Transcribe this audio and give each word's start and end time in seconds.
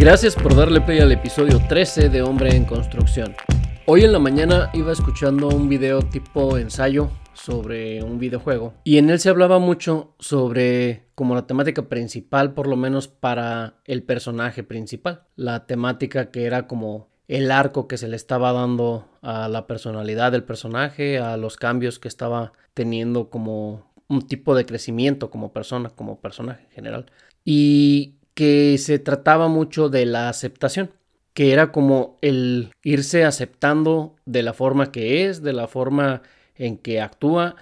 Gracias 0.00 0.34
por 0.34 0.56
darle 0.56 0.80
play 0.80 0.98
al 1.00 1.12
episodio 1.12 1.60
13 1.68 2.08
de 2.08 2.22
Hombre 2.22 2.56
en 2.56 2.64
Construcción. 2.64 3.36
Hoy 3.84 4.02
en 4.02 4.12
la 4.12 4.18
mañana 4.18 4.70
iba 4.72 4.92
escuchando 4.92 5.48
un 5.48 5.68
video 5.68 6.00
tipo 6.00 6.56
ensayo 6.56 7.10
sobre 7.34 8.02
un 8.02 8.18
videojuego 8.18 8.72
y 8.82 8.96
en 8.96 9.10
él 9.10 9.20
se 9.20 9.28
hablaba 9.28 9.58
mucho 9.58 10.14
sobre 10.18 11.04
como 11.14 11.34
la 11.34 11.46
temática 11.46 11.90
principal 11.90 12.54
por 12.54 12.66
lo 12.66 12.76
menos 12.76 13.08
para 13.08 13.74
el 13.84 14.02
personaje 14.02 14.62
principal, 14.62 15.24
la 15.36 15.66
temática 15.66 16.30
que 16.30 16.46
era 16.46 16.66
como 16.66 17.10
el 17.28 17.50
arco 17.50 17.86
que 17.86 17.98
se 17.98 18.08
le 18.08 18.16
estaba 18.16 18.54
dando 18.54 19.06
a 19.20 19.48
la 19.48 19.66
personalidad 19.66 20.32
del 20.32 20.44
personaje, 20.44 21.18
a 21.18 21.36
los 21.36 21.58
cambios 21.58 21.98
que 21.98 22.08
estaba 22.08 22.54
teniendo 22.72 23.28
como 23.28 23.92
un 24.08 24.26
tipo 24.26 24.54
de 24.54 24.64
crecimiento 24.64 25.30
como 25.30 25.52
persona, 25.52 25.90
como 25.90 26.22
personaje 26.22 26.64
en 26.64 26.70
general. 26.70 27.06
Y 27.44 28.19
que 28.40 28.78
se 28.78 28.98
trataba 28.98 29.48
mucho 29.48 29.90
de 29.90 30.06
la 30.06 30.30
aceptación, 30.30 30.94
que 31.34 31.52
era 31.52 31.72
como 31.72 32.16
el 32.22 32.72
irse 32.82 33.26
aceptando 33.26 34.16
de 34.24 34.42
la 34.42 34.54
forma 34.54 34.92
que 34.92 35.26
es, 35.26 35.42
de 35.42 35.52
la 35.52 35.68
forma 35.68 36.22
en 36.54 36.78
que 36.78 37.02
actúa 37.02 37.56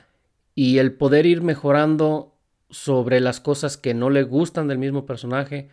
y 0.54 0.78
el 0.78 0.92
poder 0.92 1.26
ir 1.26 1.42
mejorando 1.42 2.32
sobre 2.70 3.18
las 3.18 3.40
cosas 3.40 3.76
que 3.76 3.92
no 3.92 4.08
le 4.08 4.22
gustan 4.22 4.68
del 4.68 4.78
mismo 4.78 5.04
personaje 5.04 5.68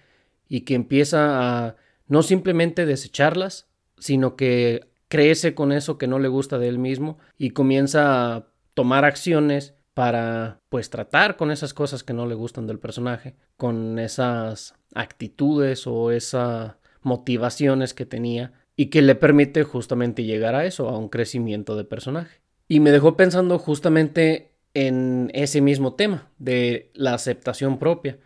y 0.49 0.61
que 0.61 0.73
empieza 0.73 1.67
a 1.67 1.75
no 2.07 2.23
simplemente 2.23 2.87
desecharlas, 2.87 3.67
sino 3.99 4.35
que 4.35 4.89
crece 5.07 5.53
con 5.53 5.71
eso 5.71 5.99
que 5.99 6.07
no 6.07 6.17
le 6.17 6.29
gusta 6.29 6.57
de 6.57 6.67
él 6.67 6.79
mismo 6.79 7.19
y 7.37 7.51
comienza 7.51 8.33
a 8.37 8.47
tomar 8.73 9.05
acciones 9.05 9.75
para 9.95 10.59
pues 10.67 10.89
tratar 10.89 11.37
con 11.37 11.51
esas 11.51 11.73
cosas 11.73 12.03
que 12.03 12.13
no 12.13 12.27
le 12.27 12.35
gustan 12.35 12.67
del 12.67 12.79
personaje, 12.79 13.33
con 13.55 13.97
esas 13.97 14.75
actitudes 14.93 15.87
o 15.87 16.11
esas 16.11 16.75
motivaciones 17.01 17.93
que 17.93 18.05
tenía 18.05 18.51
y 18.75 18.87
que 18.87 19.01
le 19.01 19.15
permite 19.15 19.63
justamente 19.63 20.25
llegar 20.25 20.53
a 20.53 20.65
eso, 20.65 20.89
a 20.89 20.97
un 20.97 21.07
crecimiento 21.07 21.77
de 21.77 21.85
personaje. 21.85 22.41
Y 22.67 22.81
me 22.81 22.91
dejó 22.91 23.15
pensando 23.15 23.57
justamente 23.57 24.51
en 24.73 25.31
ese 25.33 25.61
mismo 25.61 25.93
tema 25.93 26.27
de 26.39 26.91
la 26.93 27.13
aceptación 27.13 27.79
propia, 27.79 28.19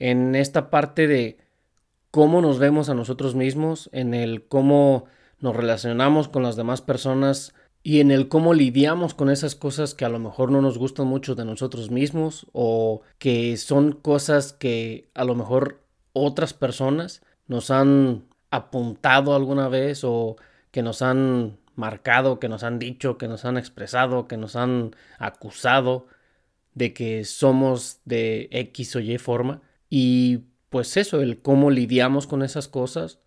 en 0.00 0.34
esta 0.34 0.70
parte 0.70 1.06
de 1.06 1.38
cómo 2.10 2.42
nos 2.42 2.58
vemos 2.58 2.88
a 2.88 2.94
nosotros 2.94 3.36
mismos, 3.36 3.88
en 3.92 4.12
el 4.12 4.48
cómo 4.48 5.04
nos 5.38 5.54
relacionamos 5.54 6.26
con 6.26 6.42
las 6.42 6.56
demás 6.56 6.82
personas 6.82 7.54
y 7.86 8.00
en 8.00 8.10
el 8.10 8.26
cómo 8.26 8.52
lidiamos 8.52 9.14
con 9.14 9.30
esas 9.30 9.54
cosas 9.54 9.94
que 9.94 10.04
a 10.04 10.08
lo 10.08 10.18
mejor 10.18 10.50
no 10.50 10.60
nos 10.60 10.76
gustan 10.76 11.06
mucho 11.06 11.36
de 11.36 11.44
nosotros 11.44 11.88
mismos 11.92 12.48
o 12.52 13.02
que 13.18 13.56
son 13.58 13.92
cosas 13.92 14.52
que 14.52 15.08
a 15.14 15.22
lo 15.22 15.36
mejor 15.36 15.84
otras 16.12 16.52
personas 16.52 17.22
nos 17.46 17.70
han 17.70 18.24
apuntado 18.50 19.36
alguna 19.36 19.68
vez 19.68 20.02
o 20.02 20.34
que 20.72 20.82
nos 20.82 21.00
han 21.00 21.58
marcado, 21.76 22.40
que 22.40 22.48
nos 22.48 22.64
han 22.64 22.80
dicho, 22.80 23.18
que 23.18 23.28
nos 23.28 23.44
han 23.44 23.56
expresado, 23.56 24.26
que 24.26 24.36
nos 24.36 24.56
han 24.56 24.96
acusado 25.20 26.08
de 26.74 26.92
que 26.92 27.24
somos 27.24 28.00
de 28.04 28.48
X 28.50 28.96
o 28.96 28.98
Y 28.98 29.16
forma. 29.18 29.62
Y 29.88 30.38
pues 30.70 30.96
eso, 30.96 31.20
el 31.20 31.40
cómo 31.40 31.70
lidiamos 31.70 32.26
con 32.26 32.42
esas 32.42 32.66
cosas 32.66 33.20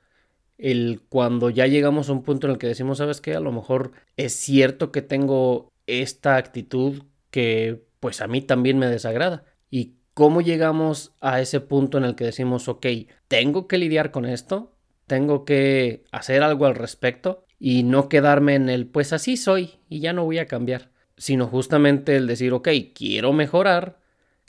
el 0.59 1.01
cuando 1.07 1.49
ya 1.49 1.65
llegamos 1.65 2.09
a 2.09 2.11
un 2.11 2.21
punto 2.21 2.45
en 2.45 2.51
el 2.51 2.59
que 2.59 2.67
decimos, 2.67 2.99
¿sabes 2.99 3.21
qué? 3.21 3.33
A 3.33 3.39
lo 3.39 3.51
mejor 3.51 3.93
es 4.17 4.33
cierto 4.33 4.91
que 4.91 5.01
tengo 5.01 5.71
esta 5.87 6.35
actitud 6.35 7.03
que 7.31 7.81
pues 7.99 8.21
a 8.21 8.27
mí 8.27 8.41
también 8.41 8.77
me 8.77 8.87
desagrada. 8.87 9.45
Y 9.71 9.95
cómo 10.13 10.41
llegamos 10.41 11.13
a 11.21 11.41
ese 11.41 11.61
punto 11.61 11.97
en 11.97 12.03
el 12.03 12.15
que 12.15 12.25
decimos, 12.25 12.67
ok, 12.67 12.85
tengo 13.27 13.67
que 13.67 13.77
lidiar 13.77 14.11
con 14.11 14.25
esto, 14.25 14.75
tengo 15.07 15.45
que 15.45 16.03
hacer 16.11 16.43
algo 16.43 16.65
al 16.65 16.75
respecto 16.75 17.45
y 17.57 17.83
no 17.83 18.09
quedarme 18.09 18.55
en 18.55 18.69
el, 18.69 18.85
pues 18.85 19.13
así 19.13 19.37
soy 19.37 19.79
y 19.87 20.01
ya 20.01 20.13
no 20.13 20.25
voy 20.25 20.39
a 20.39 20.45
cambiar, 20.45 20.91
sino 21.17 21.47
justamente 21.47 22.17
el 22.17 22.27
decir, 22.27 22.53
ok, 22.53 22.67
quiero 22.93 23.31
mejorar, 23.31 23.99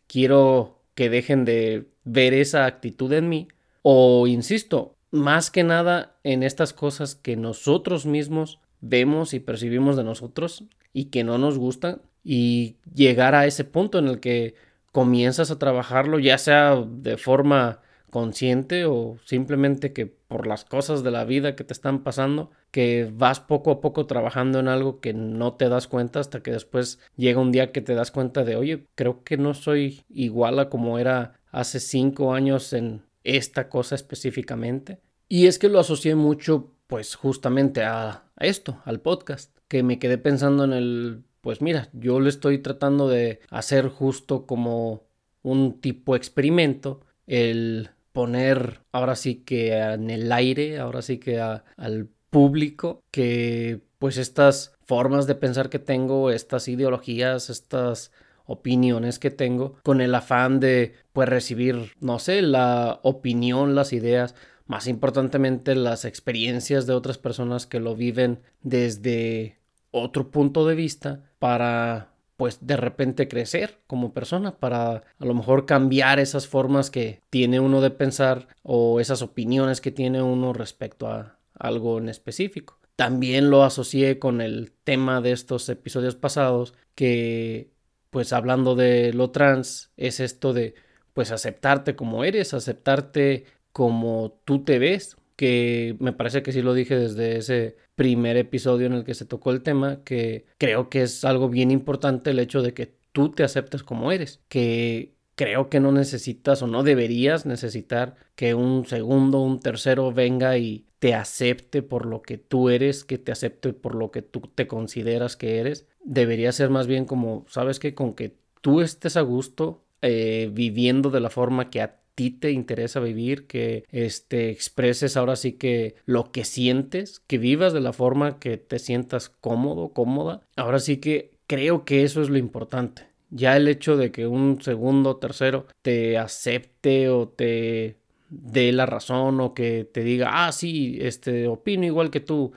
quiero 0.08 0.82
que 0.94 1.08
dejen 1.08 1.44
de 1.44 1.88
ver 2.02 2.34
esa 2.34 2.66
actitud 2.66 3.12
en 3.12 3.28
mí, 3.28 3.48
o 3.82 4.26
insisto, 4.26 4.96
más 5.10 5.50
que 5.50 5.64
nada 5.64 6.16
en 6.24 6.42
estas 6.42 6.72
cosas 6.72 7.14
que 7.14 7.36
nosotros 7.36 8.06
mismos 8.06 8.60
vemos 8.80 9.34
y 9.34 9.40
percibimos 9.40 9.96
de 9.96 10.04
nosotros 10.04 10.64
y 10.92 11.06
que 11.06 11.24
no 11.24 11.38
nos 11.38 11.58
gustan 11.58 12.00
y 12.24 12.76
llegar 12.94 13.34
a 13.34 13.46
ese 13.46 13.64
punto 13.64 13.98
en 13.98 14.08
el 14.08 14.20
que 14.20 14.54
comienzas 14.92 15.50
a 15.50 15.58
trabajarlo 15.58 16.18
ya 16.18 16.38
sea 16.38 16.76
de 16.76 17.16
forma 17.16 17.80
consciente 18.10 18.84
o 18.84 19.18
simplemente 19.24 19.92
que 19.92 20.06
por 20.06 20.46
las 20.46 20.64
cosas 20.64 21.02
de 21.02 21.10
la 21.10 21.24
vida 21.24 21.56
que 21.56 21.64
te 21.64 21.72
están 21.72 22.02
pasando, 22.02 22.50
que 22.70 23.10
vas 23.12 23.40
poco 23.40 23.70
a 23.70 23.80
poco 23.80 24.06
trabajando 24.06 24.58
en 24.58 24.68
algo 24.68 25.00
que 25.00 25.14
no 25.14 25.54
te 25.54 25.68
das 25.68 25.86
cuenta 25.86 26.20
hasta 26.20 26.42
que 26.42 26.50
después 26.50 26.98
llega 27.16 27.40
un 27.40 27.52
día 27.52 27.72
que 27.72 27.80
te 27.80 27.94
das 27.94 28.10
cuenta 28.10 28.44
de, 28.44 28.56
oye, 28.56 28.86
creo 28.94 29.22
que 29.24 29.36
no 29.36 29.54
soy 29.54 30.02
igual 30.08 30.58
a 30.58 30.68
como 30.68 30.98
era 30.98 31.34
hace 31.50 31.80
cinco 31.80 32.34
años 32.34 32.72
en 32.72 33.02
esta 33.24 33.68
cosa 33.68 33.94
específicamente. 33.94 35.00
Y 35.28 35.46
es 35.46 35.58
que 35.58 35.68
lo 35.68 35.78
asocié 35.78 36.14
mucho, 36.14 36.72
pues 36.86 37.14
justamente 37.14 37.84
a, 37.84 38.24
esto, 38.38 38.80
al 38.84 39.00
podcast, 39.00 39.56
que 39.68 39.82
me 39.82 39.98
quedé 39.98 40.18
pensando 40.18 40.64
en 40.64 40.72
el, 40.72 41.22
pues 41.40 41.62
mira, 41.62 41.88
yo 41.92 42.18
lo 42.18 42.28
estoy 42.28 42.58
tratando 42.58 43.08
de 43.08 43.40
hacer 43.50 43.88
justo 43.88 44.46
como 44.46 45.04
un 45.42 45.80
tipo 45.80 46.16
experimento, 46.16 47.00
el 47.26 47.90
poner 48.12 48.80
ahora 48.92 49.14
sí 49.14 49.36
que 49.36 49.76
en 49.76 50.10
el 50.10 50.32
aire, 50.32 50.78
ahora 50.78 51.00
sí 51.00 51.18
que 51.18 51.40
al 51.40 52.08
público, 52.30 53.02
que 53.10 53.80
pues 53.98 54.16
estas 54.16 54.74
formas 54.84 55.26
de 55.26 55.34
pensar 55.34 55.68
que 55.68 55.78
tengo, 55.78 56.30
estas 56.30 56.66
ideologías, 56.66 57.50
estas 57.50 58.10
opiniones 58.50 59.18
que 59.18 59.30
tengo, 59.30 59.76
con 59.82 60.00
el 60.00 60.14
afán 60.14 60.58
de 60.58 60.94
pues 61.12 61.28
recibir, 61.28 61.92
no 62.00 62.18
sé, 62.18 62.42
la 62.42 62.98
opinión, 63.02 63.74
las 63.74 63.92
ideas, 63.92 64.34
más 64.66 64.86
importantemente 64.86 65.74
las 65.74 66.04
experiencias 66.04 66.86
de 66.86 66.94
otras 66.94 67.16
personas 67.16 67.66
que 67.66 67.80
lo 67.80 67.94
viven 67.94 68.40
desde 68.62 69.58
otro 69.92 70.30
punto 70.30 70.66
de 70.66 70.74
vista 70.74 71.24
para 71.38 72.10
pues 72.36 72.66
de 72.66 72.76
repente 72.76 73.28
crecer 73.28 73.80
como 73.86 74.14
persona, 74.14 74.56
para 74.56 74.92
a 74.92 75.24
lo 75.24 75.34
mejor 75.34 75.66
cambiar 75.66 76.18
esas 76.18 76.48
formas 76.48 76.90
que 76.90 77.20
tiene 77.28 77.60
uno 77.60 77.82
de 77.82 77.90
pensar 77.90 78.48
o 78.62 78.98
esas 78.98 79.20
opiniones 79.20 79.80
que 79.82 79.90
tiene 79.90 80.22
uno 80.22 80.54
respecto 80.54 81.08
a 81.08 81.38
algo 81.52 81.98
en 81.98 82.08
específico. 82.08 82.78
También 82.96 83.50
lo 83.50 83.62
asocié 83.62 84.18
con 84.18 84.40
el 84.40 84.72
tema 84.84 85.20
de 85.20 85.32
estos 85.32 85.68
episodios 85.68 86.16
pasados 86.16 86.74
que 86.94 87.70
pues 88.10 88.32
hablando 88.32 88.74
de 88.74 89.12
lo 89.12 89.30
trans, 89.30 89.92
es 89.96 90.20
esto 90.20 90.52
de 90.52 90.74
pues 91.14 91.30
aceptarte 91.30 91.96
como 91.96 92.24
eres, 92.24 92.54
aceptarte 92.54 93.44
como 93.72 94.40
tú 94.44 94.64
te 94.64 94.78
ves, 94.78 95.16
que 95.36 95.96
me 96.00 96.12
parece 96.12 96.42
que 96.42 96.52
sí 96.52 96.62
lo 96.62 96.74
dije 96.74 96.96
desde 96.96 97.36
ese 97.36 97.76
primer 97.94 98.36
episodio 98.36 98.86
en 98.86 98.92
el 98.92 99.04
que 99.04 99.14
se 99.14 99.24
tocó 99.24 99.52
el 99.52 99.62
tema, 99.62 100.02
que 100.04 100.46
creo 100.58 100.90
que 100.90 101.02
es 101.02 101.24
algo 101.24 101.48
bien 101.48 101.70
importante 101.70 102.30
el 102.30 102.38
hecho 102.38 102.62
de 102.62 102.74
que 102.74 102.94
tú 103.12 103.30
te 103.30 103.42
aceptes 103.44 103.82
como 103.82 104.12
eres, 104.12 104.40
que 104.48 105.14
creo 105.40 105.70
que 105.70 105.80
no 105.80 105.90
necesitas 105.90 106.60
o 106.60 106.66
no 106.66 106.82
deberías 106.82 107.46
necesitar 107.46 108.14
que 108.34 108.52
un 108.52 108.84
segundo, 108.84 109.40
un 109.40 109.58
tercero 109.58 110.12
venga 110.12 110.58
y 110.58 110.84
te 110.98 111.14
acepte 111.14 111.80
por 111.80 112.04
lo 112.04 112.20
que 112.20 112.36
tú 112.36 112.68
eres, 112.68 113.04
que 113.04 113.16
te 113.16 113.32
acepte 113.32 113.72
por 113.72 113.94
lo 113.94 114.10
que 114.10 114.20
tú 114.20 114.42
te 114.54 114.66
consideras 114.66 115.38
que 115.38 115.58
eres. 115.58 115.86
Debería 116.04 116.52
ser 116.52 116.68
más 116.68 116.86
bien 116.86 117.06
como, 117.06 117.46
sabes 117.48 117.78
que 117.78 117.94
con 117.94 118.12
que 118.12 118.36
tú 118.60 118.82
estés 118.82 119.16
a 119.16 119.22
gusto 119.22 119.82
eh, 120.02 120.50
viviendo 120.52 121.08
de 121.08 121.20
la 121.20 121.30
forma 121.30 121.70
que 121.70 121.80
a 121.80 122.00
ti 122.14 122.32
te 122.32 122.50
interesa 122.50 123.00
vivir, 123.00 123.46
que 123.46 123.86
este, 123.88 124.50
expreses 124.50 125.16
ahora 125.16 125.36
sí 125.36 125.52
que 125.52 125.94
lo 126.04 126.32
que 126.32 126.44
sientes, 126.44 127.20
que 127.20 127.38
vivas 127.38 127.72
de 127.72 127.80
la 127.80 127.94
forma 127.94 128.38
que 128.40 128.58
te 128.58 128.78
sientas 128.78 129.30
cómodo, 129.30 129.94
cómoda. 129.94 130.42
Ahora 130.54 130.80
sí 130.80 130.98
que 130.98 131.38
creo 131.46 131.86
que 131.86 132.02
eso 132.02 132.20
es 132.20 132.28
lo 132.28 132.36
importante 132.36 133.09
ya 133.30 133.56
el 133.56 133.68
hecho 133.68 133.96
de 133.96 134.12
que 134.12 134.26
un 134.26 134.60
segundo 134.62 135.10
o 135.10 135.16
tercero 135.16 135.66
te 135.82 136.18
acepte 136.18 137.08
o 137.08 137.28
te 137.28 137.96
dé 138.28 138.72
la 138.72 138.86
razón 138.86 139.40
o 139.40 139.54
que 139.54 139.84
te 139.84 140.02
diga, 140.02 140.46
ah, 140.46 140.52
sí, 140.52 140.98
este, 141.00 141.48
opino 141.48 141.86
igual 141.86 142.10
que 142.10 142.20
tú, 142.20 142.52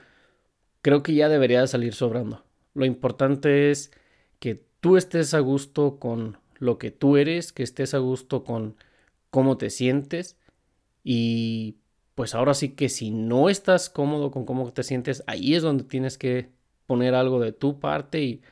creo 0.82 1.02
que 1.02 1.14
ya 1.14 1.28
debería 1.28 1.60
de 1.60 1.68
salir 1.68 1.94
sobrando. 1.94 2.44
Lo 2.74 2.84
importante 2.84 3.70
es 3.70 3.92
que 4.40 4.62
tú 4.80 4.96
estés 4.96 5.34
a 5.34 5.40
gusto 5.40 5.98
con 5.98 6.38
lo 6.58 6.78
que 6.78 6.90
tú 6.90 7.16
eres, 7.16 7.52
que 7.52 7.62
estés 7.62 7.94
a 7.94 7.98
gusto 7.98 8.44
con 8.44 8.76
cómo 9.30 9.56
te 9.58 9.70
sientes 9.70 10.38
y 11.04 11.76
pues 12.14 12.34
ahora 12.34 12.54
sí 12.54 12.70
que 12.70 12.88
si 12.88 13.10
no 13.10 13.48
estás 13.50 13.90
cómodo 13.90 14.30
con 14.30 14.44
cómo 14.46 14.72
te 14.72 14.84
sientes, 14.84 15.24
ahí 15.26 15.54
es 15.54 15.62
donde 15.62 15.84
tienes 15.84 16.18
que 16.18 16.50
poner 16.86 17.14
algo 17.14 17.40
de 17.40 17.52
tu 17.52 17.80
parte 17.80 18.22
y 18.22 18.42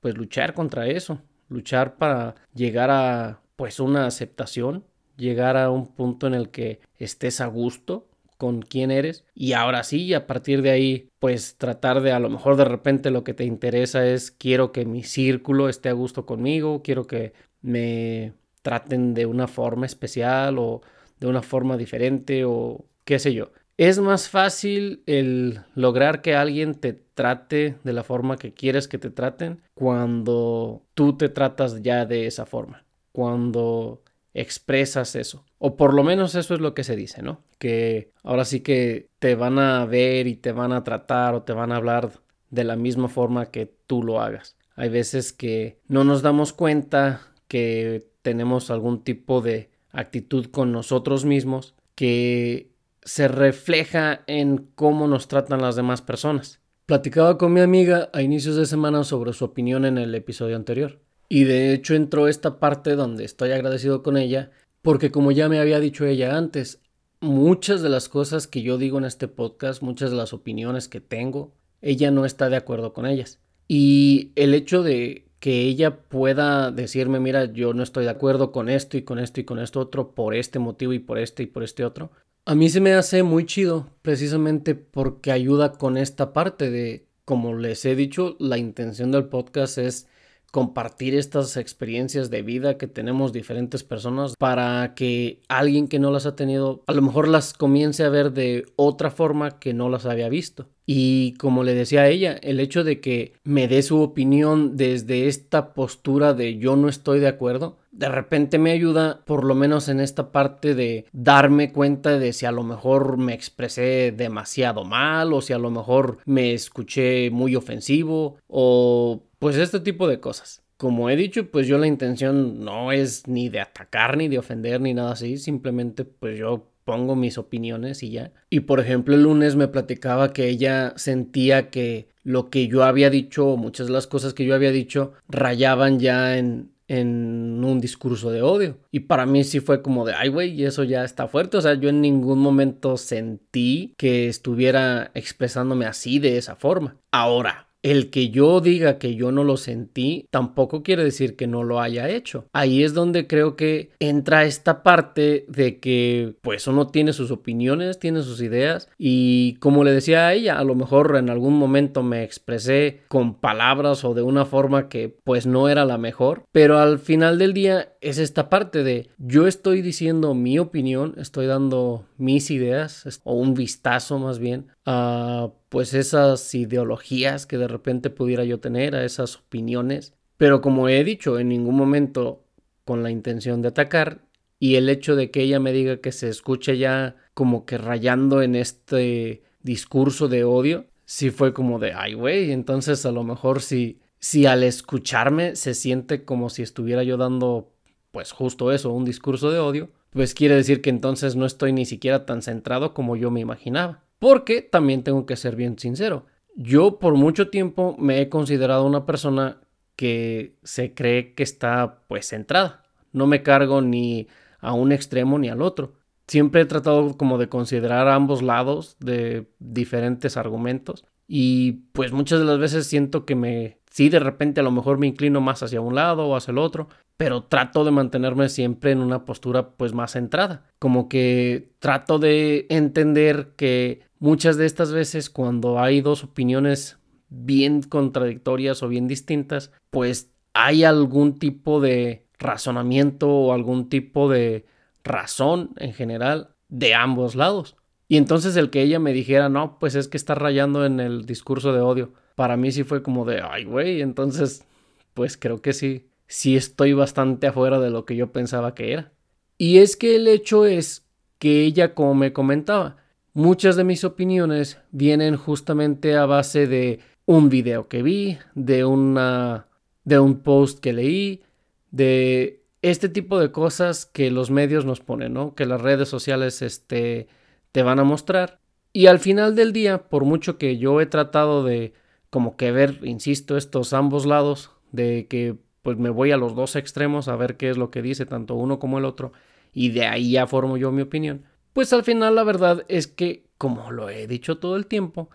pues 0.00 0.16
luchar 0.16 0.54
contra 0.54 0.86
eso 0.88 1.20
luchar 1.50 1.96
para 1.96 2.34
llegar 2.54 2.90
a 2.90 3.40
pues 3.56 3.78
una 3.78 4.06
aceptación, 4.06 4.84
llegar 5.18 5.58
a 5.58 5.70
un 5.70 5.88
punto 5.88 6.26
en 6.26 6.32
el 6.32 6.48
que 6.48 6.80
estés 6.98 7.42
a 7.42 7.46
gusto 7.46 8.06
con 8.38 8.62
quién 8.62 8.90
eres 8.90 9.26
y 9.34 9.52
ahora 9.52 9.84
sí, 9.84 10.14
a 10.14 10.26
partir 10.26 10.62
de 10.62 10.70
ahí, 10.70 11.10
pues 11.18 11.56
tratar 11.58 12.00
de 12.00 12.12
a 12.12 12.18
lo 12.18 12.30
mejor 12.30 12.56
de 12.56 12.64
repente 12.64 13.10
lo 13.10 13.22
que 13.22 13.34
te 13.34 13.44
interesa 13.44 14.06
es 14.06 14.30
quiero 14.30 14.72
que 14.72 14.86
mi 14.86 15.02
círculo 15.02 15.68
esté 15.68 15.90
a 15.90 15.92
gusto 15.92 16.24
conmigo, 16.24 16.80
quiero 16.82 17.06
que 17.06 17.34
me 17.60 18.32
traten 18.62 19.12
de 19.12 19.26
una 19.26 19.46
forma 19.46 19.84
especial 19.84 20.58
o 20.58 20.80
de 21.18 21.26
una 21.26 21.42
forma 21.42 21.76
diferente 21.76 22.44
o 22.46 22.86
qué 23.04 23.18
sé 23.18 23.34
yo. 23.34 23.50
Es 23.80 23.98
más 23.98 24.28
fácil 24.28 25.02
el 25.06 25.60
lograr 25.74 26.20
que 26.20 26.34
alguien 26.34 26.74
te 26.74 26.92
trate 26.92 27.76
de 27.82 27.94
la 27.94 28.04
forma 28.04 28.36
que 28.36 28.52
quieres 28.52 28.88
que 28.88 28.98
te 28.98 29.08
traten 29.08 29.62
cuando 29.72 30.82
tú 30.92 31.16
te 31.16 31.30
tratas 31.30 31.80
ya 31.80 32.04
de 32.04 32.26
esa 32.26 32.44
forma, 32.44 32.84
cuando 33.12 34.02
expresas 34.34 35.16
eso. 35.16 35.46
O 35.56 35.78
por 35.78 35.94
lo 35.94 36.04
menos 36.04 36.34
eso 36.34 36.52
es 36.52 36.60
lo 36.60 36.74
que 36.74 36.84
se 36.84 36.94
dice, 36.94 37.22
¿no? 37.22 37.40
Que 37.56 38.10
ahora 38.22 38.44
sí 38.44 38.60
que 38.60 39.08
te 39.18 39.34
van 39.34 39.58
a 39.58 39.86
ver 39.86 40.26
y 40.26 40.36
te 40.36 40.52
van 40.52 40.72
a 40.72 40.84
tratar 40.84 41.34
o 41.34 41.44
te 41.44 41.54
van 41.54 41.72
a 41.72 41.76
hablar 41.76 42.10
de 42.50 42.64
la 42.64 42.76
misma 42.76 43.08
forma 43.08 43.46
que 43.46 43.64
tú 43.86 44.02
lo 44.02 44.20
hagas. 44.20 44.58
Hay 44.74 44.90
veces 44.90 45.32
que 45.32 45.78
no 45.88 46.04
nos 46.04 46.20
damos 46.20 46.52
cuenta 46.52 47.32
que 47.48 48.10
tenemos 48.20 48.70
algún 48.70 49.02
tipo 49.04 49.40
de 49.40 49.70
actitud 49.90 50.50
con 50.50 50.70
nosotros 50.70 51.24
mismos 51.24 51.74
que 51.94 52.69
se 53.02 53.28
refleja 53.28 54.22
en 54.26 54.68
cómo 54.74 55.08
nos 55.08 55.28
tratan 55.28 55.62
las 55.62 55.76
demás 55.76 56.02
personas. 56.02 56.60
Platicaba 56.86 57.38
con 57.38 57.52
mi 57.52 57.60
amiga 57.60 58.10
a 58.12 58.22
inicios 58.22 58.56
de 58.56 58.66
semana 58.66 59.04
sobre 59.04 59.32
su 59.32 59.44
opinión 59.44 59.84
en 59.84 59.98
el 59.98 60.14
episodio 60.14 60.56
anterior. 60.56 61.00
Y 61.28 61.44
de 61.44 61.72
hecho 61.72 61.94
entró 61.94 62.26
esta 62.26 62.58
parte 62.58 62.96
donde 62.96 63.24
estoy 63.24 63.52
agradecido 63.52 64.02
con 64.02 64.16
ella, 64.16 64.50
porque 64.82 65.12
como 65.12 65.30
ya 65.30 65.48
me 65.48 65.60
había 65.60 65.78
dicho 65.78 66.04
ella 66.04 66.36
antes, 66.36 66.82
muchas 67.20 67.82
de 67.82 67.88
las 67.88 68.08
cosas 68.08 68.46
que 68.46 68.62
yo 68.62 68.78
digo 68.78 68.98
en 68.98 69.04
este 69.04 69.28
podcast, 69.28 69.82
muchas 69.82 70.10
de 70.10 70.16
las 70.16 70.32
opiniones 70.32 70.88
que 70.88 71.00
tengo, 71.00 71.54
ella 71.82 72.10
no 72.10 72.24
está 72.24 72.48
de 72.48 72.56
acuerdo 72.56 72.92
con 72.92 73.06
ellas. 73.06 73.38
Y 73.68 74.32
el 74.34 74.54
hecho 74.54 74.82
de 74.82 75.28
que 75.38 75.62
ella 75.62 76.02
pueda 76.02 76.70
decirme, 76.70 77.20
mira, 77.20 77.46
yo 77.46 77.72
no 77.72 77.82
estoy 77.82 78.04
de 78.04 78.10
acuerdo 78.10 78.52
con 78.52 78.68
esto 78.68 78.96
y 78.96 79.02
con 79.02 79.18
esto 79.18 79.40
y 79.40 79.44
con 79.44 79.58
esto 79.58 79.80
otro, 79.80 80.14
por 80.14 80.34
este 80.34 80.58
motivo 80.58 80.92
y 80.92 80.98
por 80.98 81.18
este 81.18 81.44
y 81.44 81.46
por 81.46 81.62
este 81.62 81.84
otro, 81.84 82.10
a 82.50 82.56
mí 82.56 82.68
se 82.68 82.80
me 82.80 82.94
hace 82.94 83.22
muy 83.22 83.46
chido, 83.46 83.86
precisamente 84.02 84.74
porque 84.74 85.30
ayuda 85.30 85.70
con 85.70 85.96
esta 85.96 86.32
parte 86.32 86.68
de, 86.68 87.06
como 87.24 87.54
les 87.54 87.84
he 87.84 87.94
dicho, 87.94 88.34
la 88.40 88.58
intención 88.58 89.12
del 89.12 89.26
podcast 89.26 89.78
es 89.78 90.08
compartir 90.50 91.14
estas 91.14 91.56
experiencias 91.56 92.28
de 92.28 92.42
vida 92.42 92.76
que 92.76 92.88
tenemos 92.88 93.32
diferentes 93.32 93.84
personas 93.84 94.34
para 94.36 94.96
que 94.96 95.42
alguien 95.46 95.86
que 95.86 96.00
no 96.00 96.10
las 96.10 96.26
ha 96.26 96.34
tenido 96.34 96.82
a 96.88 96.92
lo 96.92 97.02
mejor 97.02 97.28
las 97.28 97.52
comience 97.52 98.02
a 98.02 98.08
ver 98.08 98.32
de 98.32 98.66
otra 98.74 99.12
forma 99.12 99.60
que 99.60 99.72
no 99.72 99.88
las 99.88 100.04
había 100.04 100.28
visto. 100.28 100.68
Y 100.92 101.34
como 101.34 101.62
le 101.62 101.74
decía 101.74 102.00
a 102.00 102.08
ella, 102.08 102.36
el 102.42 102.58
hecho 102.58 102.82
de 102.82 103.00
que 103.00 103.34
me 103.44 103.68
dé 103.68 103.80
su 103.80 104.00
opinión 104.00 104.76
desde 104.76 105.28
esta 105.28 105.72
postura 105.72 106.34
de 106.34 106.58
yo 106.58 106.74
no 106.74 106.88
estoy 106.88 107.20
de 107.20 107.28
acuerdo, 107.28 107.78
de 107.92 108.08
repente 108.08 108.58
me 108.58 108.72
ayuda, 108.72 109.22
por 109.24 109.44
lo 109.44 109.54
menos 109.54 109.88
en 109.88 110.00
esta 110.00 110.32
parte 110.32 110.74
de 110.74 111.06
darme 111.12 111.70
cuenta 111.70 112.18
de 112.18 112.32
si 112.32 112.44
a 112.44 112.50
lo 112.50 112.64
mejor 112.64 113.18
me 113.18 113.34
expresé 113.34 114.10
demasiado 114.10 114.84
mal 114.84 115.32
o 115.32 115.40
si 115.40 115.52
a 115.52 115.58
lo 115.58 115.70
mejor 115.70 116.18
me 116.24 116.54
escuché 116.54 117.30
muy 117.30 117.54
ofensivo 117.54 118.38
o 118.48 119.22
pues 119.38 119.54
este 119.54 119.78
tipo 119.78 120.08
de 120.08 120.18
cosas. 120.18 120.64
Como 120.80 121.10
he 121.10 121.16
dicho, 121.16 121.50
pues 121.50 121.66
yo 121.66 121.76
la 121.76 121.86
intención 121.86 122.64
no 122.64 122.90
es 122.90 123.28
ni 123.28 123.50
de 123.50 123.60
atacar 123.60 124.16
ni 124.16 124.28
de 124.28 124.38
ofender 124.38 124.80
ni 124.80 124.94
nada 124.94 125.12
así, 125.12 125.36
simplemente 125.36 126.06
pues 126.06 126.38
yo 126.38 126.70
pongo 126.86 127.14
mis 127.16 127.36
opiniones 127.36 128.02
y 128.02 128.12
ya. 128.12 128.32
Y 128.48 128.60
por 128.60 128.80
ejemplo, 128.80 129.14
el 129.14 129.24
lunes 129.24 129.56
me 129.56 129.68
platicaba 129.68 130.32
que 130.32 130.48
ella 130.48 130.94
sentía 130.96 131.68
que 131.68 132.08
lo 132.22 132.48
que 132.48 132.66
yo 132.66 132.82
había 132.82 133.10
dicho, 133.10 133.58
muchas 133.58 133.88
de 133.88 133.92
las 133.92 134.06
cosas 134.06 134.32
que 134.32 134.46
yo 134.46 134.54
había 134.54 134.70
dicho, 134.70 135.12
rayaban 135.28 136.00
ya 136.00 136.38
en, 136.38 136.70
en 136.88 137.62
un 137.62 137.78
discurso 137.78 138.30
de 138.30 138.40
odio. 138.40 138.78
Y 138.90 139.00
para 139.00 139.26
mí 139.26 139.44
sí 139.44 139.60
fue 139.60 139.82
como 139.82 140.06
de, 140.06 140.14
ay, 140.14 140.30
güey, 140.30 140.64
eso 140.64 140.82
ya 140.82 141.04
está 141.04 141.28
fuerte. 141.28 141.58
O 141.58 141.60
sea, 141.60 141.74
yo 141.74 141.90
en 141.90 142.00
ningún 142.00 142.38
momento 142.38 142.96
sentí 142.96 143.92
que 143.98 144.28
estuviera 144.28 145.10
expresándome 145.12 145.84
así 145.84 146.18
de 146.18 146.38
esa 146.38 146.56
forma. 146.56 146.96
Ahora, 147.12 147.69
el 147.82 148.10
que 148.10 148.30
yo 148.30 148.60
diga 148.60 148.98
que 148.98 149.14
yo 149.14 149.32
no 149.32 149.44
lo 149.44 149.56
sentí 149.56 150.26
tampoco 150.30 150.82
quiere 150.82 151.04
decir 151.04 151.36
que 151.36 151.46
no 151.46 151.62
lo 151.62 151.80
haya 151.80 152.08
hecho. 152.08 152.46
Ahí 152.52 152.82
es 152.82 152.94
donde 152.94 153.26
creo 153.26 153.56
que 153.56 153.90
entra 153.98 154.44
esta 154.44 154.82
parte 154.82 155.44
de 155.48 155.78
que 155.80 156.34
pues 156.42 156.66
uno 156.66 156.88
tiene 156.88 157.12
sus 157.12 157.30
opiniones, 157.30 157.98
tiene 157.98 158.22
sus 158.22 158.40
ideas 158.42 158.88
y 158.98 159.54
como 159.54 159.84
le 159.84 159.92
decía 159.92 160.26
a 160.26 160.34
ella, 160.34 160.58
a 160.58 160.64
lo 160.64 160.74
mejor 160.74 161.16
en 161.16 161.30
algún 161.30 161.54
momento 161.54 162.02
me 162.02 162.22
expresé 162.22 163.00
con 163.08 163.34
palabras 163.34 164.04
o 164.04 164.14
de 164.14 164.22
una 164.22 164.44
forma 164.44 164.88
que 164.88 165.14
pues 165.24 165.46
no 165.46 165.68
era 165.68 165.84
la 165.84 165.98
mejor, 165.98 166.44
pero 166.52 166.78
al 166.78 166.98
final 166.98 167.38
del 167.38 167.54
día 167.54 167.94
es 168.00 168.18
esta 168.18 168.48
parte 168.48 168.82
de 168.82 169.10
yo 169.18 169.46
estoy 169.46 169.82
diciendo 169.82 170.34
mi 170.34 170.58
opinión, 170.58 171.14
estoy 171.18 171.46
dando 171.46 172.06
mis 172.16 172.50
ideas 172.50 173.20
o 173.24 173.34
un 173.34 173.54
vistazo 173.54 174.18
más 174.18 174.38
bien 174.38 174.68
a 174.86 175.50
pues 175.68 175.94
esas 175.94 176.54
ideologías 176.54 177.46
que 177.46 177.58
de 177.58 177.68
repente 177.68 178.10
pudiera 178.10 178.44
yo 178.44 178.58
tener, 178.58 178.94
a 178.94 179.04
esas 179.04 179.36
opiniones. 179.36 180.14
Pero 180.36 180.60
como 180.62 180.88
he 180.88 181.04
dicho, 181.04 181.38
en 181.38 181.48
ningún 181.48 181.76
momento 181.76 182.44
con 182.84 183.02
la 183.02 183.10
intención 183.10 183.60
de 183.60 183.68
atacar 183.68 184.22
y 184.58 184.76
el 184.76 184.88
hecho 184.88 185.14
de 185.14 185.30
que 185.30 185.42
ella 185.42 185.60
me 185.60 185.72
diga 185.72 185.98
que 185.98 186.12
se 186.12 186.28
escuche 186.28 186.78
ya 186.78 187.16
como 187.34 187.66
que 187.66 187.78
rayando 187.78 188.42
en 188.42 188.54
este 188.54 189.42
discurso 189.62 190.28
de 190.28 190.44
odio, 190.44 190.86
sí 191.04 191.30
fue 191.30 191.52
como 191.52 191.78
de, 191.78 191.92
ay 191.92 192.14
güey, 192.14 192.50
entonces 192.52 193.04
a 193.04 193.12
lo 193.12 193.24
mejor 193.24 193.60
si, 193.60 194.00
si 194.18 194.46
al 194.46 194.62
escucharme 194.62 195.54
se 195.56 195.74
siente 195.74 196.24
como 196.24 196.48
si 196.48 196.62
estuviera 196.62 197.02
yo 197.02 197.16
dando 197.16 197.72
pues 198.10 198.32
justo 198.32 198.72
eso, 198.72 198.92
un 198.92 199.04
discurso 199.04 199.50
de 199.50 199.58
odio, 199.58 199.90
pues 200.10 200.34
quiere 200.34 200.54
decir 200.54 200.82
que 200.82 200.90
entonces 200.90 201.36
no 201.36 201.46
estoy 201.46 201.72
ni 201.72 201.84
siquiera 201.84 202.26
tan 202.26 202.42
centrado 202.42 202.94
como 202.94 203.16
yo 203.16 203.30
me 203.30 203.40
imaginaba. 203.40 204.04
Porque 204.18 204.62
también 204.62 205.02
tengo 205.02 205.24
que 205.26 205.36
ser 205.36 205.56
bien 205.56 205.78
sincero. 205.78 206.26
Yo 206.56 206.98
por 206.98 207.14
mucho 207.14 207.48
tiempo 207.48 207.96
me 207.98 208.20
he 208.20 208.28
considerado 208.28 208.84
una 208.84 209.06
persona 209.06 209.60
que 209.96 210.56
se 210.62 210.94
cree 210.94 211.34
que 211.34 211.42
está 211.42 212.02
pues 212.08 212.28
centrada. 212.28 212.82
No 213.12 213.26
me 213.26 213.42
cargo 213.42 213.80
ni 213.80 214.28
a 214.60 214.72
un 214.72 214.92
extremo 214.92 215.38
ni 215.38 215.48
al 215.48 215.62
otro. 215.62 215.94
Siempre 216.26 216.62
he 216.62 216.66
tratado 216.66 217.16
como 217.16 217.38
de 217.38 217.48
considerar 217.48 218.08
ambos 218.08 218.42
lados 218.42 218.96
de 219.00 219.50
diferentes 219.58 220.36
argumentos 220.36 221.04
y 221.26 221.84
pues 221.92 222.12
muchas 222.12 222.40
de 222.40 222.44
las 222.44 222.58
veces 222.58 222.86
siento 222.86 223.24
que 223.24 223.34
me 223.34 223.79
sí 223.90 224.08
de 224.08 224.20
repente 224.20 224.60
a 224.60 224.62
lo 224.62 224.70
mejor 224.70 224.98
me 224.98 225.06
inclino 225.06 225.40
más 225.40 225.62
hacia 225.62 225.80
un 225.80 225.94
lado 225.94 226.26
o 226.26 226.36
hacia 226.36 226.52
el 226.52 226.58
otro, 226.58 226.88
pero 227.16 227.44
trato 227.44 227.84
de 227.84 227.90
mantenerme 227.90 228.48
siempre 228.48 228.92
en 228.92 229.00
una 229.00 229.24
postura 229.24 229.72
pues 229.72 229.92
más 229.92 230.12
centrada, 230.12 230.64
como 230.78 231.08
que 231.08 231.72
trato 231.78 232.18
de 232.18 232.66
entender 232.70 233.52
que 233.56 234.02
muchas 234.18 234.56
de 234.56 234.66
estas 234.66 234.92
veces 234.92 235.28
cuando 235.28 235.78
hay 235.80 236.00
dos 236.00 236.24
opiniones 236.24 236.98
bien 237.28 237.82
contradictorias 237.82 238.82
o 238.82 238.88
bien 238.88 239.06
distintas, 239.06 239.72
pues 239.90 240.32
hay 240.54 240.84
algún 240.84 241.38
tipo 241.38 241.80
de 241.80 242.26
razonamiento 242.38 243.28
o 243.28 243.52
algún 243.52 243.88
tipo 243.88 244.28
de 244.28 244.66
razón 245.04 245.70
en 245.76 245.92
general 245.92 246.54
de 246.68 246.94
ambos 246.94 247.34
lados. 247.34 247.76
Y 248.08 248.16
entonces 248.16 248.56
el 248.56 248.70
que 248.70 248.82
ella 248.82 248.98
me 248.98 249.12
dijera, 249.12 249.48
no, 249.48 249.78
pues 249.78 249.94
es 249.94 250.08
que 250.08 250.16
está 250.16 250.34
rayando 250.34 250.84
en 250.84 250.98
el 250.98 251.26
discurso 251.26 251.72
de 251.72 251.80
odio, 251.80 252.12
para 252.40 252.56
mí 252.56 252.72
sí 252.72 252.84
fue 252.84 253.02
como 253.02 253.26
de, 253.26 253.42
ay, 253.42 253.64
güey, 253.64 254.00
entonces, 254.00 254.64
pues 255.12 255.36
creo 255.36 255.60
que 255.60 255.74
sí, 255.74 256.06
sí 256.26 256.56
estoy 256.56 256.94
bastante 256.94 257.46
afuera 257.46 257.78
de 257.78 257.90
lo 257.90 258.06
que 258.06 258.16
yo 258.16 258.32
pensaba 258.32 258.74
que 258.74 258.94
era. 258.94 259.12
Y 259.58 259.76
es 259.76 259.94
que 259.94 260.16
el 260.16 260.26
hecho 260.26 260.64
es 260.64 261.04
que 261.38 261.64
ella, 261.64 261.94
como 261.94 262.14
me 262.14 262.32
comentaba, 262.32 262.96
muchas 263.34 263.76
de 263.76 263.84
mis 263.84 264.04
opiniones 264.04 264.78
vienen 264.90 265.36
justamente 265.36 266.16
a 266.16 266.24
base 266.24 266.66
de 266.66 267.00
un 267.26 267.50
video 267.50 267.88
que 267.88 268.02
vi, 268.02 268.38
de 268.54 268.86
una 268.86 269.66
de 270.04 270.18
un 270.18 270.40
post 270.40 270.80
que 270.80 270.94
leí, 270.94 271.42
de 271.90 272.62
este 272.80 273.10
tipo 273.10 273.38
de 273.38 273.52
cosas 273.52 274.06
que 274.06 274.30
los 274.30 274.50
medios 274.50 274.86
nos 274.86 275.00
ponen, 275.00 275.34
¿no? 275.34 275.54
Que 275.54 275.66
las 275.66 275.82
redes 275.82 276.08
sociales 276.08 276.62
este, 276.62 277.28
te 277.70 277.82
van 277.82 277.98
a 277.98 278.04
mostrar. 278.04 278.60
Y 278.94 279.08
al 279.08 279.18
final 279.18 279.54
del 279.54 279.74
día, 279.74 280.08
por 280.08 280.24
mucho 280.24 280.56
que 280.56 280.78
yo 280.78 281.02
he 281.02 281.06
tratado 281.06 281.64
de 281.64 281.99
como 282.30 282.56
que 282.56 282.72
ver, 282.72 283.00
insisto, 283.02 283.56
estos 283.56 283.92
ambos 283.92 284.26
lados, 284.26 284.70
de 284.92 285.26
que 285.28 285.56
pues 285.82 285.98
me 285.98 286.10
voy 286.10 286.30
a 286.30 286.36
los 286.36 286.54
dos 286.54 286.76
extremos 286.76 287.28
a 287.28 287.36
ver 287.36 287.56
qué 287.56 287.70
es 287.70 287.76
lo 287.76 287.90
que 287.90 288.02
dice 288.02 288.26
tanto 288.26 288.54
uno 288.54 288.78
como 288.78 288.98
el 288.98 289.04
otro 289.04 289.32
y 289.72 289.90
de 289.90 290.06
ahí 290.06 290.32
ya 290.32 290.46
formo 290.46 290.76
yo 290.76 290.92
mi 290.92 291.02
opinión. 291.02 291.44
Pues 291.72 291.92
al 291.92 292.04
final 292.04 292.34
la 292.34 292.44
verdad 292.44 292.84
es 292.88 293.06
que, 293.06 293.46
como 293.56 293.90
lo 293.90 294.08
he 294.10 294.26
dicho 294.26 294.58
todo 294.58 294.76
el 294.76 294.86
tiempo, 294.86 295.30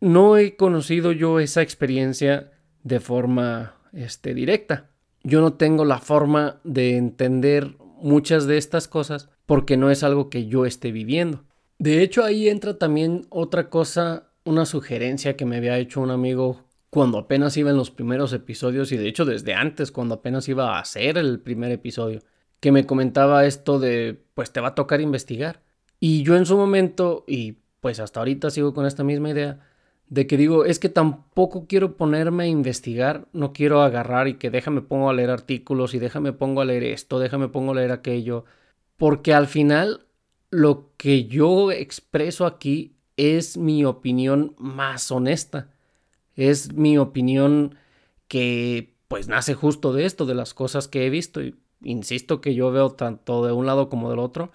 no 0.00 0.36
he 0.36 0.56
conocido 0.56 1.12
yo 1.12 1.40
esa 1.40 1.62
experiencia 1.62 2.52
de 2.82 3.00
forma 3.00 3.76
este, 3.92 4.34
directa. 4.34 4.90
Yo 5.22 5.40
no 5.40 5.54
tengo 5.54 5.84
la 5.84 5.98
forma 5.98 6.60
de 6.64 6.96
entender 6.96 7.76
muchas 8.00 8.46
de 8.46 8.58
estas 8.58 8.88
cosas 8.88 9.30
porque 9.46 9.76
no 9.76 9.90
es 9.90 10.02
algo 10.02 10.30
que 10.30 10.46
yo 10.46 10.66
esté 10.66 10.92
viviendo. 10.92 11.44
De 11.78 12.02
hecho, 12.02 12.24
ahí 12.24 12.48
entra 12.48 12.78
también 12.78 13.26
otra 13.30 13.68
cosa, 13.68 14.30
una 14.44 14.66
sugerencia 14.66 15.36
que 15.36 15.46
me 15.46 15.56
había 15.56 15.78
hecho 15.78 16.00
un 16.00 16.10
amigo 16.10 16.64
cuando 16.90 17.18
apenas 17.18 17.56
iba 17.56 17.70
en 17.70 17.76
los 17.76 17.90
primeros 17.90 18.32
episodios 18.32 18.92
y 18.92 18.96
de 18.96 19.08
hecho 19.08 19.24
desde 19.24 19.54
antes, 19.54 19.90
cuando 19.90 20.14
apenas 20.14 20.48
iba 20.48 20.76
a 20.76 20.80
hacer 20.80 21.18
el 21.18 21.40
primer 21.40 21.72
episodio, 21.72 22.20
que 22.60 22.72
me 22.72 22.86
comentaba 22.86 23.46
esto 23.46 23.78
de, 23.78 24.22
pues 24.34 24.52
te 24.52 24.60
va 24.60 24.68
a 24.68 24.74
tocar 24.74 25.00
investigar. 25.00 25.62
Y 25.98 26.22
yo 26.22 26.36
en 26.36 26.46
su 26.46 26.56
momento, 26.56 27.24
y 27.26 27.58
pues 27.80 28.00
hasta 28.00 28.20
ahorita 28.20 28.50
sigo 28.50 28.74
con 28.74 28.86
esta 28.86 29.02
misma 29.02 29.30
idea, 29.30 29.60
de 30.08 30.26
que 30.26 30.36
digo, 30.36 30.64
es 30.64 30.78
que 30.78 30.88
tampoco 30.88 31.66
quiero 31.66 31.96
ponerme 31.96 32.44
a 32.44 32.46
investigar, 32.46 33.26
no 33.32 33.52
quiero 33.52 33.82
agarrar 33.82 34.28
y 34.28 34.34
que 34.34 34.50
déjame 34.50 34.82
pongo 34.82 35.10
a 35.10 35.14
leer 35.14 35.30
artículos 35.30 35.94
y 35.94 35.98
déjame 35.98 36.32
pongo 36.32 36.60
a 36.60 36.64
leer 36.64 36.84
esto, 36.84 37.18
déjame 37.18 37.48
pongo 37.48 37.72
a 37.72 37.74
leer 37.76 37.90
aquello, 37.90 38.44
porque 38.96 39.34
al 39.34 39.46
final 39.48 40.06
lo 40.50 40.92
que 40.96 41.24
yo 41.24 41.72
expreso 41.72 42.46
aquí 42.46 42.93
es 43.16 43.56
mi 43.56 43.84
opinión 43.84 44.54
más 44.58 45.10
honesta, 45.10 45.70
es 46.36 46.72
mi 46.72 46.98
opinión 46.98 47.76
que 48.28 48.94
pues 49.08 49.28
nace 49.28 49.54
justo 49.54 49.92
de 49.92 50.06
esto, 50.06 50.26
de 50.26 50.34
las 50.34 50.54
cosas 50.54 50.88
que 50.88 51.06
he 51.06 51.10
visto 51.10 51.42
y 51.42 51.56
insisto 51.82 52.40
que 52.40 52.54
yo 52.54 52.72
veo 52.72 52.90
tanto 52.92 53.46
de 53.46 53.52
un 53.52 53.66
lado 53.66 53.88
como 53.88 54.10
del 54.10 54.18
otro 54.18 54.52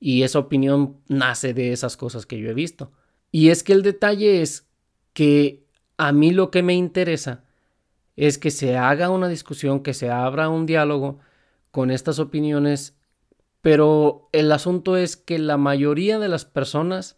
y 0.00 0.24
esa 0.24 0.40
opinión 0.40 0.96
nace 1.06 1.54
de 1.54 1.72
esas 1.72 1.96
cosas 1.96 2.26
que 2.26 2.38
yo 2.38 2.50
he 2.50 2.54
visto. 2.54 2.90
Y 3.30 3.50
es 3.50 3.62
que 3.62 3.72
el 3.72 3.82
detalle 3.82 4.42
es 4.42 4.68
que 5.12 5.64
a 5.96 6.10
mí 6.12 6.32
lo 6.32 6.50
que 6.50 6.62
me 6.62 6.74
interesa 6.74 7.44
es 8.16 8.38
que 8.38 8.50
se 8.50 8.76
haga 8.76 9.10
una 9.10 9.28
discusión, 9.28 9.82
que 9.82 9.94
se 9.94 10.10
abra 10.10 10.48
un 10.48 10.66
diálogo 10.66 11.20
con 11.70 11.90
estas 11.90 12.18
opiniones, 12.18 12.96
pero 13.60 14.28
el 14.32 14.50
asunto 14.50 14.96
es 14.96 15.16
que 15.16 15.38
la 15.38 15.56
mayoría 15.56 16.18
de 16.18 16.28
las 16.28 16.44
personas 16.44 17.16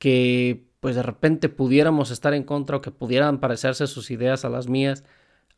que 0.00 0.64
pues 0.80 0.96
de 0.96 1.02
repente 1.02 1.50
pudiéramos 1.50 2.10
estar 2.10 2.34
en 2.34 2.42
contra 2.42 2.78
o 2.78 2.80
que 2.80 2.90
pudieran 2.90 3.38
parecerse 3.38 3.86
sus 3.86 4.10
ideas 4.10 4.44
a 4.44 4.48
las 4.48 4.66
mías, 4.66 5.04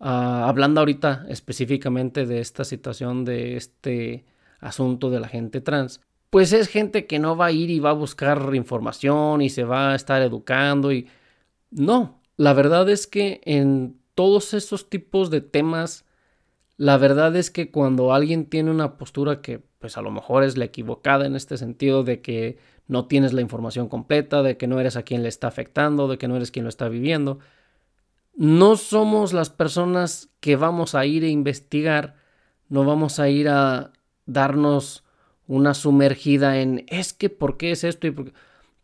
ah, 0.00 0.49
hablando 0.49 0.80
ahorita 0.80 1.25
específicamente 1.28 2.26
de 2.26 2.40
esta 2.40 2.64
situación, 2.64 3.25
de 3.25 3.56
este 3.56 4.26
asunto 4.61 5.11
de 5.11 5.20
la 5.20 5.28
gente 5.28 5.61
trans, 5.61 6.00
pues 6.28 6.52
es 6.52 6.68
gente 6.68 7.06
que 7.06 7.18
no 7.18 7.37
va 7.37 7.46
a 7.46 7.52
ir 7.52 7.70
y 7.70 7.78
va 7.78 7.90
a 7.90 7.94
buscar 7.94 8.54
información 8.54 9.42
y 9.42 9.49
se 9.49 9.64
va 9.64 9.92
a 9.92 9.94
estar 9.94 10.22
educando 10.22 10.92
y 10.92 11.06
no, 11.70 12.20
la 12.37 12.52
verdad 12.52 12.88
es 12.90 13.06
que 13.06 13.40
en 13.44 13.96
todos 14.14 14.54
estos 14.54 14.90
tipos 14.90 15.30
de 15.30 15.40
temas, 15.40 16.04
la 16.83 16.99
verdad 16.99 17.37
es 17.37 17.53
que 17.53 17.71
cuando 17.71 18.12
alguien 18.12 18.47
tiene 18.47 18.69
una 18.73 18.99
postura 18.99 19.41
que 19.41 19.62
pues 19.79 19.97
a 19.97 20.03
lo 20.03 20.11
mejor 20.11 20.43
es 20.43 20.57
la 20.57 20.65
equivocada 20.65 21.27
en 21.27 21.37
este 21.37 21.57
sentido 21.57 22.03
de 22.03 22.21
que 22.23 22.59
no 22.89 23.07
tienes 23.07 23.33
la 23.33 23.41
información 23.41 23.89
completa, 23.89 24.43
de 24.43 24.57
que 24.57 24.67
no 24.67 24.81
eres 24.81 24.97
a 24.97 25.05
quien 25.05 25.23
le 25.23 25.29
está 25.29 25.47
afectando, 25.47 26.09
de 26.09 26.19
que 26.19 26.27
no 26.27 26.35
eres 26.35 26.51
quien 26.51 26.65
lo 26.65 26.69
está 26.69 26.89
viviendo, 26.89 27.39
no 28.35 28.75
somos 28.75 29.33
las 29.33 29.49
personas 29.49 30.31
que 30.41 30.57
vamos 30.57 30.97
a 30.97 31.07
ir 31.07 31.23
a 31.23 31.29
investigar, 31.29 32.17
no 32.69 32.85
vamos 32.85 33.21
a 33.21 33.29
ir 33.29 33.49
a 33.49 33.93
darnos 34.27 35.05
una 35.47 35.75
sumergida 35.75 36.59
en 36.59 36.85
es 36.89 37.12
que 37.12 37.31
por 37.31 37.59
qué 37.59 37.71
es 37.71 37.85
esto 37.85 38.09
y 38.09 38.11
por 38.11 38.25
qué, 38.25 38.33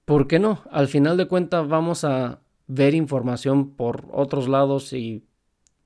¿por 0.05 0.29
qué 0.29 0.39
no. 0.39 0.63
Al 0.71 0.87
final 0.87 1.17
de 1.17 1.27
cuentas 1.27 1.67
vamos 1.67 2.05
a 2.05 2.43
ver 2.69 2.95
información 2.95 3.71
por 3.71 4.07
otros 4.13 4.47
lados 4.47 4.93
y 4.93 5.25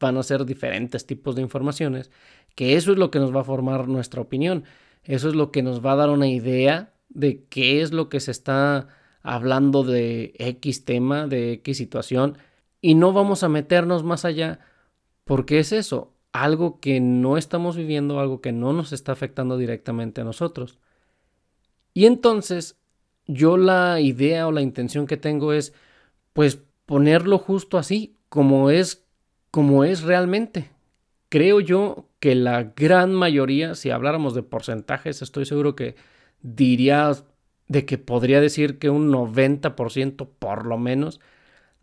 van 0.03 0.19
a 0.19 0.23
ser 0.23 0.45
diferentes 0.45 1.07
tipos 1.07 1.35
de 1.35 1.43
informaciones, 1.43 2.11
que 2.55 2.77
eso 2.77 2.93
es 2.93 2.99
lo 2.99 3.11
que 3.11 3.21
nos 3.21 3.35
va 3.35 3.41
a 3.41 3.45
formar 3.45 3.89
nuestra 3.89 4.21
opinión, 4.21 4.65
eso 5.05 5.29
es 5.29 5.35
lo 5.35 5.51
que 5.51 5.63
nos 5.63 5.85
va 5.85 5.93
a 5.93 5.97
dar 5.97 6.11
una 6.11 6.29
idea 6.29 6.93
de 7.09 7.45
qué 7.45 7.81
es 7.81 7.93
lo 7.93 8.11
que 8.11 8.21
se 8.21 8.33
está 8.33 8.89
hablando 9.23 9.85
de 9.85 10.35
X 10.39 10.85
tema, 10.85 11.27
de 11.27 11.53
X 11.55 11.79
situación, 11.79 12.37
y 12.81 12.95
no 12.97 13.13
vamos 13.13 13.45
a 13.45 13.49
meternos 13.49 14.03
más 14.03 14.25
allá 14.25 14.59
porque 15.25 15.61
es 15.61 15.73
eso, 15.73 16.13
algo 16.33 16.81
que 16.81 17.01
no 17.01 17.39
estamos 17.39 17.77
viviendo, 17.77 18.19
algo 18.19 18.41
que 18.41 18.53
no 18.53 18.73
nos 18.73 18.93
está 18.93 19.13
afectando 19.13 19.57
directamente 19.57 20.21
a 20.21 20.25
nosotros. 20.25 20.79
Y 21.95 22.07
entonces, 22.07 22.79
yo 23.27 23.57
la 23.57 24.01
idea 24.01 24.49
o 24.49 24.53
la 24.53 24.63
intención 24.63 25.07
que 25.07 25.17
tengo 25.17 25.53
es, 25.53 25.73
pues, 26.33 26.59
ponerlo 26.87 27.39
justo 27.39 27.79
así, 27.79 28.17
como 28.29 28.71
es, 28.71 29.02
como 29.53 29.85
es 29.85 30.03
realmente. 30.03 30.71
Creo 31.29 31.61
yo 31.61 32.09
que 32.21 32.35
la 32.35 32.73
gran 32.77 33.15
mayoría, 33.15 33.75
si 33.77 33.91
habláramos 33.91 34.35
de 34.35 34.43
porcentajes, 34.43 35.23
estoy 35.23 35.47
seguro 35.47 35.77
que 35.77 35.95
diría 36.43 37.13
de 37.69 37.87
que 37.87 37.99
podría 37.99 38.41
decir 38.41 38.79
que 38.79 38.91
un 38.91 39.13
90% 39.13 40.29
por 40.39 40.67
lo 40.67 40.79
menos 40.79 41.21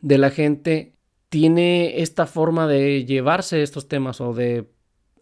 de 0.01 0.17
la 0.17 0.31
gente 0.31 0.95
tiene 1.29 2.01
esta 2.01 2.25
forma 2.25 2.67
de 2.67 3.05
llevarse 3.05 3.63
estos 3.63 3.87
temas 3.87 4.19
o 4.21 4.33
de 4.33 4.67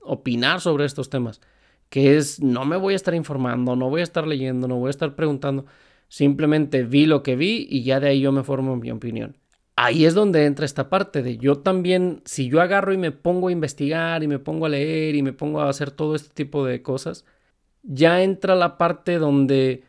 opinar 0.02 0.62
sobre 0.62 0.86
estos 0.86 1.10
temas, 1.10 1.42
que 1.90 2.18
es 2.18 2.42
no 2.42 2.66
me 2.66 2.78
voy 2.78 2.94
a 2.94 2.98
estar 2.98 3.16
informando, 3.16 3.76
no 3.76 3.90
voy 3.90 4.02
a 4.02 4.04
estar 4.06 4.26
leyendo, 4.28 4.68
no 4.70 4.78
voy 4.78 4.88
a 4.88 4.92
estar 4.92 5.16
preguntando, 5.16 5.66
simplemente 6.08 6.84
vi 6.84 7.06
lo 7.08 7.24
que 7.24 7.36
vi 7.36 7.68
y 7.70 7.84
ya 7.84 8.00
de 8.00 8.10
ahí 8.10 8.22
yo 8.22 8.32
me 8.32 8.44
formo 8.44 8.78
mi 8.78 8.92
opinión 8.92 9.38
ahí 9.78 10.06
es 10.06 10.16
donde 10.16 10.46
entra 10.46 10.66
esta 10.66 10.90
parte 10.90 11.24
de 11.24 11.38
yo 11.38 11.60
también, 11.60 12.22
si 12.26 12.50
yo 12.50 12.62
agarro 12.62 12.94
y 12.94 12.98
me 12.98 13.12
pongo 13.12 13.48
a 13.48 13.52
investigar 13.52 14.24
y 14.24 14.28
me 14.28 14.40
pongo 14.40 14.66
a 14.66 14.70
leer 14.70 15.16
y 15.16 15.22
me 15.22 15.34
pongo 15.34 15.62
a 15.62 15.70
hacer 15.70 15.92
todo 15.92 16.16
este 16.16 16.34
tipo 16.34 16.66
de 16.66 16.82
cosas, 16.82 17.26
ya 17.84 18.24
entra 18.24 18.56
la 18.56 18.78
parte 18.78 19.20
donde 19.20 19.84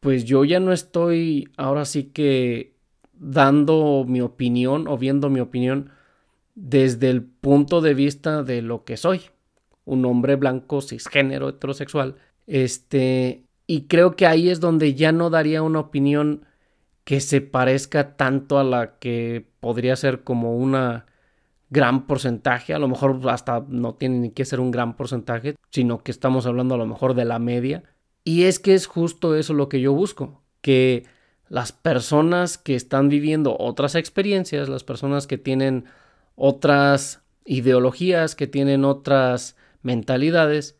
pues 0.00 0.24
yo 0.24 0.44
ya 0.44 0.60
no 0.60 0.72
estoy 0.72 1.48
ahora 1.56 1.84
sí 1.84 2.04
que 2.04 2.76
dando 3.14 4.04
mi 4.06 4.20
opinión 4.20 4.86
o 4.86 4.96
viendo 4.96 5.28
mi 5.28 5.40
opinión 5.40 5.90
desde 6.54 7.10
el 7.10 7.22
punto 7.22 7.80
de 7.80 7.94
vista 7.94 8.44
de 8.44 8.62
lo 8.62 8.84
que 8.84 8.96
soy, 8.96 9.22
un 9.84 10.04
hombre 10.04 10.36
blanco, 10.36 10.80
cisgénero, 10.80 11.48
heterosexual, 11.48 12.14
este, 12.46 13.42
y 13.66 13.82
creo 13.82 14.14
que 14.14 14.26
ahí 14.26 14.50
es 14.50 14.60
donde 14.60 14.94
ya 14.94 15.10
no 15.10 15.30
daría 15.30 15.62
una 15.62 15.80
opinión 15.80 16.46
que 17.06 17.20
se 17.20 17.40
parezca 17.40 18.16
tanto 18.16 18.58
a 18.58 18.64
la 18.64 18.98
que 18.98 19.46
podría 19.60 19.94
ser 19.94 20.24
como 20.24 20.56
una 20.56 21.06
gran 21.70 22.08
porcentaje, 22.08 22.74
a 22.74 22.80
lo 22.80 22.88
mejor 22.88 23.20
hasta 23.30 23.64
no 23.68 23.94
tiene 23.94 24.18
ni 24.18 24.30
que 24.32 24.44
ser 24.44 24.58
un 24.58 24.72
gran 24.72 24.96
porcentaje, 24.96 25.54
sino 25.70 26.02
que 26.02 26.10
estamos 26.10 26.46
hablando 26.46 26.74
a 26.74 26.78
lo 26.78 26.86
mejor 26.86 27.14
de 27.14 27.24
la 27.24 27.38
media. 27.38 27.84
Y 28.24 28.42
es 28.46 28.58
que 28.58 28.74
es 28.74 28.88
justo 28.88 29.36
eso 29.36 29.54
lo 29.54 29.68
que 29.68 29.80
yo 29.80 29.92
busco, 29.92 30.42
que 30.62 31.06
las 31.48 31.70
personas 31.70 32.58
que 32.58 32.74
están 32.74 33.08
viviendo 33.08 33.56
otras 33.56 33.94
experiencias, 33.94 34.68
las 34.68 34.82
personas 34.82 35.28
que 35.28 35.38
tienen 35.38 35.84
otras 36.34 37.22
ideologías, 37.44 38.34
que 38.34 38.48
tienen 38.48 38.84
otras 38.84 39.54
mentalidades, 39.80 40.76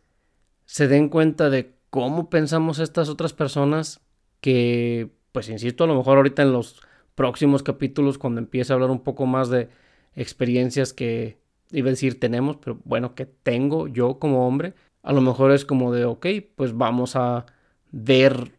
se 0.65 0.89
den 0.89 1.09
cuenta 1.09 1.51
de 1.51 1.77
cómo 1.89 2.31
pensamos 2.31 2.81
estas 2.81 3.09
otras 3.09 3.33
personas 3.33 4.01
que 4.41 5.16
pues 5.37 5.51
insisto, 5.51 5.85
a 5.85 5.87
lo 5.87 5.95
mejor 5.95 6.17
ahorita 6.17 6.41
en 6.41 6.53
los 6.55 6.81
próximos 7.15 7.63
capítulos, 7.63 8.17
cuando 8.17 8.41
empiece 8.41 8.73
a 8.73 8.75
hablar 8.75 8.91
un 8.91 9.01
poco 9.01 9.27
más 9.27 9.51
de 9.51 9.69
experiencias 10.15 10.95
que 10.95 11.37
iba 11.71 11.89
a 11.89 11.91
decir 11.91 12.19
tenemos, 12.19 12.57
pero 12.57 12.81
bueno, 12.85 13.15
que 13.15 13.27
tengo 13.27 13.87
yo 13.87 14.19
como 14.19 14.49
hombre, 14.49 14.73
a 15.03 15.13
lo 15.13 15.21
mejor 15.21 15.53
es 15.53 15.67
como 15.67 15.93
de, 15.93 16.07
ok, 16.07 16.27
pues 16.55 16.75
vamos 16.75 17.17
a 17.17 17.45
ver 17.93 18.53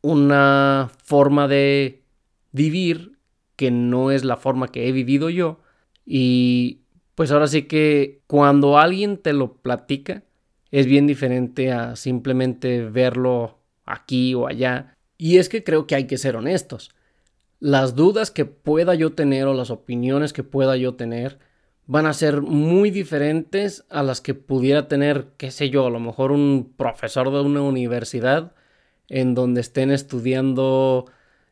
una 0.00 0.90
forma 1.04 1.48
de 1.48 2.02
vivir 2.50 3.18
que 3.54 3.70
no 3.70 4.10
es 4.10 4.24
la 4.24 4.38
forma 4.38 4.68
que 4.68 4.88
he 4.88 4.92
vivido 4.92 5.28
yo. 5.28 5.60
Y 6.06 6.80
pues 7.14 7.30
ahora 7.30 7.46
sí 7.46 7.64
que 7.64 8.22
cuando 8.26 8.78
alguien 8.78 9.18
te 9.18 9.34
lo 9.34 9.58
platica, 9.58 10.22
es 10.70 10.86
bien 10.86 11.06
diferente 11.06 11.72
a 11.72 11.94
simplemente 11.94 12.88
verlo 12.88 13.58
aquí 13.84 14.32
o 14.32 14.46
allá 14.46 14.96
y 15.22 15.38
es 15.38 15.48
que 15.48 15.62
creo 15.62 15.86
que 15.86 15.94
hay 15.94 16.08
que 16.08 16.18
ser 16.18 16.34
honestos. 16.34 16.90
Las 17.60 17.94
dudas 17.94 18.32
que 18.32 18.44
pueda 18.44 18.96
yo 18.96 19.12
tener 19.12 19.46
o 19.46 19.54
las 19.54 19.70
opiniones 19.70 20.32
que 20.32 20.42
pueda 20.42 20.76
yo 20.76 20.96
tener 20.96 21.38
van 21.86 22.06
a 22.06 22.12
ser 22.12 22.42
muy 22.42 22.90
diferentes 22.90 23.84
a 23.88 24.02
las 24.02 24.20
que 24.20 24.34
pudiera 24.34 24.88
tener, 24.88 25.28
qué 25.36 25.52
sé 25.52 25.70
yo, 25.70 25.86
a 25.86 25.90
lo 25.90 26.00
mejor 26.00 26.32
un 26.32 26.72
profesor 26.76 27.30
de 27.30 27.40
una 27.40 27.62
universidad 27.62 28.52
en 29.06 29.36
donde 29.36 29.60
estén 29.60 29.92
estudiando 29.92 31.06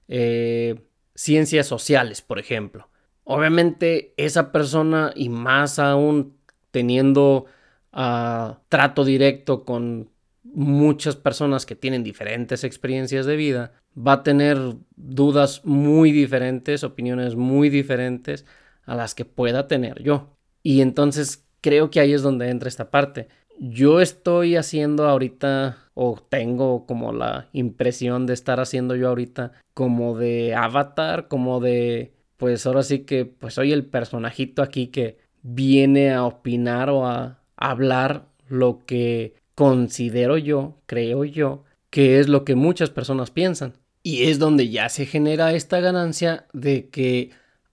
eh, 0.08 0.82
ciencias 1.14 1.68
sociales, 1.68 2.22
por 2.22 2.40
ejemplo. 2.40 2.88
Obviamente 3.22 4.14
esa 4.16 4.50
persona 4.50 5.12
y 5.14 5.28
más 5.28 5.78
aún 5.78 6.36
teniendo 6.72 7.46
ah, 7.92 8.58
trato 8.68 9.04
directo 9.04 9.64
con 9.64 10.09
muchas 10.54 11.16
personas 11.16 11.66
que 11.66 11.76
tienen 11.76 12.02
diferentes 12.02 12.64
experiencias 12.64 13.26
de 13.26 13.36
vida, 13.36 13.72
va 13.96 14.14
a 14.14 14.22
tener 14.22 14.58
dudas 14.96 15.64
muy 15.64 16.12
diferentes, 16.12 16.84
opiniones 16.84 17.36
muy 17.36 17.68
diferentes 17.68 18.46
a 18.84 18.94
las 18.94 19.14
que 19.14 19.24
pueda 19.24 19.68
tener 19.68 20.02
yo. 20.02 20.36
Y 20.62 20.80
entonces 20.80 21.44
creo 21.60 21.90
que 21.90 22.00
ahí 22.00 22.12
es 22.12 22.22
donde 22.22 22.48
entra 22.48 22.68
esta 22.68 22.90
parte. 22.90 23.28
Yo 23.58 24.00
estoy 24.00 24.56
haciendo 24.56 25.06
ahorita 25.06 25.78
o 25.94 26.16
tengo 26.28 26.86
como 26.86 27.12
la 27.12 27.48
impresión 27.52 28.26
de 28.26 28.32
estar 28.32 28.58
haciendo 28.58 28.96
yo 28.96 29.08
ahorita 29.08 29.52
como 29.74 30.16
de 30.16 30.54
avatar, 30.54 31.28
como 31.28 31.60
de 31.60 32.14
pues 32.36 32.64
ahora 32.66 32.82
sí 32.82 33.00
que 33.00 33.26
pues 33.26 33.54
soy 33.54 33.72
el 33.72 33.84
personajito 33.84 34.62
aquí 34.62 34.86
que 34.86 35.18
viene 35.42 36.10
a 36.12 36.24
opinar 36.24 36.88
o 36.88 37.06
a 37.06 37.42
hablar 37.56 38.28
lo 38.48 38.84
que 38.86 39.34
considero 39.60 40.38
yo, 40.38 40.78
creo 40.86 41.22
yo, 41.22 41.64
que 41.90 42.18
es 42.18 42.30
lo 42.30 42.46
que 42.46 42.54
muchas 42.54 42.88
personas 42.88 43.30
piensan. 43.30 43.74
Y 44.02 44.22
es 44.30 44.38
donde 44.38 44.70
ya 44.70 44.88
se 44.88 45.04
genera 45.04 45.52
esta 45.52 45.80
ganancia 45.80 46.46
de 46.54 46.88
que 46.88 47.32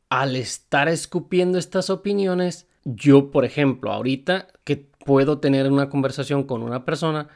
al 0.09 0.35
estar 0.35 0.89
escupiendo 0.89 1.57
estas 1.57 1.89
opiniones, 1.89 2.67
yo, 2.83 3.31
por 3.31 3.45
ejemplo, 3.45 3.93
ahorita 3.93 4.49
que 4.65 4.75
puedo 4.75 5.39
tener 5.39 5.71
una 5.71 5.89
conversación 5.89 6.43
con 6.43 6.61
una 6.61 6.83
persona 6.83 7.29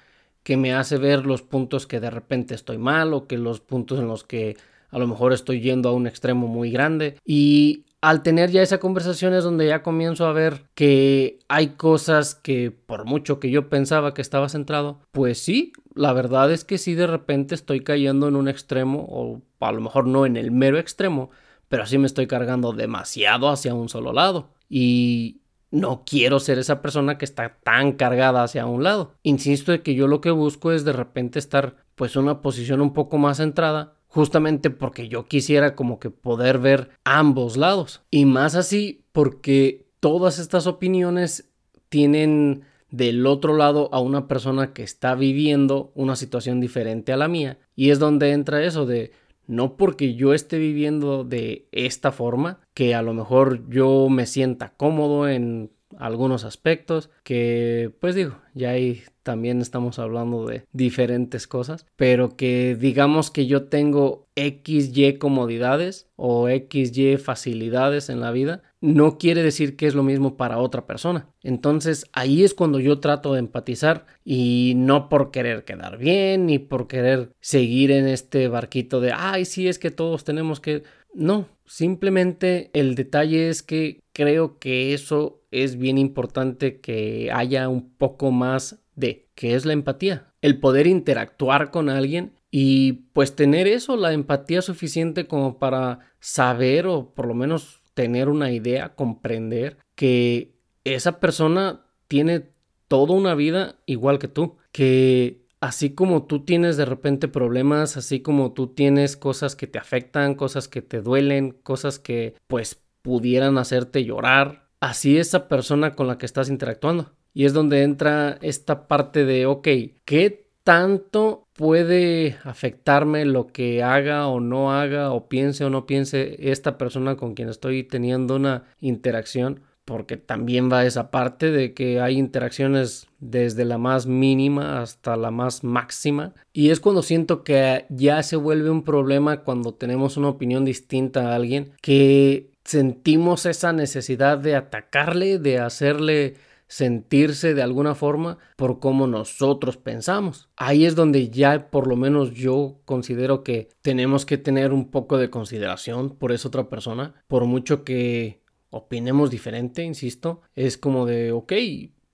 que 0.44 0.58
me 0.58 0.74
hace 0.74 0.98
ver 0.98 1.26
los 1.26 1.44
puntos 1.44 1.88
que 1.88 2.02
de 2.02 2.10
repente 2.10 2.54
estoy 2.54 2.78
mal 2.78 3.14
o 3.14 3.28
que 3.28 3.38
los 3.38 3.62
puntos 3.62 4.00
en 4.00 4.10
los 4.10 4.26
que 4.26 4.58
a 4.90 5.00
lo 5.00 5.08
mejor 5.08 5.32
estoy 5.32 5.62
yendo 5.62 5.88
a 5.88 5.94
un 5.94 6.08
extremo 6.08 6.48
muy 6.48 6.72
grande 6.72 7.18
y 7.24 7.86
al 8.02 8.24
tener 8.24 8.50
ya 8.50 8.64
esa 8.64 8.80
conversación 8.80 9.34
es 9.34 9.44
donde 9.44 9.68
ya 9.68 9.84
comienzo 9.84 10.26
a 10.26 10.34
ver 10.34 10.66
que 10.74 11.40
hay 11.48 11.70
cosas 11.70 12.34
que 12.34 12.72
por 12.72 13.06
mucho 13.06 13.40
que 13.40 13.52
yo 13.52 13.70
pensaba 13.70 14.16
que 14.16 14.24
estaba 14.24 14.50
centrado, 14.50 15.02
pues 15.12 15.40
sí, 15.40 15.72
la 15.94 16.12
verdad 16.12 16.52
es 16.52 16.66
que 16.66 16.80
sí 16.80 16.96
de 16.96 17.06
repente 17.06 17.54
estoy 17.54 17.84
cayendo 17.84 18.28
en 18.28 18.36
un 18.36 18.48
extremo 18.48 19.06
o 19.08 19.42
a 19.60 19.72
lo 19.72 19.82
mejor 19.82 20.08
no 20.08 20.26
en 20.26 20.36
el 20.36 20.52
mero 20.52 20.80
extremo, 20.80 21.30
pero 21.70 21.86
sí 21.86 22.00
me 22.00 22.08
estoy 22.08 22.26
cargando 22.26 22.74
demasiado 22.74 23.50
hacia 23.50 23.76
un 23.76 23.88
solo 23.88 24.14
lado 24.14 24.50
y 24.68 25.42
no 25.70 26.04
quiero 26.06 26.40
ser 26.40 26.58
esa 26.60 26.82
persona 26.82 27.18
que 27.18 27.26
está 27.26 27.60
tan 27.64 27.94
cargada 27.94 28.44
hacia 28.44 28.66
un 28.66 28.84
lado. 28.84 29.14
Insisto 29.24 29.72
de 29.72 29.84
que 29.84 29.96
yo 29.96 30.08
lo 30.08 30.22
que 30.22 30.32
busco 30.32 30.72
es 30.72 30.84
de 30.84 30.94
repente 30.94 31.40
estar 31.40 31.78
pues 31.96 32.16
en 32.16 32.24
una 32.24 32.42
posición 32.42 32.82
un 32.82 32.94
poco 32.94 33.18
más 33.18 33.38
centrada, 33.38 33.94
justamente 34.12 34.70
porque 34.70 35.08
yo 35.08 35.26
quisiera 35.26 35.74
como 35.74 35.98
que 35.98 36.10
poder 36.10 36.60
ver 36.60 36.90
ambos 37.06 37.56
lados. 37.56 38.02
Y 38.12 38.26
más 38.26 38.56
así 38.56 39.06
porque 39.14 39.88
todas 40.02 40.38
estas 40.38 40.68
opiniones 40.68 41.50
tienen 41.88 42.64
del 42.90 43.26
otro 43.26 43.56
lado 43.56 43.88
a 43.94 44.02
una 44.02 44.28
persona 44.28 44.74
que 44.74 44.84
está 44.84 45.16
viviendo 45.16 45.94
una 45.96 46.18
situación 46.18 46.60
diferente 46.60 47.14
a 47.14 47.18
la 47.18 47.30
mía. 47.30 47.58
Y 47.74 47.92
es 47.92 48.00
donde 48.00 48.32
entra 48.32 48.62
eso 48.64 48.86
de 48.86 49.14
no 49.48 49.78
porque 49.78 50.14
yo 50.14 50.34
esté 50.34 50.58
viviendo 50.58 51.24
de 51.24 51.70
esta 51.72 52.12
forma, 52.12 52.60
que 52.74 52.94
a 52.94 53.02
lo 53.02 53.14
mejor 53.14 53.70
yo 53.70 54.10
me 54.10 54.26
sienta 54.26 54.74
cómodo 54.76 55.30
en 55.30 55.72
algunos 55.98 56.44
aspectos, 56.44 57.10
que 57.24 57.94
pues 58.02 58.16
digo, 58.16 58.36
ya 58.54 58.72
ahí 58.72 59.04
también 59.24 59.62
estamos 59.62 60.00
hablando 60.00 60.46
de 60.46 60.66
diferentes 60.72 61.48
cosas, 61.48 61.86
pero 61.96 62.36
que 62.36 62.76
digamos 62.80 63.32
que 63.32 63.46
yo 63.46 63.64
tengo 63.64 64.28
XY 64.36 65.18
comodidades 65.18 66.08
o 66.16 66.48
XY 66.48 67.18
facilidades 67.18 68.10
en 68.10 68.20
la 68.22 68.32
vida, 68.32 68.64
no 68.80 69.18
quiere 69.18 69.44
decir 69.44 69.76
que 69.76 69.86
es 69.86 69.94
lo 69.94 70.04
mismo 70.04 70.38
para 70.38 70.58
otra 70.58 70.86
persona. 70.88 71.30
Entonces 71.44 72.06
ahí 72.14 72.44
es 72.44 72.54
cuando 72.54 72.80
yo 72.80 73.00
trato 73.00 73.34
de 73.34 73.40
empatizar 73.40 74.06
y 74.26 74.74
no 74.76 75.10
por 75.10 75.32
querer 75.32 75.64
quedar 75.64 75.98
bien 75.98 76.48
ni 76.48 76.60
por 76.60 76.88
querer 76.88 77.32
seguir 77.40 77.92
en 77.92 78.08
este 78.08 78.48
barquito 78.48 79.00
de, 79.00 79.14
ay, 79.14 79.46
sí, 79.46 79.68
es 79.68 79.80
que 79.80 79.92
todos 79.92 80.24
tenemos 80.24 80.60
que... 80.60 80.84
No, 81.14 81.50
simplemente 81.66 82.70
el 82.74 82.96
detalle 82.96 83.50
es 83.50 83.64
que 83.64 84.02
creo 84.14 84.60
que 84.60 84.94
eso 84.94 85.42
es 85.52 85.78
bien 85.78 85.98
importante 85.98 86.80
que 86.80 87.30
haya 87.34 87.68
un 87.68 87.92
poco 87.92 88.32
más 88.32 88.81
de, 88.96 89.30
que 89.36 89.56
es 89.56 89.66
la 89.66 89.74
empatía, 89.74 90.34
el 90.42 90.60
poder 90.60 90.88
interactuar 90.88 91.72
con 91.72 91.90
alguien 91.90 92.34
y 92.50 92.94
pues 93.14 93.36
tener 93.36 93.68
eso, 93.68 93.96
la 93.96 94.14
empatía 94.14 94.62
suficiente 94.62 95.28
como 95.28 95.58
para 95.58 96.00
saber 96.20 96.88
o 96.88 97.14
por 97.14 97.26
lo 97.26 97.34
menos 97.34 97.82
tener 97.94 98.30
una 98.30 98.52
idea, 98.52 98.96
comprender 98.96 99.78
que 99.96 100.56
esa 100.84 101.20
persona 101.20 101.86
tiene 102.08 102.52
toda 102.88 103.14
una 103.14 103.36
vida 103.36 103.76
igual 103.86 104.20
que 104.20 104.28
tú, 104.28 104.58
que 104.72 105.48
así 105.62 105.92
como 105.92 106.26
tú 106.26 106.44
tienes 106.44 106.76
de 106.76 106.86
repente 106.86 107.28
problemas, 107.28 107.96
así 107.96 108.22
como 108.22 108.52
tú 108.52 108.68
tienes 108.68 109.16
cosas 109.16 109.56
que 109.56 109.68
te 109.68 109.80
afectan, 109.80 110.36
cosas 110.36 110.68
que 110.68 110.82
te 110.82 111.02
duelen, 111.02 111.52
cosas 111.52 112.00
que 112.00 112.36
pues 112.48 112.82
pudieran 113.02 113.58
hacerte 113.58 114.04
llorar, 114.04 114.70
así 114.80 115.18
esa 115.18 115.48
persona 115.48 115.96
con 115.96 116.08
la 116.08 116.18
que 116.18 116.26
estás 116.26 116.50
interactuando. 116.50 117.14
Y 117.34 117.46
es 117.46 117.54
donde 117.54 117.84
entra 117.84 118.38
esta 118.42 118.88
parte 118.88 119.26
de, 119.26 119.46
ok, 119.46 119.68
¿qué 120.06 120.48
tanto 120.64 121.48
puede 121.54 122.38
afectarme 122.44 123.26
lo 123.26 123.48
que 123.48 123.84
haga 123.84 124.28
o 124.28 124.40
no 124.40 124.74
haga 124.74 125.12
o 125.12 125.28
piense 125.28 125.66
o 125.66 125.70
no 125.70 125.86
piense 125.86 126.52
esta 126.52 126.78
persona 126.78 127.16
con 127.16 127.34
quien 127.34 127.50
estoy 127.50 127.84
teniendo 127.84 128.36
una 128.36 128.66
interacción 128.80 129.62
porque 129.86 130.16
también 130.16 130.72
va 130.72 130.86
esa 130.86 131.12
parte 131.12 131.52
de 131.52 131.74
que 131.74 132.00
hay 132.00 132.18
interacciones 132.18 133.08
desde 133.20 133.66
la 133.66 133.78
más 133.78 134.06
mínima 134.06 134.82
hasta 134.82 135.18
la 135.18 135.32
más 135.32 135.64
máxima. 135.64 136.34
Y 136.54 136.70
es 136.70 136.80
cuando 136.80 137.02
siento 137.02 137.44
que 137.44 137.86
ya 137.90 138.22
se 138.24 138.36
vuelve 138.36 138.70
un 138.70 138.84
problema 138.84 139.42
cuando 139.42 139.74
tenemos 139.74 140.18
una 140.18 140.30
opinión 140.30 140.66
distinta 140.66 141.32
a 141.32 141.36
alguien 141.36 141.72
que 141.82 142.52
sentimos 142.64 143.46
esa 143.46 143.74
necesidad 143.74 144.38
de 144.38 144.56
atacarle, 144.56 145.40
de 145.40 145.60
hacerle 145.60 146.36
sentirse 146.72 147.54
de 147.54 147.62
alguna 147.62 147.96
forma 147.96 148.38
por 148.56 148.80
cómo 148.80 149.06
nosotros 149.06 149.76
pensamos. 149.76 150.50
Ahí 150.56 150.86
es 150.86 150.96
donde 150.96 151.30
ya 151.30 151.70
por 151.70 151.86
lo 151.86 151.98
menos 151.98 152.32
yo 152.32 152.80
considero 152.86 153.44
que 153.44 153.68
tenemos 153.82 154.26
que 154.26 154.38
tener 154.38 154.72
un 154.72 154.90
poco 154.90 155.18
de 155.18 155.30
consideración 155.30 156.16
por 156.16 156.32
esa 156.32 156.48
otra 156.48 156.70
persona, 156.70 157.14
por 157.28 157.44
mucho 157.44 157.84
que 157.84 158.40
opinemos 158.70 159.30
diferente, 159.30 159.84
insisto, 159.84 160.44
es 160.56 160.78
como 160.78 161.06
de, 161.06 161.34
ok, 161.34 161.52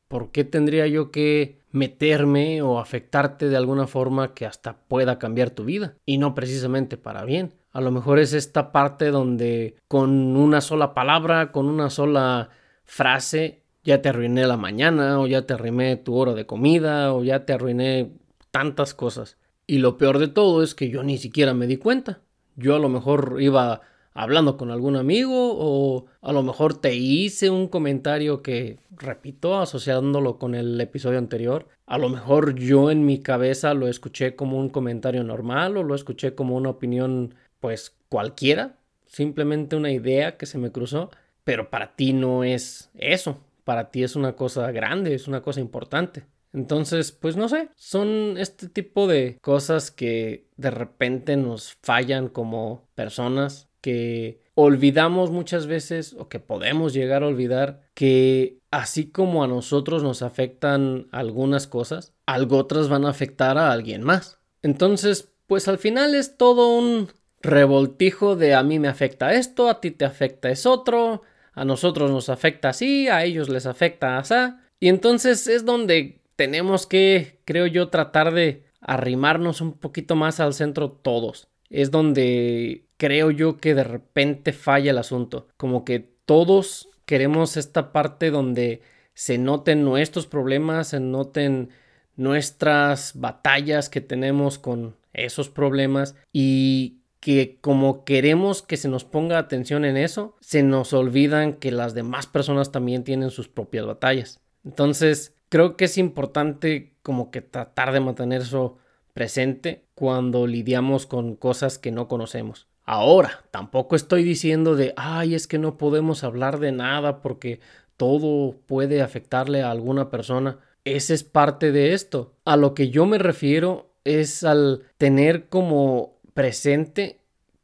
¿por 0.08 0.32
qué 0.32 0.44
tendría 0.44 0.88
yo 0.88 1.12
que 1.12 1.60
meterme 1.70 2.64
o 2.64 2.80
afectarte 2.80 3.50
de 3.50 3.58
alguna 3.58 3.86
forma 3.86 4.34
que 4.34 4.48
hasta 4.48 4.80
pueda 4.88 5.20
cambiar 5.20 5.52
tu 5.52 5.66
vida? 5.66 5.98
Y 6.04 6.18
no 6.18 6.34
precisamente 6.34 6.98
para 6.98 7.26
bien. 7.26 7.54
A 7.72 7.80
lo 7.80 7.92
mejor 7.92 8.18
es 8.18 8.34
esta 8.34 8.72
parte 8.72 9.12
donde 9.12 9.76
con 9.88 10.36
una 10.36 10.62
sola 10.62 10.96
palabra, 10.96 11.52
con 11.52 11.70
una 11.70 11.92
sola 11.92 12.50
frase, 12.86 13.67
ya 13.88 14.02
te 14.02 14.10
arruiné 14.10 14.46
la 14.46 14.58
mañana 14.58 15.18
o 15.18 15.28
ya 15.28 15.44
te 15.44 15.54
arruiné 15.54 15.96
tu 15.96 16.14
hora 16.16 16.34
de 16.34 16.46
comida 16.46 17.14
o 17.14 17.24
ya 17.24 17.46
te 17.46 17.54
arruiné 17.54 18.12
tantas 18.52 18.94
cosas. 18.94 19.38
Y 19.66 19.78
lo 19.78 19.98
peor 19.98 20.20
de 20.20 20.28
todo 20.28 20.62
es 20.62 20.76
que 20.76 20.90
yo 20.90 21.04
ni 21.04 21.18
siquiera 21.18 21.54
me 21.54 21.68
di 21.68 21.78
cuenta. 21.78 22.20
Yo 22.58 22.76
a 22.76 22.80
lo 22.80 22.90
mejor 22.90 23.38
iba 23.40 23.80
hablando 24.14 24.58
con 24.58 24.72
algún 24.72 24.98
amigo 24.98 25.54
o 25.58 26.06
a 26.22 26.34
lo 26.34 26.44
mejor 26.44 26.74
te 26.82 26.96
hice 26.96 27.50
un 27.50 27.70
comentario 27.70 28.42
que 28.42 28.78
repito 28.92 29.58
asociándolo 29.58 30.38
con 30.38 30.54
el 30.54 30.82
episodio 30.82 31.18
anterior. 31.18 31.70
A 31.86 31.98
lo 31.98 32.10
mejor 32.10 32.56
yo 32.56 32.92
en 32.92 33.06
mi 33.06 33.20
cabeza 33.20 33.74
lo 33.74 33.88
escuché 33.88 34.36
como 34.36 34.58
un 34.58 34.68
comentario 34.68 35.24
normal 35.24 35.78
o 35.78 35.84
lo 35.84 35.96
escuché 35.96 36.36
como 36.36 36.58
una 36.58 36.72
opinión 36.72 37.36
pues 37.62 37.96
cualquiera, 38.10 38.76
simplemente 39.06 39.78
una 39.78 39.92
idea 39.92 40.36
que 40.36 40.46
se 40.46 40.58
me 40.58 40.74
cruzó, 40.74 41.10
pero 41.46 41.70
para 41.70 41.96
ti 41.96 42.12
no 42.12 42.44
es 42.44 42.90
eso 42.96 43.38
para 43.68 43.92
ti 43.92 44.02
es 44.02 44.16
una 44.16 44.38
cosa 44.38 44.72
grande, 44.72 45.14
es 45.14 45.28
una 45.28 45.42
cosa 45.42 45.60
importante. 45.60 46.24
Entonces, 46.54 47.12
pues 47.12 47.36
no 47.36 47.50
sé, 47.50 47.68
son 47.76 48.36
este 48.38 48.70
tipo 48.70 49.08
de 49.08 49.40
cosas 49.42 49.92
que 49.92 50.48
de 50.56 50.72
repente 50.72 51.36
nos 51.36 51.74
fallan 51.84 52.30
como 52.30 52.88
personas, 52.96 53.68
que 53.82 54.42
olvidamos 54.56 55.32
muchas 55.32 55.68
veces 55.68 56.16
o 56.18 56.30
que 56.30 56.40
podemos 56.40 56.94
llegar 56.94 57.24
a 57.24 57.28
olvidar 57.28 57.82
que 57.94 58.62
así 58.72 59.12
como 59.12 59.44
a 59.44 59.50
nosotros 59.50 60.02
nos 60.02 60.22
afectan 60.22 61.10
algunas 61.12 61.68
cosas, 61.68 62.14
algo 62.26 62.60
otras 62.60 62.88
van 62.88 63.04
a 63.04 63.10
afectar 63.10 63.58
a 63.58 63.74
alguien 63.74 64.02
más. 64.02 64.40
Entonces, 64.62 65.34
pues 65.46 65.68
al 65.68 65.78
final 65.78 66.16
es 66.16 66.38
todo 66.38 66.70
un 66.70 67.10
revoltijo 67.42 68.38
de 68.38 68.56
a 68.56 68.64
mí 68.64 68.80
me 68.80 68.88
afecta 68.88 69.34
esto, 69.34 69.70
a 69.70 69.82
ti 69.82 69.92
te 69.92 70.06
afecta 70.06 70.50
es 70.50 70.66
otro, 70.66 71.24
a 71.58 71.66
nosotros 71.66 72.12
nos 72.12 72.30
afecta 72.30 72.70
así, 72.70 73.08
a 73.08 73.24
ellos 73.24 73.50
les 73.50 73.66
afecta 73.66 74.20
así. 74.20 74.36
Y 74.80 74.90
entonces 74.90 75.48
es 75.48 75.66
donde 75.66 76.22
tenemos 76.36 76.86
que, 76.86 77.40
creo 77.46 77.66
yo, 77.66 77.90
tratar 77.90 78.32
de 78.32 78.64
arrimarnos 78.80 79.60
un 79.60 79.74
poquito 79.74 80.16
más 80.16 80.40
al 80.40 80.54
centro 80.54 80.92
todos. 80.92 81.48
Es 81.72 81.90
donde 81.90 82.86
creo 82.98 83.32
yo 83.32 83.58
que 83.58 83.74
de 83.74 83.84
repente 83.84 84.54
falla 84.54 84.92
el 84.92 85.00
asunto. 85.00 85.48
Como 85.58 85.84
que 85.84 86.08
todos 86.26 86.90
queremos 87.08 87.58
esta 87.58 87.92
parte 87.92 88.30
donde 88.30 88.84
se 89.16 89.40
noten 89.40 89.84
nuestros 89.84 90.28
problemas, 90.28 90.90
se 90.90 91.00
noten 91.00 91.70
nuestras 92.18 93.20
batallas 93.20 93.90
que 93.90 94.02
tenemos 94.02 94.60
con 94.60 94.96
esos 95.12 95.50
problemas 95.50 96.16
y 96.32 96.97
que 97.20 97.58
como 97.62 98.06
queremos 98.06 98.62
que 98.62 98.78
se 98.78 98.90
nos 98.90 99.04
ponga 99.04 99.38
atención 99.38 99.86
en 99.86 99.98
eso, 99.98 100.36
se 100.40 100.64
nos 100.64 100.94
olvidan 100.94 101.54
que 101.54 101.72
las 101.72 101.94
demás 101.94 102.28
personas 102.28 102.72
también 102.72 103.04
tienen 103.04 103.32
sus 103.32 103.48
propias 103.48 103.86
batallas. 103.86 104.40
Entonces, 104.64 105.36
creo 105.50 105.78
que 105.78 105.86
es 105.86 105.98
importante 105.98 106.94
como 107.02 107.32
que 107.32 107.42
tratar 107.42 107.92
de 107.92 108.00
mantener 108.00 108.42
eso 108.42 108.78
presente 109.14 109.86
cuando 109.96 110.46
lidiamos 110.46 111.06
con 111.06 111.36
cosas 111.36 111.80
que 111.80 111.92
no 111.92 112.08
conocemos. 112.08 112.68
Ahora, 112.84 113.44
tampoco 113.52 113.96
estoy 113.96 114.24
diciendo 114.24 114.76
de, 114.76 114.94
ay, 114.96 115.36
es 115.36 115.48
que 115.48 115.58
no 115.58 115.78
podemos 115.78 116.24
hablar 116.24 116.60
de 116.60 116.72
nada 116.72 117.22
porque 117.22 117.60
todo 117.98 118.56
puede 118.66 119.02
afectarle 119.02 119.62
a 119.62 119.72
alguna 119.72 120.10
persona. 120.10 120.60
Ese 120.86 121.14
es 121.14 121.24
parte 121.24 121.72
de 121.72 121.94
esto. 121.94 122.36
A 122.46 122.56
lo 122.56 122.74
que 122.74 122.90
yo 122.90 123.06
me 123.06 123.18
refiero 123.18 123.92
es 124.06 124.44
al 124.44 124.84
tener 124.98 125.50
como 125.50 126.17
presente 126.38 127.18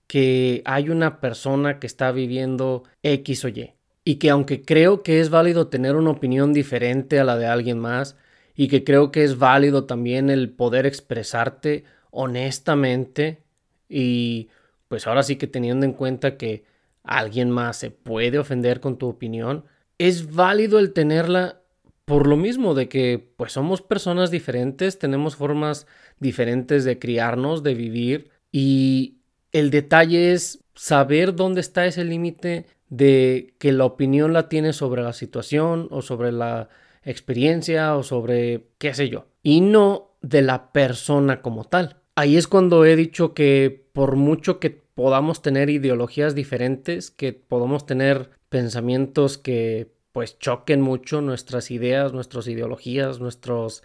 que 0.08 0.64
hay 0.66 0.90
una 0.90 1.20
persona 1.20 1.78
que 1.78 1.86
está 1.86 2.12
viviendo 2.12 2.86
X 3.04 3.46
o 3.46 3.50
Y. 3.50 3.74
Y 4.04 4.16
que 4.16 4.32
aunque 4.32 4.64
creo 4.64 5.04
que 5.04 5.20
es 5.20 5.30
válido 5.30 5.68
tener 5.68 5.96
una 5.96 6.10
opinión 6.10 6.54
diferente 6.54 7.20
a 7.20 7.24
la 7.24 7.38
de 7.38 7.46
alguien 7.46 7.78
más, 7.78 8.18
y 8.56 8.70
que 8.70 8.84
creo 8.84 9.12
que 9.12 9.24
es 9.24 9.38
válido 9.38 9.86
también 9.86 10.32
el 10.32 10.50
poder 10.50 10.88
expresarte 10.88 11.84
honestamente 12.10 13.44
y 13.88 14.50
pues 14.88 15.06
ahora 15.06 15.22
sí 15.22 15.36
que 15.36 15.46
teniendo 15.46 15.86
en 15.86 15.94
cuenta 15.94 16.36
que 16.36 16.66
alguien 17.04 17.52
más 17.52 17.78
se 17.78 17.92
puede 17.92 18.40
ofender 18.40 18.80
con 18.80 18.98
tu 18.98 19.08
opinión, 19.08 19.66
es 20.00 20.34
válido 20.34 20.80
el 20.80 20.94
tenerla 20.94 21.62
por 22.06 22.26
lo 22.26 22.38
mismo 22.38 22.74
de 22.74 22.90
que 22.90 23.24
pues 23.38 23.54
somos 23.54 23.84
personas 23.84 24.32
diferentes, 24.32 24.98
tenemos 24.98 25.36
formas 25.36 25.86
diferentes 26.20 26.86
de 26.86 26.98
criarnos, 26.98 27.62
de 27.62 27.76
vivir 27.76 28.34
y 28.54 29.18
el 29.52 29.72
detalle 29.72 30.32
es 30.32 30.64
saber 30.76 31.36
dónde 31.36 31.60
está 31.60 31.86
ese 31.86 32.06
límite 32.06 32.68
de 32.90 33.56
que 33.58 33.74
la 33.74 33.86
opinión 33.86 34.32
la 34.32 34.48
tienes 34.48 34.78
sobre 34.78 35.02
la 35.02 35.12
situación 35.12 35.88
o 35.92 36.02
sobre 36.02 36.32
la 36.32 36.70
experiencia 37.04 37.96
o 37.98 38.04
sobre 38.04 38.68
qué 38.78 38.94
sé 38.94 39.10
yo, 39.10 39.26
y 39.42 39.60
no 39.60 40.12
de 40.22 40.44
la 40.44 40.72
persona 40.72 41.42
como 41.42 41.66
tal. 41.66 41.98
Ahí 42.16 42.38
es 42.38 42.48
cuando 42.48 42.86
he 42.86 42.96
dicho 42.96 43.34
que 43.34 43.88
por 43.92 44.16
mucho 44.16 44.60
que 44.60 44.70
podamos 44.70 45.42
tener 45.42 45.72
ideologías 45.72 46.36
diferentes, 46.36 47.10
que 47.10 47.34
podamos 47.34 47.88
tener 47.88 48.30
pensamientos 48.50 49.40
que 49.40 49.92
pues 50.12 50.38
choquen 50.38 50.80
mucho 50.80 51.22
nuestras 51.22 51.72
ideas, 51.72 52.14
nuestras 52.14 52.48
ideologías, 52.48 53.20
nuestras 53.20 53.82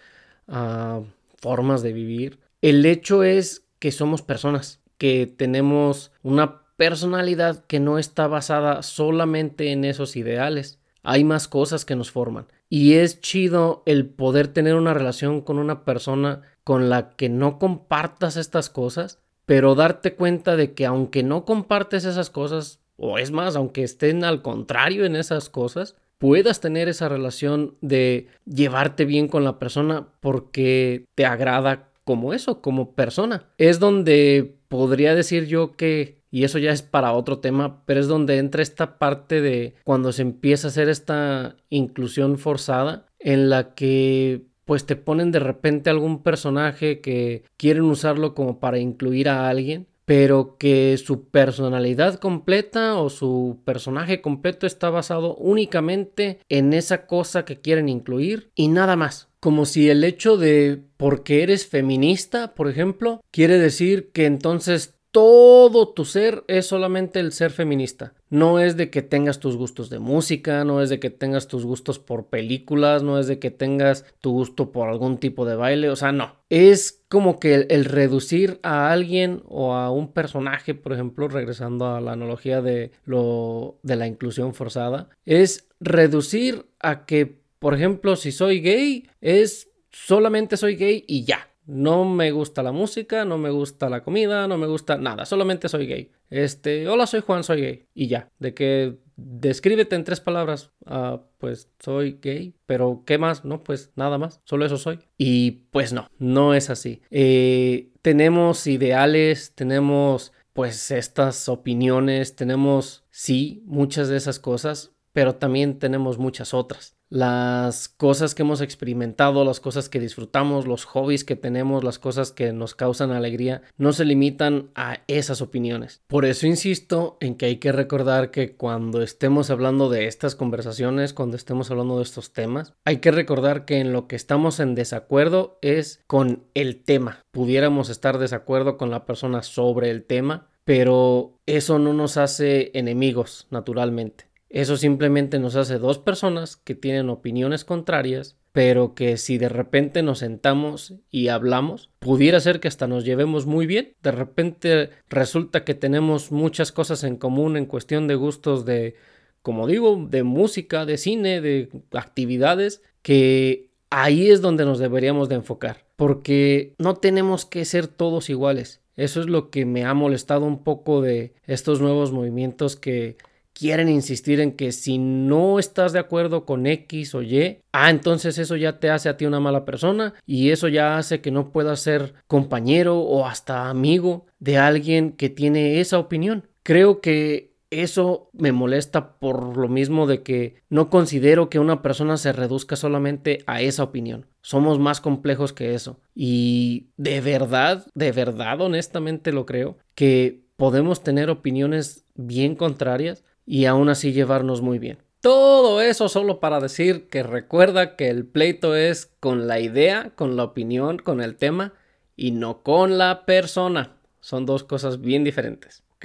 ah, 0.47 1.01
formas 1.39 1.83
de 1.83 1.95
vivir. 1.95 2.39
El 2.61 2.85
hecho 2.85 3.25
es 3.25 3.68
que 3.79 3.93
somos 3.93 4.23
personas, 4.23 4.81
que 4.99 5.27
tenemos 5.27 6.13
una 6.23 6.63
personalidad 6.77 7.65
que 7.67 7.81
no 7.81 7.99
está 7.99 8.27
basada 8.27 8.83
solamente 8.83 9.73
en 9.73 9.85
esos 9.85 10.17
ideales. 10.17 10.79
Hay 11.03 11.25
más 11.25 11.49
cosas 11.49 11.85
que 11.85 11.97
nos 11.97 12.11
forman. 12.11 12.47
Y 12.69 12.95
es 12.95 13.21
chido 13.21 13.83
el 13.87 14.07
poder 14.07 14.49
tener 14.49 14.75
una 14.75 14.95
relación 14.95 15.41
con 15.41 15.59
una 15.59 15.85
persona 15.85 16.43
con 16.65 16.91
la 16.91 17.11
que 17.11 17.29
no 17.29 17.59
compartas 17.59 18.37
estas 18.37 18.69
cosas, 18.69 19.21
pero 19.47 19.75
darte 19.75 20.15
cuenta 20.15 20.55
de 20.57 20.75
que 20.75 20.85
aunque 20.85 21.23
no 21.23 21.45
compartes 21.45 22.05
esas 22.05 22.31
cosas, 22.31 22.81
o 22.97 23.19
es 23.19 23.31
más, 23.31 23.57
aunque 23.57 23.83
estén 23.83 24.23
al 24.23 24.43
contrario 24.43 25.05
en 25.05 25.17
esas 25.17 25.49
cosas, 25.49 25.97
puedas 26.19 26.61
tener 26.61 26.89
esa 26.89 27.09
relación 27.09 27.77
de 27.81 28.29
llevarte 28.45 29.05
bien 29.05 29.29
con 29.29 29.45
la 29.45 29.59
persona 29.59 30.09
porque 30.21 31.07
te 31.15 31.25
agrada 31.25 31.89
como 32.09 32.33
eso, 32.33 32.63
como 32.63 32.95
persona. 32.95 33.51
Es 33.59 33.81
donde 33.81 34.57
podría 34.69 35.15
decir 35.15 35.47
yo 35.47 35.77
que 35.77 36.23
y 36.31 36.45
eso 36.45 36.59
ya 36.59 36.73
es 36.73 36.81
para 36.81 37.13
otro 37.13 37.41
tema, 37.41 37.85
pero 37.85 38.01
es 38.01 38.09
donde 38.09 38.39
entra 38.39 38.63
esta 38.63 38.99
parte 38.99 39.43
de 39.43 39.75
cuando 39.85 40.13
se 40.13 40.23
empieza 40.23 40.69
a 40.69 40.71
hacer 40.71 40.89
esta 40.89 41.57
inclusión 41.69 42.39
forzada 42.39 43.05
en 43.19 43.51
la 43.51 43.75
que 43.75 44.47
pues 44.65 44.87
te 44.87 44.97
ponen 44.97 45.33
de 45.33 45.41
repente 45.41 45.91
algún 45.91 46.23
personaje 46.23 47.03
que 47.03 47.45
quieren 47.59 47.83
usarlo 47.83 48.35
como 48.35 48.59
para 48.59 48.79
incluir 48.79 49.29
a 49.29 49.51
alguien, 49.51 49.87
pero 50.09 50.57
que 50.57 50.97
su 50.97 51.29
personalidad 51.29 52.19
completa 52.19 52.97
o 52.99 53.11
su 53.11 53.61
personaje 53.67 54.23
completo 54.23 54.67
está 54.67 54.89
basado 54.89 55.35
únicamente 55.37 56.39
en 56.49 56.73
esa 56.73 57.05
cosa 57.05 57.45
que 57.45 57.61
quieren 57.61 57.91
incluir 57.91 58.51
y 58.55 58.69
nada 58.69 58.97
más. 58.97 59.29
Como 59.39 59.67
si 59.67 59.91
el 59.91 60.03
hecho 60.05 60.39
de 60.39 60.83
porque 60.97 61.43
eres 61.43 61.67
feminista, 61.67 62.55
por 62.55 62.71
ejemplo, 62.71 63.21
quiere 63.31 63.59
decir 63.59 64.11
que 64.13 64.25
entonces 64.25 64.98
todo 65.11 65.89
tu 65.89 66.05
ser 66.05 66.45
es 66.49 66.67
solamente 66.67 67.21
el 67.21 67.33
ser 67.33 67.51
feminista. 67.51 68.13
No 68.31 68.61
es 68.61 68.77
de 68.77 68.91
que 68.91 69.01
tengas 69.01 69.41
tus 69.41 69.57
gustos 69.57 69.89
de 69.89 69.99
música, 69.99 70.65
no 70.65 70.83
es 70.83 70.91
de 70.91 71.01
que 71.01 71.11
tengas 71.11 71.49
tus 71.49 71.65
gustos 71.65 71.99
por 71.99 72.27
películas, 72.27 73.03
no 73.03 73.19
es 73.19 73.27
de 73.27 73.39
que 73.39 73.51
tengas 73.51 74.05
tu 74.21 74.33
gusto 74.33 74.71
por 74.71 74.89
algún 74.89 75.19
tipo 75.19 75.47
de 75.47 75.57
baile, 75.57 75.89
o 75.89 75.97
sea, 75.97 76.13
no. 76.13 76.37
Es 76.51 77.03
como 77.09 77.41
que 77.41 77.55
el, 77.55 77.85
reducir 77.87 78.61
a 78.63 78.93
alguien 78.93 79.43
o 79.47 79.75
a 79.75 79.91
un 79.91 80.13
personaje, 80.13 80.75
por 80.75 80.93
ejemplo, 80.93 81.29
regresando 81.29 81.87
a 81.87 82.01
la 82.01 82.13
analogía 82.13 82.61
de 82.61 82.93
lo 83.05 83.79
de 83.83 83.97
la 83.97 84.07
inclusión 84.07 84.53
forzada, 84.53 85.09
es 85.25 85.69
reducir 85.81 86.67
a 86.81 87.07
que, 87.07 87.39
por 87.59 87.75
ejemplo, 87.75 88.15
si 88.17 88.31
soy 88.31 88.61
gay, 88.61 89.09
es 89.23 89.71
solamente 89.91 90.59
soy 90.59 90.77
gay 90.77 91.05
y 91.07 91.25
ya. 91.25 91.48
No 91.69 92.07
me 92.07 92.31
gusta 92.31 92.63
la 92.63 92.73
música, 92.73 93.27
no 93.27 93.37
me 93.37 93.51
gusta 93.51 93.91
la 93.91 94.03
comida, 94.03 94.49
no 94.49 94.57
me 94.57 94.67
gusta 94.67 94.97
nada, 94.97 95.27
solamente 95.27 95.69
soy 95.69 95.87
gay. 95.87 96.11
Este, 96.31 96.89
hola, 96.89 97.07
soy 97.07 97.21
Juan, 97.21 97.45
soy 97.45 97.61
gay. 97.61 97.87
Y 97.93 98.07
ya, 98.07 98.31
de 98.39 98.55
que 98.55 98.97
descríbete 99.17 99.95
en 99.95 100.05
tres 100.05 100.21
palabras. 100.21 100.73
Ah, 100.87 101.21
pues 101.37 101.71
soy 101.79 102.21
gay, 102.23 102.55
pero 102.65 103.03
¿qué 103.05 103.19
más? 103.19 103.45
No, 103.45 103.63
pues 103.65 103.93
nada 103.97 104.17
más, 104.17 104.41
solo 104.45 104.65
eso 104.65 104.79
soy. 104.79 105.01
Y 105.19 105.67
pues 105.71 105.93
no, 105.93 106.09
no 106.19 106.55
es 106.55 106.71
así. 106.71 107.03
Eh, 107.11 107.91
tenemos 108.01 108.67
ideales, 108.67 109.53
tenemos 109.55 110.33
pues 110.55 110.91
estas 110.91 111.51
opiniones, 111.51 112.35
tenemos 112.35 113.05
sí, 113.11 113.63
muchas 113.67 114.09
de 114.09 114.17
esas 114.17 114.39
cosas, 114.39 114.93
pero 115.13 115.35
también 115.35 115.79
tenemos 115.79 116.17
muchas 116.17 116.55
otras 116.55 116.98
las 117.11 117.89
cosas 117.89 118.35
que 118.35 118.43
hemos 118.43 118.61
experimentado, 118.61 119.45
las 119.45 119.61
cosas 119.61 119.89
que 119.89 120.01
disfrutamos, 120.01 120.67
los 120.67 120.85
hobbies 120.85 121.25
que 121.25 121.37
tenemos, 121.37 121.85
las 121.85 121.99
cosas 121.99 122.33
que 122.33 122.53
nos 122.53 122.75
causan 122.75 123.11
alegría, 123.11 123.63
no 123.77 123.93
se 123.93 124.05
limitan 124.05 124.71
a 124.75 125.01
esas 125.07 125.41
opiniones. 125.41 126.03
Por 126.07 126.25
eso 126.25 126.47
insisto 126.47 127.17
en 127.21 127.37
que 127.37 127.47
hay 127.47 127.57
que 127.57 127.73
recordar 127.73 128.31
que 128.31 128.57
cuando 128.57 129.03
estemos 129.03 129.51
hablando 129.51 129.89
de 129.89 130.07
estas 130.07 130.35
conversaciones, 130.35 131.13
cuando 131.13 131.37
estemos 131.37 131.71
hablando 131.71 131.97
de 131.97 132.03
estos 132.03 132.33
temas, 132.33 132.75
hay 132.85 132.99
que 132.99 133.11
recordar 133.11 133.65
que 133.65 133.79
en 133.79 133.93
lo 133.93 134.07
que 134.07 134.17
estamos 134.17 134.61
en 134.61 134.75
desacuerdo 134.75 135.59
es 135.63 136.03
con 136.07 136.45
el 136.55 136.83
tema. 136.83 137.25
Pudiéramos 137.31 137.89
estar 137.89 138.19
desacuerdo 138.19 138.77
con 138.77 138.91
la 138.91 139.07
persona 139.07 139.43
sobre 139.43 139.91
el 139.91 140.05
tema, 140.05 140.49
pero 140.65 141.39
eso 141.47 141.79
no 141.79 141.95
nos 141.95 142.19
hace 142.19 142.71
enemigos, 142.75 143.47
naturalmente. 143.51 144.28
Eso 144.51 144.77
simplemente 144.77 145.39
nos 145.39 145.57
hace 145.57 145.79
dos 145.79 145.99
personas 145.99 146.57
que 146.57 146.75
tienen 146.75 147.11
opiniones 147.11 147.65
contrarias, 147.65 148.37
pero 148.53 148.95
que 148.95 149.19
si 149.19 149.37
de 149.37 149.49
repente 149.49 150.03
nos 150.03 150.21
sentamos 150.21 150.95
y 151.11 151.29
hablamos, 151.29 151.91
pudiera 151.99 152.41
ser 152.41 152.59
que 152.59 152.69
hasta 152.69 152.87
nos 152.87 153.05
llevemos 153.05 153.47
muy 153.47 153.67
bien. 153.67 153.95
De 154.03 154.11
repente 154.11 154.91
resulta 155.11 155.65
que 155.65 155.75
tenemos 155.75 156.33
muchas 156.33 156.73
cosas 156.73 157.05
en 157.05 157.17
común 157.17 157.57
en 157.57 157.67
cuestión 157.67 158.09
de 158.09 158.15
gustos 158.15 158.65
de, 158.65 158.95
como 159.43 159.67
digo, 159.67 160.07
de 160.09 160.23
música, 160.23 160.87
de 160.87 160.97
cine, 160.97 161.41
de 161.43 161.69
actividades, 161.93 162.83
que 163.03 163.69
ahí 163.91 164.31
es 164.31 164.41
donde 164.41 164.65
nos 164.65 164.79
deberíamos 164.79 165.29
de 165.29 165.37
enfocar, 165.37 165.85
porque 165.97 166.75
no 166.79 166.97
tenemos 166.97 167.45
que 167.45 167.65
ser 167.67 167.87
todos 167.87 168.31
iguales. 168.31 168.81
Eso 168.97 169.21
es 169.21 169.27
lo 169.27 169.51
que 169.51 169.65
me 169.65 169.85
ha 169.85 169.95
molestado 169.95 170.45
un 170.45 170.65
poco 170.65 171.01
de 171.01 171.35
estos 171.47 171.81
nuevos 171.81 172.11
movimientos 172.11 172.75
que 172.75 173.17
quieren 173.59 173.89
insistir 173.89 174.41
en 174.41 174.53
que 174.53 174.71
si 174.71 174.99
no 174.99 175.59
estás 175.59 175.93
de 175.93 175.99
acuerdo 175.99 176.45
con 176.45 176.67
X 176.67 177.15
o 177.17 177.23
Y, 177.23 177.59
ah, 177.73 177.91
entonces 177.91 178.39
eso 178.39 178.55
ya 178.55 178.79
te 178.79 178.89
hace 178.89 179.09
a 179.09 179.17
ti 179.17 179.27
una 179.27 179.41
mala 179.41 179.65
persona 179.65 180.15
y 180.27 180.51
eso 180.51 180.69
ya 180.69 180.97
hace 180.97 181.21
que 181.21 181.33
no 181.33 181.51
puedas 181.51 181.81
ser 181.81 182.15
compañero 182.29 183.01
o 183.01 183.27
hasta 183.27 183.69
amigo 183.69 184.27
de 184.39 184.59
alguien 184.59 185.11
que 185.11 185.29
tiene 185.29 185.81
esa 185.81 185.99
opinión. 185.99 186.47
Creo 186.63 187.01
que 187.01 187.57
eso 187.71 188.31
me 188.33 188.53
molesta 188.53 189.19
por 189.19 189.57
lo 189.57 189.69
mismo 189.69 190.07
de 190.07 190.23
que 190.23 190.55
no 190.71 190.89
considero 190.89 191.51
que 191.51 191.59
una 191.59 191.83
persona 191.83 192.17
se 192.17 192.33
reduzca 192.33 192.77
solamente 192.77 193.43
a 193.47 193.61
esa 193.61 193.83
opinión. 193.83 194.27
Somos 194.41 194.79
más 194.79 195.01
complejos 195.01 195.53
que 195.53 195.75
eso. 195.75 196.01
Y 196.15 196.91
de 196.97 197.21
verdad, 197.21 197.87
de 197.95 198.13
verdad, 198.13 198.61
honestamente 198.61 199.33
lo 199.33 199.45
creo, 199.47 199.77
que 199.95 200.45
podemos 200.57 201.03
tener 201.03 201.29
opiniones 201.29 202.05
bien 202.15 202.55
contrarias 202.57 203.25
y 203.49 203.65
aún 203.65 203.89
así 203.89 204.13
llevarnos 204.13 204.61
muy 204.61 204.79
bien. 204.79 204.99
Todo 205.23 205.81
eso 205.81 206.11
solo 206.11 206.39
para 206.39 206.61
decir 206.61 207.09
que 207.09 207.23
recuerda 207.23 207.97
que 207.97 208.11
el 208.11 208.27
pleito 208.27 208.77
es 208.77 209.07
con 209.21 209.49
la 209.49 209.59
idea, 209.59 210.13
con 210.15 210.37
la 210.37 210.45
opinión, 210.45 210.99
con 210.99 211.23
el 211.23 211.35
tema 211.37 211.73
y 212.15 212.33
no 212.33 212.63
con 212.63 212.99
la 212.99 213.25
persona. 213.25 213.97
Son 214.21 214.45
dos 214.45 214.65
cosas 214.65 215.01
bien 215.01 215.25
diferentes. 215.25 215.83
¿Ok? 215.97 216.05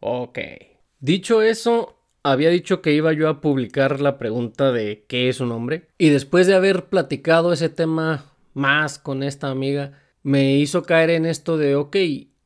Ok. 0.00 0.38
Dicho 0.98 1.42
eso, 1.42 1.96
había 2.24 2.50
dicho 2.50 2.82
que 2.82 2.92
iba 2.92 3.12
yo 3.12 3.28
a 3.28 3.40
publicar 3.40 4.00
la 4.00 4.18
pregunta 4.18 4.72
de 4.72 5.04
qué 5.06 5.28
es 5.28 5.38
un 5.38 5.52
hombre. 5.52 5.86
Y 5.96 6.08
después 6.08 6.48
de 6.48 6.54
haber 6.54 6.86
platicado 6.86 7.52
ese 7.52 7.68
tema 7.68 8.32
más 8.52 8.98
con 8.98 9.22
esta 9.22 9.48
amiga, 9.48 10.00
me 10.24 10.56
hizo 10.56 10.82
caer 10.82 11.10
en 11.10 11.24
esto 11.24 11.56
de, 11.56 11.76
ok, 11.76 11.96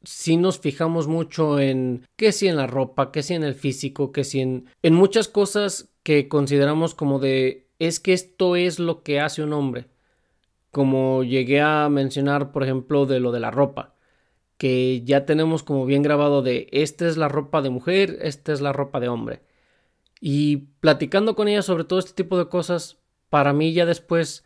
si 0.03 0.37
nos 0.37 0.59
fijamos 0.59 1.07
mucho 1.09 1.61
en 1.61 2.07
qué 2.17 2.33
si 2.33 2.49
en 2.49 2.57
la 2.57 2.67
ropa, 2.67 3.13
qué 3.13 3.23
si 3.23 3.35
en 3.35 3.45
el 3.45 3.55
físico, 3.55 4.13
qué 4.13 4.25
si 4.25 4.41
en, 4.41 4.67
en 4.83 4.95
muchas 4.95 5.29
cosas 5.29 5.91
que 6.03 6.29
consideramos 6.29 6.95
como 6.95 7.19
de, 7.19 7.69
es 7.79 8.01
que 8.01 8.13
esto 8.13 8.57
es 8.57 8.79
lo 8.79 9.03
que 9.03 9.21
hace 9.21 9.43
un 9.43 9.53
hombre. 9.53 9.87
Como 10.71 11.25
llegué 11.25 11.61
a 11.61 11.89
mencionar, 11.89 12.53
por 12.53 12.63
ejemplo, 12.63 13.07
de 13.07 13.21
lo 13.21 13.33
de 13.33 13.41
la 13.41 13.51
ropa 13.51 13.95
que 14.59 15.03
ya 15.05 15.25
tenemos 15.25 15.63
como 15.63 15.87
bien 15.87 16.03
grabado 16.03 16.43
de 16.43 16.69
esta 16.73 17.07
es 17.07 17.17
la 17.17 17.29
ropa 17.29 17.63
de 17.63 17.71
mujer, 17.71 18.19
esta 18.21 18.53
es 18.53 18.61
la 18.61 18.73
ropa 18.73 19.01
de 19.01 19.09
hombre. 19.09 19.41
Y 20.21 20.69
platicando 20.81 21.37
con 21.37 21.49
ella 21.49 21.63
sobre 21.63 21.85
todo 21.85 22.01
este 22.01 22.13
tipo 22.13 22.37
de 22.37 22.49
cosas, 22.49 22.99
para 23.31 23.53
mí 23.53 23.73
ya 23.73 23.87
después, 23.87 24.45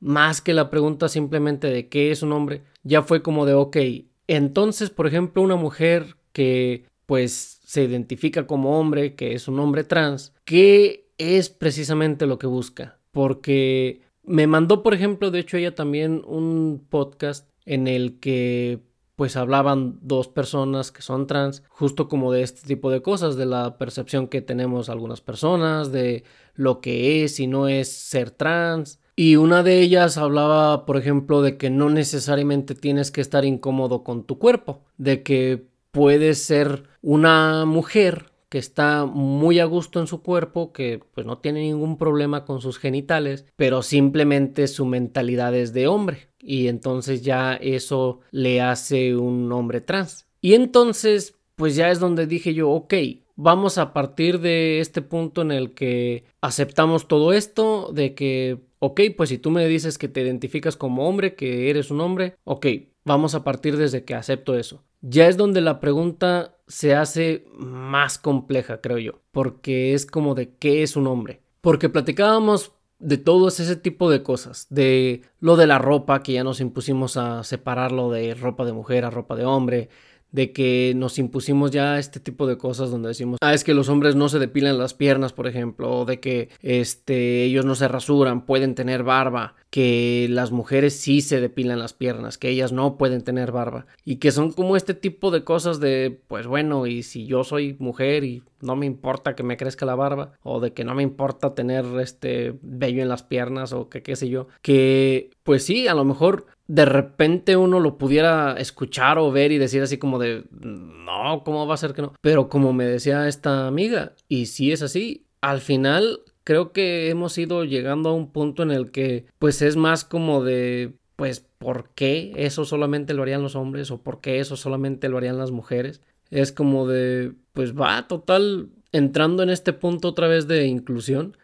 más 0.00 0.42
que 0.42 0.52
la 0.52 0.68
pregunta 0.68 1.08
simplemente 1.08 1.68
de 1.68 1.88
qué 1.88 2.10
es 2.10 2.22
un 2.22 2.32
hombre, 2.32 2.62
ya 2.82 3.02
fue 3.02 3.22
como 3.22 3.46
de, 3.46 3.54
ok, 3.54 3.76
entonces, 4.26 4.90
por 4.90 5.06
ejemplo, 5.06 5.42
una 5.42 5.56
mujer 5.56 6.16
que 6.32 6.84
pues 7.06 7.60
se 7.64 7.84
identifica 7.84 8.46
como 8.46 8.78
hombre, 8.78 9.14
que 9.14 9.34
es 9.34 9.48
un 9.48 9.58
hombre 9.60 9.84
trans, 9.84 10.32
¿qué 10.44 11.08
es 11.18 11.50
precisamente 11.50 12.26
lo 12.26 12.38
que 12.38 12.46
busca? 12.46 12.98
Porque 13.10 14.00
me 14.22 14.46
mandó, 14.46 14.82
por 14.82 14.94
ejemplo, 14.94 15.30
de 15.30 15.40
hecho 15.40 15.56
ella 15.56 15.74
también 15.74 16.22
un 16.26 16.86
podcast 16.88 17.48
en 17.66 17.86
el 17.86 18.18
que 18.20 18.80
pues 19.16 19.36
hablaban 19.36 19.98
dos 20.02 20.26
personas 20.26 20.90
que 20.90 21.02
son 21.02 21.26
trans, 21.26 21.62
justo 21.68 22.08
como 22.08 22.32
de 22.32 22.42
este 22.42 22.66
tipo 22.66 22.90
de 22.90 23.00
cosas, 23.00 23.36
de 23.36 23.46
la 23.46 23.78
percepción 23.78 24.26
que 24.26 24.42
tenemos 24.42 24.88
algunas 24.88 25.20
personas, 25.20 25.92
de 25.92 26.24
lo 26.54 26.80
que 26.80 27.22
es 27.22 27.38
y 27.38 27.46
no 27.46 27.68
es 27.68 27.92
ser 27.92 28.30
trans. 28.32 28.98
Y 29.16 29.36
una 29.36 29.62
de 29.62 29.80
ellas 29.80 30.18
hablaba, 30.18 30.86
por 30.86 30.96
ejemplo, 30.96 31.40
de 31.42 31.56
que 31.56 31.70
no 31.70 31.88
necesariamente 31.88 32.74
tienes 32.74 33.10
que 33.10 33.20
estar 33.20 33.44
incómodo 33.44 34.02
con 34.02 34.24
tu 34.24 34.38
cuerpo, 34.38 34.82
de 34.96 35.22
que 35.22 35.66
puedes 35.92 36.38
ser 36.42 36.84
una 37.00 37.64
mujer 37.64 38.32
que 38.48 38.58
está 38.58 39.04
muy 39.04 39.58
a 39.58 39.64
gusto 39.64 40.00
en 40.00 40.06
su 40.06 40.22
cuerpo, 40.22 40.72
que 40.72 41.00
pues 41.12 41.26
no 41.26 41.38
tiene 41.38 41.62
ningún 41.62 41.98
problema 41.98 42.44
con 42.44 42.60
sus 42.60 42.78
genitales, 42.78 43.46
pero 43.56 43.82
simplemente 43.82 44.68
su 44.68 44.86
mentalidad 44.86 45.54
es 45.56 45.72
de 45.72 45.88
hombre 45.88 46.28
y 46.38 46.68
entonces 46.68 47.22
ya 47.22 47.54
eso 47.54 48.20
le 48.30 48.60
hace 48.60 49.16
un 49.16 49.50
hombre 49.50 49.80
trans. 49.80 50.28
Y 50.40 50.54
entonces 50.54 51.34
pues 51.56 51.74
ya 51.74 51.90
es 51.90 51.98
donde 51.98 52.26
dije 52.26 52.54
yo, 52.54 52.70
ok, 52.70 52.94
vamos 53.36 53.78
a 53.78 53.92
partir 53.92 54.40
de 54.40 54.80
este 54.80 55.02
punto 55.02 55.42
en 55.42 55.50
el 55.50 55.74
que 55.74 56.24
aceptamos 56.40 57.08
todo 57.08 57.32
esto, 57.32 57.90
de 57.92 58.14
que, 58.14 58.58
ok, 58.78 59.00
pues 59.16 59.28
si 59.30 59.38
tú 59.38 59.50
me 59.50 59.66
dices 59.66 59.98
que 59.98 60.08
te 60.08 60.22
identificas 60.22 60.76
como 60.76 61.08
hombre, 61.08 61.34
que 61.34 61.70
eres 61.70 61.90
un 61.90 62.00
hombre, 62.00 62.36
ok, 62.44 62.66
vamos 63.04 63.34
a 63.34 63.44
partir 63.44 63.76
desde 63.76 64.04
que 64.04 64.14
acepto 64.14 64.56
eso. 64.56 64.84
Ya 65.00 65.28
es 65.28 65.36
donde 65.36 65.60
la 65.60 65.80
pregunta 65.80 66.56
se 66.66 66.94
hace 66.94 67.44
más 67.54 68.18
compleja, 68.18 68.80
creo 68.80 68.98
yo, 68.98 69.20
porque 69.32 69.94
es 69.94 70.06
como 70.06 70.34
de 70.34 70.54
qué 70.56 70.82
es 70.82 70.96
un 70.96 71.06
hombre. 71.06 71.42
Porque 71.60 71.88
platicábamos 71.88 72.72
de 72.98 73.18
todos 73.18 73.60
ese 73.60 73.76
tipo 73.76 74.10
de 74.10 74.22
cosas, 74.22 74.66
de 74.70 75.22
lo 75.40 75.56
de 75.56 75.66
la 75.66 75.78
ropa, 75.78 76.22
que 76.22 76.32
ya 76.32 76.44
nos 76.44 76.60
impusimos 76.60 77.16
a 77.16 77.44
separarlo 77.44 78.10
de 78.10 78.34
ropa 78.34 78.64
de 78.64 78.72
mujer 78.72 79.04
a 79.04 79.10
ropa 79.10 79.36
de 79.36 79.44
hombre, 79.44 79.90
de 80.34 80.50
que 80.50 80.94
nos 80.96 81.20
impusimos 81.20 81.70
ya 81.70 81.96
este 81.96 82.18
tipo 82.18 82.48
de 82.48 82.58
cosas 82.58 82.90
donde 82.90 83.06
decimos, 83.06 83.38
ah, 83.40 83.54
es 83.54 83.62
que 83.62 83.72
los 83.72 83.88
hombres 83.88 84.16
no 84.16 84.28
se 84.28 84.40
depilan 84.40 84.78
las 84.78 84.92
piernas, 84.92 85.32
por 85.32 85.46
ejemplo, 85.46 86.00
o 86.00 86.04
de 86.04 86.18
que 86.18 86.48
este, 86.60 87.44
ellos 87.44 87.64
no 87.64 87.76
se 87.76 87.86
rasuran, 87.86 88.44
pueden 88.44 88.74
tener 88.74 89.04
barba, 89.04 89.54
que 89.74 90.28
las 90.30 90.52
mujeres 90.52 90.94
sí 90.94 91.20
se 91.20 91.40
depilan 91.40 91.80
las 91.80 91.94
piernas, 91.94 92.38
que 92.38 92.48
ellas 92.48 92.70
no 92.70 92.96
pueden 92.96 93.22
tener 93.24 93.50
barba, 93.50 93.86
y 94.04 94.18
que 94.18 94.30
son 94.30 94.52
como 94.52 94.76
este 94.76 94.94
tipo 94.94 95.32
de 95.32 95.42
cosas 95.42 95.80
de, 95.80 96.16
pues 96.28 96.46
bueno, 96.46 96.86
y 96.86 97.02
si 97.02 97.26
yo 97.26 97.42
soy 97.42 97.74
mujer 97.80 98.22
y 98.22 98.44
no 98.60 98.76
me 98.76 98.86
importa 98.86 99.34
que 99.34 99.42
me 99.42 99.56
crezca 99.56 99.84
la 99.84 99.96
barba, 99.96 100.34
o 100.44 100.60
de 100.60 100.72
que 100.72 100.84
no 100.84 100.94
me 100.94 101.02
importa 101.02 101.56
tener 101.56 101.84
este 101.98 102.54
vello 102.62 103.02
en 103.02 103.08
las 103.08 103.24
piernas, 103.24 103.72
o 103.72 103.88
que 103.88 104.04
qué 104.04 104.14
sé 104.14 104.28
yo, 104.28 104.46
que 104.62 105.30
pues 105.42 105.64
sí, 105.64 105.88
a 105.88 105.94
lo 105.94 106.04
mejor 106.04 106.46
de 106.68 106.84
repente 106.84 107.56
uno 107.56 107.80
lo 107.80 107.98
pudiera 107.98 108.52
escuchar 108.52 109.18
o 109.18 109.32
ver 109.32 109.50
y 109.50 109.58
decir 109.58 109.82
así 109.82 109.98
como 109.98 110.20
de, 110.20 110.44
no, 110.52 111.42
¿cómo 111.44 111.66
va 111.66 111.74
a 111.74 111.78
ser 111.78 111.94
que 111.94 112.02
no? 112.02 112.12
Pero 112.20 112.48
como 112.48 112.72
me 112.72 112.84
decía 112.84 113.26
esta 113.26 113.66
amiga, 113.66 114.12
y 114.28 114.46
si 114.46 114.70
es 114.70 114.82
así, 114.82 115.26
al 115.40 115.60
final 115.60 116.20
creo 116.44 116.72
que 116.72 117.10
hemos 117.10 117.36
ido 117.38 117.64
llegando 117.64 118.10
a 118.10 118.14
un 118.14 118.30
punto 118.30 118.62
en 118.62 118.70
el 118.70 118.90
que 118.90 119.26
pues 119.38 119.62
es 119.62 119.76
más 119.76 120.04
como 120.04 120.44
de, 120.44 120.94
pues, 121.16 121.40
¿por 121.40 121.90
qué 121.94 122.32
eso 122.36 122.64
solamente 122.64 123.14
lo 123.14 123.22
harían 123.22 123.42
los 123.42 123.56
hombres 123.56 123.90
o 123.90 124.02
por 124.02 124.20
qué 124.20 124.40
eso 124.40 124.56
solamente 124.56 125.08
lo 125.08 125.18
harían 125.18 125.38
las 125.38 125.50
mujeres? 125.50 126.00
Es 126.30 126.52
como 126.52 126.86
de, 126.86 127.32
pues 127.52 127.74
va, 127.74 128.06
total, 128.08 128.70
entrando 128.92 129.42
en 129.42 129.50
este 129.50 129.72
punto 129.72 130.08
otra 130.08 130.28
vez 130.28 130.46
de 130.46 130.66
inclusión 130.66 131.36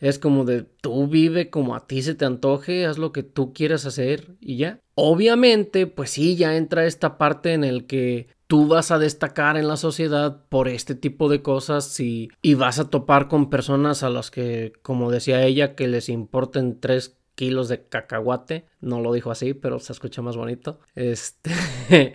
es 0.00 0.18
como 0.18 0.44
de 0.44 0.62
tú 0.62 1.08
vive 1.08 1.50
como 1.50 1.74
a 1.74 1.86
ti 1.86 2.02
se 2.02 2.14
te 2.14 2.24
antoje, 2.24 2.86
haz 2.86 2.98
lo 2.98 3.12
que 3.12 3.22
tú 3.22 3.52
quieras 3.52 3.84
hacer 3.84 4.36
y 4.40 4.56
ya. 4.56 4.80
Obviamente, 4.94 5.86
pues 5.86 6.10
sí, 6.10 6.36
ya 6.36 6.56
entra 6.56 6.86
esta 6.86 7.18
parte 7.18 7.52
en 7.52 7.64
el 7.64 7.86
que 7.86 8.28
tú 8.48 8.66
vas 8.66 8.90
a 8.90 8.98
destacar 8.98 9.56
en 9.56 9.68
la 9.68 9.76
sociedad 9.76 10.44
por 10.48 10.68
este 10.68 10.94
tipo 10.94 11.28
de 11.28 11.42
cosas 11.42 12.00
y, 12.00 12.30
y 12.42 12.54
vas 12.54 12.78
a 12.80 12.90
topar 12.90 13.28
con 13.28 13.50
personas 13.50 14.02
a 14.02 14.10
las 14.10 14.30
que, 14.30 14.72
como 14.82 15.10
decía 15.12 15.44
ella, 15.44 15.76
que 15.76 15.86
les 15.86 16.08
importen 16.08 16.80
tres 16.80 17.18
kilos 17.34 17.68
de 17.68 17.84
cacahuate. 17.86 18.64
No 18.80 19.00
lo 19.00 19.12
dijo 19.12 19.30
así, 19.30 19.54
pero 19.54 19.78
se 19.78 19.92
escucha 19.92 20.22
más 20.22 20.36
bonito. 20.36 20.80
Este. 20.94 21.52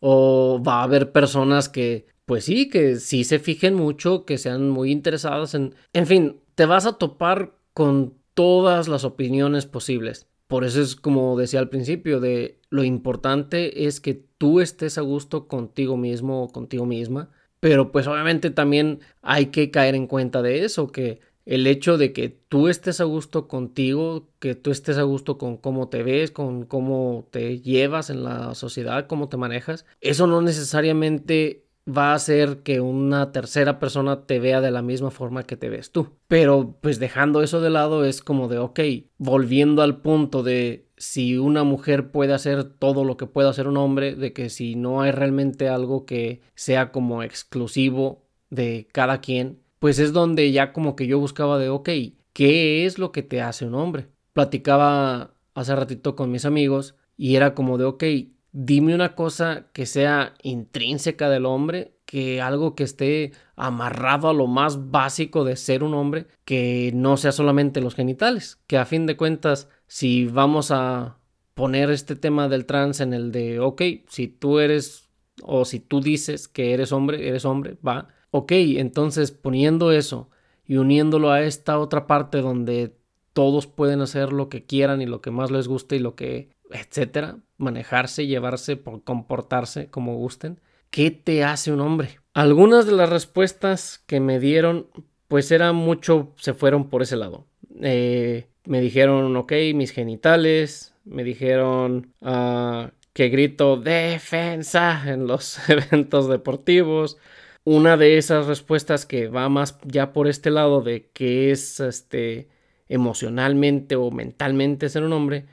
o 0.00 0.60
va 0.66 0.80
a 0.80 0.82
haber 0.84 1.12
personas 1.12 1.68
que, 1.68 2.06
pues 2.24 2.46
sí, 2.46 2.68
que 2.68 2.96
sí 2.96 3.22
se 3.22 3.38
fijen 3.38 3.74
mucho, 3.74 4.24
que 4.24 4.38
sean 4.38 4.70
muy 4.70 4.90
interesadas 4.90 5.54
en. 5.54 5.74
En 5.92 6.06
fin, 6.06 6.40
te 6.54 6.64
vas 6.64 6.86
a 6.86 6.98
topar 6.98 7.58
con 7.74 8.14
todas 8.32 8.88
las 8.88 9.04
opiniones 9.04 9.66
posibles. 9.66 10.28
Por 10.48 10.64
eso 10.64 10.82
es 10.82 10.96
como 10.96 11.38
decía 11.38 11.60
al 11.60 11.68
principio, 11.68 12.20
de 12.20 12.60
lo 12.74 12.82
importante 12.82 13.86
es 13.86 14.00
que 14.00 14.14
tú 14.36 14.60
estés 14.60 14.98
a 14.98 15.02
gusto 15.02 15.46
contigo 15.46 15.96
mismo 15.96 16.42
o 16.42 16.48
contigo 16.48 16.86
misma. 16.86 17.30
Pero 17.60 17.92
pues 17.92 18.08
obviamente 18.08 18.50
también 18.50 18.98
hay 19.22 19.46
que 19.46 19.70
caer 19.70 19.94
en 19.94 20.08
cuenta 20.08 20.42
de 20.42 20.64
eso, 20.64 20.88
que 20.88 21.20
el 21.46 21.68
hecho 21.68 21.98
de 21.98 22.12
que 22.12 22.30
tú 22.30 22.66
estés 22.66 23.00
a 23.00 23.04
gusto 23.04 23.46
contigo, 23.46 24.28
que 24.40 24.56
tú 24.56 24.72
estés 24.72 24.98
a 24.98 25.04
gusto 25.04 25.38
con 25.38 25.56
cómo 25.56 25.88
te 25.88 26.02
ves, 26.02 26.32
con 26.32 26.64
cómo 26.64 27.28
te 27.30 27.60
llevas 27.60 28.10
en 28.10 28.24
la 28.24 28.56
sociedad, 28.56 29.06
cómo 29.06 29.28
te 29.28 29.36
manejas, 29.36 29.86
eso 30.00 30.26
no 30.26 30.42
necesariamente 30.42 31.66
va 31.86 32.10
a 32.10 32.14
hacer 32.14 32.64
que 32.64 32.80
una 32.80 33.30
tercera 33.30 33.78
persona 33.78 34.26
te 34.26 34.40
vea 34.40 34.60
de 34.60 34.72
la 34.72 34.82
misma 34.82 35.12
forma 35.12 35.44
que 35.44 35.56
te 35.56 35.68
ves 35.68 35.92
tú. 35.92 36.08
Pero 36.26 36.76
pues 36.80 36.98
dejando 36.98 37.40
eso 37.40 37.60
de 37.60 37.70
lado 37.70 38.04
es 38.04 38.20
como 38.20 38.48
de, 38.48 38.58
ok, 38.58 38.80
volviendo 39.18 39.82
al 39.82 40.00
punto 40.00 40.42
de 40.42 40.88
si 41.04 41.36
una 41.36 41.64
mujer 41.64 42.10
puede 42.10 42.32
hacer 42.32 42.64
todo 42.64 43.04
lo 43.04 43.18
que 43.18 43.26
puede 43.26 43.50
hacer 43.50 43.68
un 43.68 43.76
hombre, 43.76 44.14
de 44.14 44.32
que 44.32 44.48
si 44.48 44.74
no 44.74 45.02
hay 45.02 45.10
realmente 45.10 45.68
algo 45.68 46.06
que 46.06 46.40
sea 46.54 46.92
como 46.92 47.22
exclusivo 47.22 48.24
de 48.48 48.88
cada 48.90 49.20
quien, 49.20 49.60
pues 49.80 49.98
es 49.98 50.14
donde 50.14 50.50
ya 50.50 50.72
como 50.72 50.96
que 50.96 51.06
yo 51.06 51.18
buscaba 51.18 51.58
de, 51.58 51.68
ok, 51.68 51.90
¿qué 52.32 52.86
es 52.86 52.98
lo 52.98 53.12
que 53.12 53.22
te 53.22 53.42
hace 53.42 53.66
un 53.66 53.74
hombre? 53.74 54.08
Platicaba 54.32 55.34
hace 55.52 55.76
ratito 55.76 56.16
con 56.16 56.30
mis 56.30 56.46
amigos 56.46 56.94
y 57.18 57.36
era 57.36 57.54
como 57.54 57.76
de, 57.76 57.84
ok, 57.84 58.04
dime 58.52 58.94
una 58.94 59.14
cosa 59.14 59.66
que 59.74 59.84
sea 59.84 60.32
intrínseca 60.42 61.28
del 61.28 61.44
hombre, 61.44 61.98
que 62.06 62.40
algo 62.40 62.74
que 62.74 62.84
esté 62.84 63.32
amarrado 63.56 64.28
a 64.28 64.34
lo 64.34 64.46
más 64.46 64.90
básico 64.90 65.44
de 65.44 65.56
ser 65.56 65.82
un 65.82 65.92
hombre, 65.92 66.28
que 66.46 66.92
no 66.94 67.18
sea 67.18 67.32
solamente 67.32 67.82
los 67.82 67.94
genitales, 67.94 68.60
que 68.66 68.78
a 68.78 68.86
fin 68.86 69.06
de 69.06 69.16
cuentas, 69.16 69.68
si 69.94 70.26
vamos 70.26 70.72
a 70.72 71.18
poner 71.54 71.88
este 71.92 72.16
tema 72.16 72.48
del 72.48 72.66
trans 72.66 72.98
en 72.98 73.14
el 73.14 73.30
de, 73.30 73.60
ok, 73.60 73.80
si 74.08 74.26
tú 74.26 74.58
eres 74.58 75.08
o 75.40 75.64
si 75.64 75.78
tú 75.78 76.00
dices 76.00 76.48
que 76.48 76.74
eres 76.74 76.90
hombre, 76.90 77.28
eres 77.28 77.44
hombre, 77.44 77.76
va. 77.86 78.08
Ok, 78.32 78.50
entonces 78.50 79.30
poniendo 79.30 79.92
eso 79.92 80.30
y 80.66 80.78
uniéndolo 80.78 81.30
a 81.30 81.42
esta 81.42 81.78
otra 81.78 82.08
parte 82.08 82.40
donde 82.40 82.96
todos 83.32 83.68
pueden 83.68 84.00
hacer 84.00 84.32
lo 84.32 84.48
que 84.48 84.64
quieran 84.64 85.00
y 85.00 85.06
lo 85.06 85.20
que 85.20 85.30
más 85.30 85.52
les 85.52 85.68
guste 85.68 85.94
y 85.94 86.00
lo 86.00 86.16
que 86.16 86.50
etcétera, 86.72 87.38
manejarse, 87.56 88.26
llevarse, 88.26 88.82
comportarse 89.04 89.90
como 89.90 90.16
gusten. 90.16 90.58
¿Qué 90.90 91.12
te 91.12 91.44
hace 91.44 91.70
un 91.70 91.80
hombre? 91.80 92.18
Algunas 92.32 92.86
de 92.86 92.92
las 92.92 93.10
respuestas 93.10 94.02
que 94.08 94.18
me 94.18 94.40
dieron, 94.40 94.88
pues 95.28 95.52
era 95.52 95.72
mucho, 95.72 96.32
se 96.34 96.52
fueron 96.52 96.90
por 96.90 97.02
ese 97.02 97.14
lado. 97.14 97.46
Eh, 97.80 98.46
me 98.64 98.80
dijeron, 98.80 99.36
ok, 99.36 99.52
mis 99.74 99.92
genitales, 99.92 100.94
me 101.04 101.24
dijeron 101.24 102.12
uh, 102.20 102.88
que 103.12 103.28
grito 103.28 103.76
defensa 103.76 105.02
en 105.06 105.26
los 105.26 105.58
eventos 105.68 106.28
deportivos, 106.28 107.18
una 107.64 107.96
de 107.96 108.18
esas 108.18 108.46
respuestas 108.46 109.06
que 109.06 109.28
va 109.28 109.48
más 109.48 109.78
ya 109.84 110.12
por 110.12 110.28
este 110.28 110.50
lado 110.50 110.82
de 110.82 111.08
que 111.12 111.50
es 111.50 111.80
este 111.80 112.48
emocionalmente 112.88 113.96
o 113.96 114.10
mentalmente 114.10 114.88
ser 114.88 115.02
un 115.04 115.14
hombre, 115.14 115.46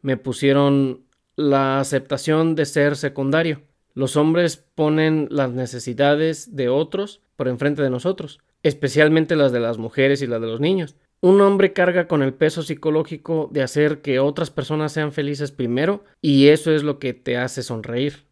me 0.00 0.16
pusieron 0.16 1.04
la 1.36 1.80
aceptación 1.80 2.54
de 2.54 2.66
ser 2.66 2.96
secundario. 2.96 3.62
Los 3.94 4.16
hombres 4.16 4.56
ponen 4.74 5.28
las 5.30 5.50
necesidades 5.50 6.54
de 6.54 6.68
otros 6.68 7.20
por 7.36 7.48
enfrente 7.48 7.82
de 7.82 7.90
nosotros, 7.90 8.38
especialmente 8.62 9.36
las 9.36 9.50
de 9.50 9.60
las 9.60 9.78
mujeres 9.78 10.22
y 10.22 10.26
las 10.28 10.40
de 10.40 10.46
los 10.46 10.60
niños. 10.60 10.96
Un 11.20 11.40
hombre 11.40 11.72
carga 11.72 12.06
con 12.06 12.22
el 12.22 12.32
peso 12.32 12.62
psicológico 12.62 13.48
de 13.52 13.62
hacer 13.62 14.02
que 14.02 14.20
otras 14.20 14.50
personas 14.50 14.92
sean 14.92 15.12
felices 15.12 15.50
primero 15.50 16.04
y 16.22 16.48
eso 16.48 16.72
es 16.72 16.84
lo 16.84 16.98
que 16.98 17.12
te 17.12 17.36
hace 17.36 17.62
sonreír. 17.62 18.26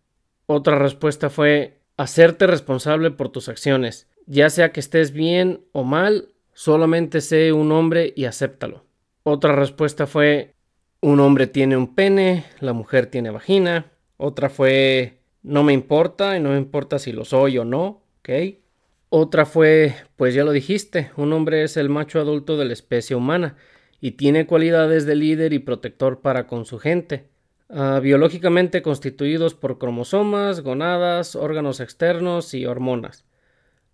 Otra 0.47 0.79
respuesta 0.79 1.29
fue 1.29 1.81
hacerte 1.97 2.47
responsable 2.47 3.11
por 3.11 3.31
tus 3.31 3.49
acciones, 3.49 4.09
ya 4.27 4.51
sea 4.51 4.71
que 4.71 4.81
estés 4.81 5.13
bien 5.13 5.65
o 5.73 5.83
mal, 5.83 6.29
solamente 6.53 7.21
sé 7.21 7.53
un 7.53 7.73
hombre 7.73 8.13
y 8.15 8.27
acéptalo. 8.27 8.85
Otra 9.25 9.57
respuesta 9.57 10.07
fue 10.07 10.55
un 11.01 11.19
hombre 11.21 11.49
tiene 11.49 11.77
un 11.77 11.95
pene, 11.95 12.45
la 12.61 12.73
mujer 12.73 13.07
tiene 13.07 13.31
vagina. 13.31 13.93
Otra 14.17 14.49
fue 14.49 15.21
no 15.43 15.63
me 15.63 15.73
importa 15.73 16.37
y 16.37 16.41
no 16.41 16.51
me 16.51 16.59
importa 16.59 16.99
si 16.99 17.13
lo 17.13 17.25
soy 17.25 17.59
o 17.59 17.65
no, 17.65 18.03
¿ok? 18.21 18.31
Otra 19.09 19.47
fue, 19.47 19.95
pues 20.17 20.35
ya 20.35 20.43
lo 20.43 20.51
dijiste, 20.51 21.13
un 21.17 21.33
hombre 21.33 21.63
es 21.63 21.77
el 21.77 21.89
macho 21.89 22.21
adulto 22.21 22.57
de 22.57 22.65
la 22.65 22.73
especie 22.73 23.15
humana 23.15 23.57
y 24.01 24.13
tiene 24.13 24.47
cualidades 24.47 25.07
de 25.07 25.15
líder 25.15 25.53
y 25.53 25.61
protector 25.61 26.21
para 26.21 26.49
con 26.49 26.67
su 26.67 26.79
gente, 26.79 27.29
ah, 27.69 28.01
biológicamente 28.03 28.83
constituidos 28.83 29.55
por 29.55 29.79
cromosomas, 29.79 30.61
gonadas, 30.61 31.37
órganos 31.37 31.79
externos 31.79 32.53
y 32.53 32.67
hormonas. 32.67 33.25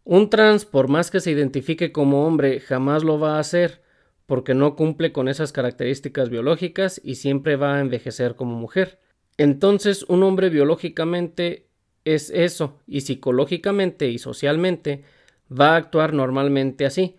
Un 0.04 0.30
trans, 0.30 0.64
por 0.64 0.88
más 0.88 1.10
que 1.10 1.20
se 1.20 1.30
identifique 1.30 1.92
como 1.92 2.26
hombre, 2.26 2.58
jamás 2.58 3.04
lo 3.04 3.20
va 3.20 3.36
a 3.36 3.40
hacer, 3.40 3.82
porque 4.26 4.54
no 4.54 4.76
cumple 4.76 5.12
con 5.12 5.28
esas 5.28 5.52
características 5.52 6.30
biológicas 6.30 7.00
y 7.04 7.16
siempre 7.16 7.56
va 7.56 7.76
a 7.76 7.80
envejecer 7.80 8.34
como 8.34 8.56
mujer. 8.56 8.98
Entonces, 9.36 10.04
un 10.04 10.22
hombre 10.22 10.48
biológicamente 10.48 11.68
es 12.04 12.30
eso 12.30 12.80
y 12.86 13.02
psicológicamente 13.02 14.08
y 14.08 14.18
socialmente 14.18 15.04
va 15.50 15.74
a 15.74 15.76
actuar 15.76 16.12
normalmente 16.12 16.86
así, 16.86 17.16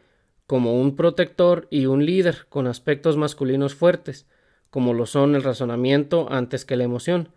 como 0.48 0.80
un 0.80 0.96
protector 0.96 1.68
y 1.72 1.86
un 1.86 2.06
líder 2.06 2.46
con 2.50 2.68
aspectos 2.68 3.18
masculinos 3.18 3.76
fuertes, 3.76 4.28
como 4.70 4.94
lo 4.94 5.06
son 5.06 5.36
el 5.36 5.44
razonamiento 5.44 6.28
antes 6.32 6.66
que 6.66 6.76
la 6.76 6.84
emoción. 6.84 7.30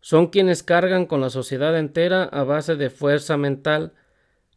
Son 0.00 0.28
quienes 0.28 0.62
cargan 0.62 1.06
con 1.06 1.20
la 1.20 1.30
sociedad 1.30 1.76
entera 1.76 2.24
a 2.24 2.44
base 2.44 2.76
de 2.76 2.90
fuerza 2.90 3.36
mental, 3.36 3.92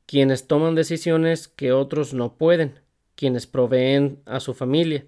quienes 0.06 0.48
toman 0.48 0.76
decisiones 0.76 1.48
que 1.48 1.72
otros 1.72 2.14
no 2.14 2.36
pueden, 2.36 2.80
quienes 3.16 3.48
proveen 3.48 4.22
a 4.26 4.40
su 4.40 4.54
familia. 4.54 5.06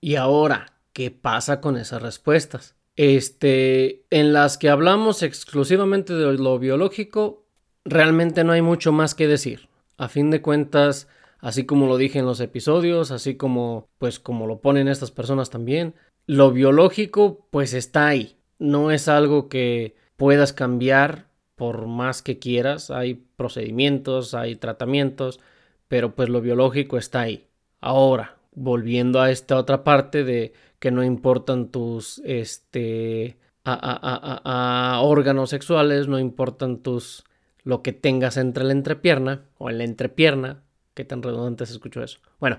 Y 0.00 0.14
ahora, 0.14 0.78
¿qué 0.92 1.10
pasa 1.10 1.60
con 1.60 1.76
esas 1.76 2.02
respuestas? 2.02 2.76
Este, 3.00 4.04
en 4.10 4.34
las 4.34 4.58
que 4.58 4.68
hablamos 4.68 5.22
exclusivamente 5.22 6.12
de 6.12 6.34
lo 6.34 6.58
biológico, 6.58 7.46
realmente 7.82 8.44
no 8.44 8.52
hay 8.52 8.60
mucho 8.60 8.92
más 8.92 9.14
que 9.14 9.26
decir. 9.26 9.70
A 9.96 10.08
fin 10.08 10.30
de 10.30 10.42
cuentas, 10.42 11.08
así 11.38 11.64
como 11.64 11.86
lo 11.86 11.96
dije 11.96 12.18
en 12.18 12.26
los 12.26 12.40
episodios, 12.40 13.10
así 13.10 13.36
como 13.36 13.88
pues 13.96 14.20
como 14.20 14.46
lo 14.46 14.60
ponen 14.60 14.86
estas 14.86 15.10
personas 15.10 15.48
también, 15.48 15.94
lo 16.26 16.52
biológico 16.52 17.46
pues 17.50 17.72
está 17.72 18.06
ahí. 18.06 18.36
No 18.58 18.90
es 18.90 19.08
algo 19.08 19.48
que 19.48 19.96
puedas 20.16 20.52
cambiar 20.52 21.30
por 21.54 21.86
más 21.86 22.20
que 22.20 22.38
quieras, 22.38 22.90
hay 22.90 23.14
procedimientos, 23.14 24.34
hay 24.34 24.56
tratamientos, 24.56 25.40
pero 25.88 26.14
pues 26.14 26.28
lo 26.28 26.42
biológico 26.42 26.98
está 26.98 27.22
ahí. 27.22 27.46
Ahora, 27.80 28.36
volviendo 28.52 29.22
a 29.22 29.30
esta 29.30 29.56
otra 29.56 29.84
parte 29.84 30.22
de 30.22 30.52
que 30.80 30.90
no 30.90 31.04
importan 31.04 31.68
tus 31.68 32.20
este 32.24 33.38
a, 33.64 35.00
órganos 35.02 35.50
sexuales, 35.50 36.08
no 36.08 36.18
importan 36.18 36.78
tus 36.78 37.24
lo 37.62 37.82
que 37.82 37.92
tengas 37.92 38.36
entre 38.36 38.64
la 38.64 38.72
entrepierna 38.72 39.44
o 39.58 39.70
en 39.70 39.78
la 39.78 39.84
entrepierna, 39.84 40.64
qué 40.94 41.04
tan 41.04 41.22
redundante 41.22 41.66
se 41.66 41.74
escuchó 41.74 42.02
eso. 42.02 42.18
Bueno, 42.40 42.58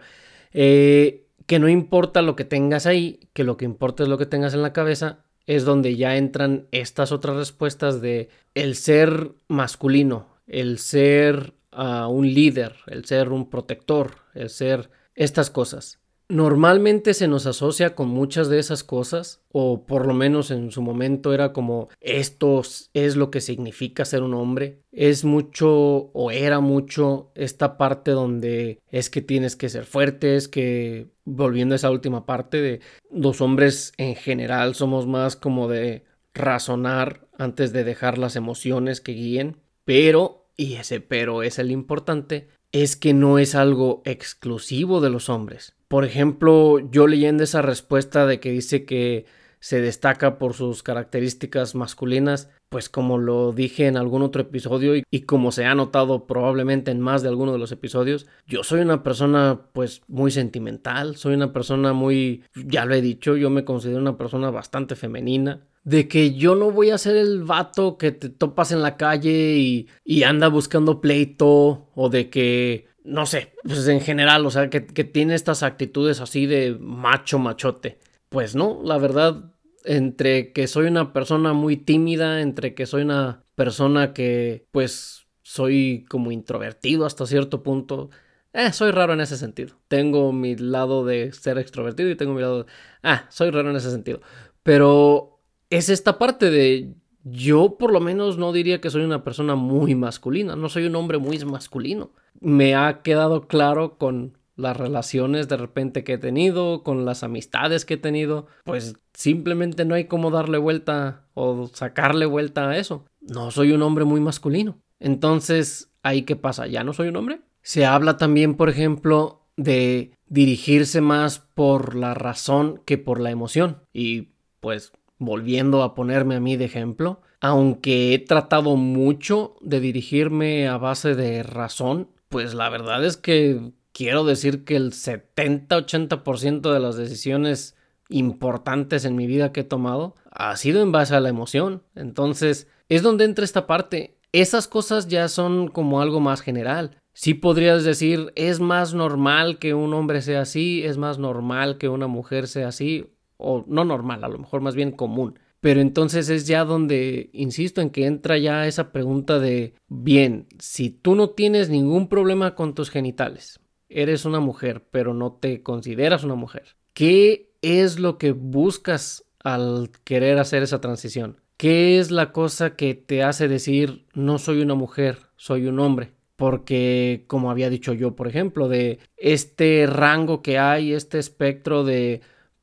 eh, 0.54 1.26
que 1.48 1.60
no 1.60 1.68
importa 1.68 2.22
lo 2.22 2.36
que 2.36 2.46
tengas 2.46 2.86
ahí, 2.86 3.28
que 3.34 3.44
lo 3.44 3.58
que 3.58 3.66
importa 3.66 4.04
es 4.04 4.10
lo 4.10 4.18
que 4.18 4.28
tengas 4.28 4.54
en 4.54 4.62
la 4.62 4.74
cabeza, 4.74 5.26
es 5.48 5.66
donde 5.66 5.96
ya 5.96 6.16
entran 6.16 6.68
estas 6.72 7.12
otras 7.12 7.36
respuestas 7.36 8.00
de 8.00 8.30
el 8.54 8.76
ser 8.76 9.32
masculino, 9.48 10.28
el 10.46 10.78
ser 10.78 11.56
ah, 11.72 12.08
un 12.08 12.32
líder, 12.32 12.76
el 12.88 13.06
ser 13.06 13.30
un 13.30 13.50
protector, 13.50 14.18
el 14.36 14.50
ser 14.50 14.92
estas 15.16 15.50
cosas. 15.50 16.01
Normalmente 16.32 17.13
se 17.13 17.28
nos 17.28 17.46
asocia 17.46 17.94
con 17.94 18.08
muchas 18.08 18.48
de 18.48 18.58
esas 18.58 18.86
cosas, 18.86 19.41
o 19.52 19.86
por 19.86 20.08
lo 20.08 20.13
menos 20.13 20.50
en 20.50 20.72
su 20.72 20.82
momento 20.82 21.34
era 21.34 21.52
como 21.52 21.89
esto 22.00 22.62
es 22.94 23.17
lo 23.17 23.30
que 23.30 23.41
significa 23.41 24.06
ser 24.06 24.24
un 24.24 24.34
hombre. 24.34 24.80
Es 24.94 25.26
mucho 25.26 25.70
o 26.13 26.32
era 26.32 26.62
mucho 26.62 27.34
esta 27.36 27.78
parte 27.78 28.12
donde 28.12 28.80
es 28.91 29.10
que 29.10 29.22
tienes 29.22 29.58
que 29.58 29.67
ser 29.67 29.84
fuerte, 29.84 30.38
es 30.38 30.48
que 30.48 31.08
volviendo 31.26 31.76
a 31.76 31.76
esa 31.76 31.91
última 31.91 32.26
parte 32.26 32.62
de 32.62 32.80
los 33.12 33.41
hombres 33.41 33.91
en 33.98 34.15
general 34.15 34.74
somos 34.74 35.08
más 35.08 35.36
como 35.36 35.67
de 35.67 36.06
razonar 36.34 37.28
antes 37.38 37.74
de 37.74 37.84
dejar 37.84 38.17
las 38.17 38.38
emociones 38.38 39.02
que 39.02 39.12
guíen, 39.12 39.58
pero, 39.84 40.46
y 40.56 40.76
ese 40.76 41.02
pero 41.02 41.44
es 41.44 41.60
el 41.60 41.72
importante, 41.72 42.48
es 42.72 42.96
que 42.96 43.14
no 43.14 43.40
es 43.40 43.56
algo 43.56 44.02
exclusivo 44.06 45.02
de 45.02 45.10
los 45.10 45.30
hombres. 45.30 45.76
Por 45.88 46.06
ejemplo, 46.06 46.80
yo 46.80 47.08
leyendo 47.08 47.44
esa 47.44 47.62
respuesta 47.62 48.26
de 48.26 48.40
que 48.40 48.52
dice 48.52 48.86
que 48.86 49.26
se 49.60 49.80
destaca 49.80 50.40
por 50.40 50.54
sus 50.54 50.82
características 50.82 51.76
masculinas, 51.76 52.50
pues 52.70 52.90
como 52.90 53.18
lo 53.18 53.52
dije 53.52 53.86
en 53.86 53.96
algún 53.96 54.24
otro 54.24 54.42
episodio 54.42 54.96
y, 55.12 55.22
como 55.22 55.52
se 55.52 55.66
ha 55.66 55.76
notado 55.76 56.26
probablemente 56.26 56.90
en 56.90 57.00
más 57.00 57.22
de 57.22 57.30
alguno 57.30 57.52
de 57.52 57.60
los 57.60 57.72
episodios, 57.72 58.26
yo 58.48 58.64
soy 58.64 58.80
una 58.82 59.04
persona 59.04 59.68
pues 59.74 60.02
muy 60.08 60.32
sentimental, 60.32 61.16
soy 61.16 61.36
una 61.36 61.54
persona 61.54 61.94
muy, 61.94 62.44
ya 62.56 62.86
lo 62.86 62.96
he 62.96 63.02
dicho, 63.02 63.36
yo 63.36 63.50
me 63.50 63.66
considero 63.66 64.00
una 64.00 64.18
persona 64.18 64.50
bastante 64.50 64.96
femenina, 64.96 65.68
de 65.84 66.08
que 66.08 66.34
yo 66.34 66.56
no 66.56 66.72
voy 66.72 66.91
a 66.91 66.98
ser 66.98 67.15
el 67.15 67.44
vato 67.44 67.98
que 67.98 68.12
te 68.12 68.30
topas 68.30 68.72
en 68.72 68.82
la 68.82 68.98
calle 68.98 69.56
y, 69.58 69.88
y 70.04 70.24
anda 70.24 70.48
buscando 70.48 71.02
pleito 71.02 71.89
o 71.96 72.10
de 72.10 72.30
que, 72.30 72.88
no 73.04 73.26
sé, 73.26 73.54
pues 73.63 73.88
en 73.88 74.02
general, 74.02 74.46
o 74.46 74.52
sea, 74.52 74.70
que, 74.70 74.86
que 74.86 75.04
tiene 75.04 75.34
estas 75.34 75.63
actitudes 75.63 76.20
así 76.20 76.46
de 76.46 76.78
macho 76.80 77.39
machote. 77.39 78.00
Pues 78.30 78.56
no, 78.56 78.82
la 78.84 78.98
verdad, 78.98 79.52
entre 79.84 80.54
que 80.54 80.67
soy 80.67 80.86
una 80.88 81.13
persona 81.13 81.54
muy 81.54 81.78
tímida, 81.78 82.41
entre 82.41 82.76
que 82.76 82.86
soy 82.86 83.02
una 83.02 83.44
persona 83.56 84.13
que 84.13 84.67
pues 84.72 85.28
soy 85.41 86.06
como 86.10 86.32
introvertido 86.32 87.06
hasta 87.06 87.26
cierto 87.26 87.63
punto. 87.63 88.10
Eh, 88.54 88.72
soy 88.74 88.91
raro 88.91 89.13
en 89.13 89.22
ese 89.22 89.38
sentido. 89.38 89.78
Tengo 89.88 90.32
mi 90.32 90.56
lado 90.56 91.06
de 91.06 91.32
ser 91.32 91.58
extrovertido 91.58 92.10
y 92.10 92.15
tengo 92.15 92.34
mi 92.34 92.41
lado 92.41 92.63
de... 92.63 92.72
Ah, 93.02 93.28
soy 93.30 93.50
raro 93.50 93.70
en 93.70 93.76
ese 93.76 93.91
sentido. 93.91 94.22
Pero 94.63 95.31
es 95.72 95.90
esta 95.90 96.20
parte 96.20 96.52
de... 96.52 96.94
Yo 97.24 97.78
por 97.78 97.91
lo 97.91 98.00
menos 98.00 98.38
no 98.38 98.52
diría 98.52 98.82
que 98.82 98.89
soy 98.89 99.04
una 99.04 99.24
persona 99.24 99.56
muy 99.56 99.93
masculina. 99.95 100.56
No 100.56 100.70
soy 100.70 100.86
un 100.86 100.95
hombre 100.95 101.18
muy 101.20 101.38
masculino. 101.45 102.12
Me 102.39 102.76
ha 102.76 103.02
quedado 103.04 103.48
claro 103.48 103.98
con 103.98 104.38
las 104.56 104.78
relaciones 104.78 105.48
de 105.48 105.58
repente 105.58 106.04
que 106.04 106.14
he 106.14 106.18
tenido, 106.18 106.84
con 106.84 107.06
las 107.06 107.24
amistades 107.24 107.86
que 107.86 107.95
he 107.95 107.98
tenido, 107.98 108.48
pues 108.64 108.95
simplemente 109.14 109.86
no 109.86 109.95
hay 109.95 110.06
como 110.06 110.32
darle 110.32 110.58
vuelta 110.58 111.26
o 111.34 111.70
sacarle 111.74 112.26
vuelta 112.26 112.70
a 112.70 112.78
eso. 112.78 113.06
No 113.22 113.52
soy 113.52 113.72
un 113.72 113.82
hombre 113.82 114.06
muy 114.06 114.20
masculino. 114.20 114.78
Entonces, 115.00 115.91
¿ahí 116.04 116.24
qué 116.24 116.36
pasa? 116.36 116.68
¿Ya 116.68 116.84
no 116.84 116.93
soy 116.93 117.10
un 117.10 117.18
hombre? 117.18 117.41
Se 117.62 117.86
habla 117.86 118.18
también, 118.18 118.56
por 118.56 118.70
ejemplo, 118.70 119.41
de 119.58 120.12
dirigirse 120.28 121.02
más 121.02 121.39
por 121.39 121.95
la 121.95 122.14
razón 122.14 122.82
que 122.86 122.98
por 122.98 123.20
la 123.20 123.32
emoción. 123.32 123.84
Y 123.93 124.30
pues, 124.60 124.93
volviendo 125.22 125.84
a 125.84 125.93
ponerme 125.93 126.36
a 126.36 126.39
mí 126.39 126.57
de 126.57 126.65
ejemplo, 126.65 127.22
aunque 127.41 128.13
he 128.13 128.19
tratado 128.19 128.76
mucho 128.76 129.55
de 129.61 129.80
dirigirme 129.80 130.67
a 130.67 130.78
base 130.78 131.13
de 131.13 131.43
razón, 131.43 132.09
pues 132.28 132.55
la 132.55 132.69
verdad 132.69 133.05
es 133.05 133.17
que 133.17 133.72
quiero 133.93 134.24
decir 134.24 134.65
que 134.65 134.76
el 134.76 134.93
70-80% 134.93 136.74
de 136.74 136.80
las 136.80 136.95
decisiones 136.95 137.78
importantes 138.09 139.05
en 139.05 139.15
mi 139.15 139.28
vida 139.28 139.51
que 139.51 139.61
he 139.61 139.63
tomado 139.63 140.15
ha 140.32 140.55
sido 140.57 140.82
en 140.82 140.91
base 140.91 141.15
a 141.15 141.19
la 141.19 141.30
emoción. 141.30 141.84
Entonces, 141.93 142.67
es 142.89 143.03
donde 143.03 143.26
entra 143.26 143.45
esta 143.45 143.67
parte. 143.67 144.17
Esas 144.32 144.67
cosas 144.67 145.07
ya 145.07 145.28
son 145.28 145.67
como 145.67 146.01
algo 146.01 146.19
más 146.19 146.41
general. 146.41 146.97
Sí 147.13 147.36
podrías 147.36 147.84
decir, 147.84 148.32
es 148.36 148.59
más 148.59 148.95
normal 148.95 149.59
que 149.59 149.76
un 149.76 149.93
hombre 149.93 150.24
sea 150.24 150.41
así, 150.41 150.84
es 150.84 150.97
más 150.97 151.19
normal 151.19 151.78
que 151.78 151.89
una 151.89 152.07
mujer 152.07 152.47
sea 152.47 152.69
así, 152.69 153.13
o 153.42 153.66
no 153.68 153.84
normal, 153.84 154.24
a 154.24 154.30
lo 154.30 154.38
mejor 154.38 154.62
más 154.62 154.76
bien 154.76 154.92
común. 154.92 155.39
Pero 155.60 155.80
entonces 155.80 156.30
es 156.30 156.48
ya 156.48 156.66
donde, 156.66 157.30
insisto, 157.34 157.82
en 157.82 157.92
que 157.92 158.08
entra 158.08 158.38
ya 158.38 158.68
esa 158.68 158.92
pregunta 158.92 159.39
de, 159.39 159.76
bien, 159.88 160.48
si 160.58 160.89
tú 160.89 161.14
no 161.14 161.30
tienes 161.30 161.70
ningún 161.70 162.10
problema 162.10 162.56
con 162.56 162.74
tus 162.74 162.89
genitales, 162.89 163.60
eres 163.88 164.26
una 164.26 164.39
mujer, 164.39 164.88
pero 164.89 165.14
no 165.14 165.34
te 165.34 165.62
consideras 165.62 166.24
una 166.24 166.36
mujer, 166.36 166.76
¿qué 166.94 167.52
es 167.62 168.00
lo 168.00 168.18
que 168.18 168.32
buscas 168.32 169.26
al 169.44 169.92
querer 170.04 170.39
hacer 170.39 170.64
esa 170.64 170.82
transición? 170.82 171.39
¿Qué 171.58 172.00
es 172.00 172.10
la 172.10 172.32
cosa 172.32 172.76
que 172.76 172.96
te 172.96 173.22
hace 173.22 173.48
decir, 173.48 174.08
no 174.16 174.39
soy 174.39 174.62
una 174.62 174.74
mujer, 174.74 175.28
soy 175.36 175.68
un 175.68 175.80
hombre? 175.80 176.14
Porque, 176.36 177.26
como 177.28 177.52
había 177.52 177.70
dicho 177.70 177.94
yo, 177.94 178.16
por 178.16 178.28
ejemplo, 178.28 178.68
de 178.68 178.98
este 179.16 179.86
rango 179.86 180.42
que 180.42 180.58
hay, 180.58 180.94
este 180.94 181.20
espectro 181.20 181.84
de 181.84 182.22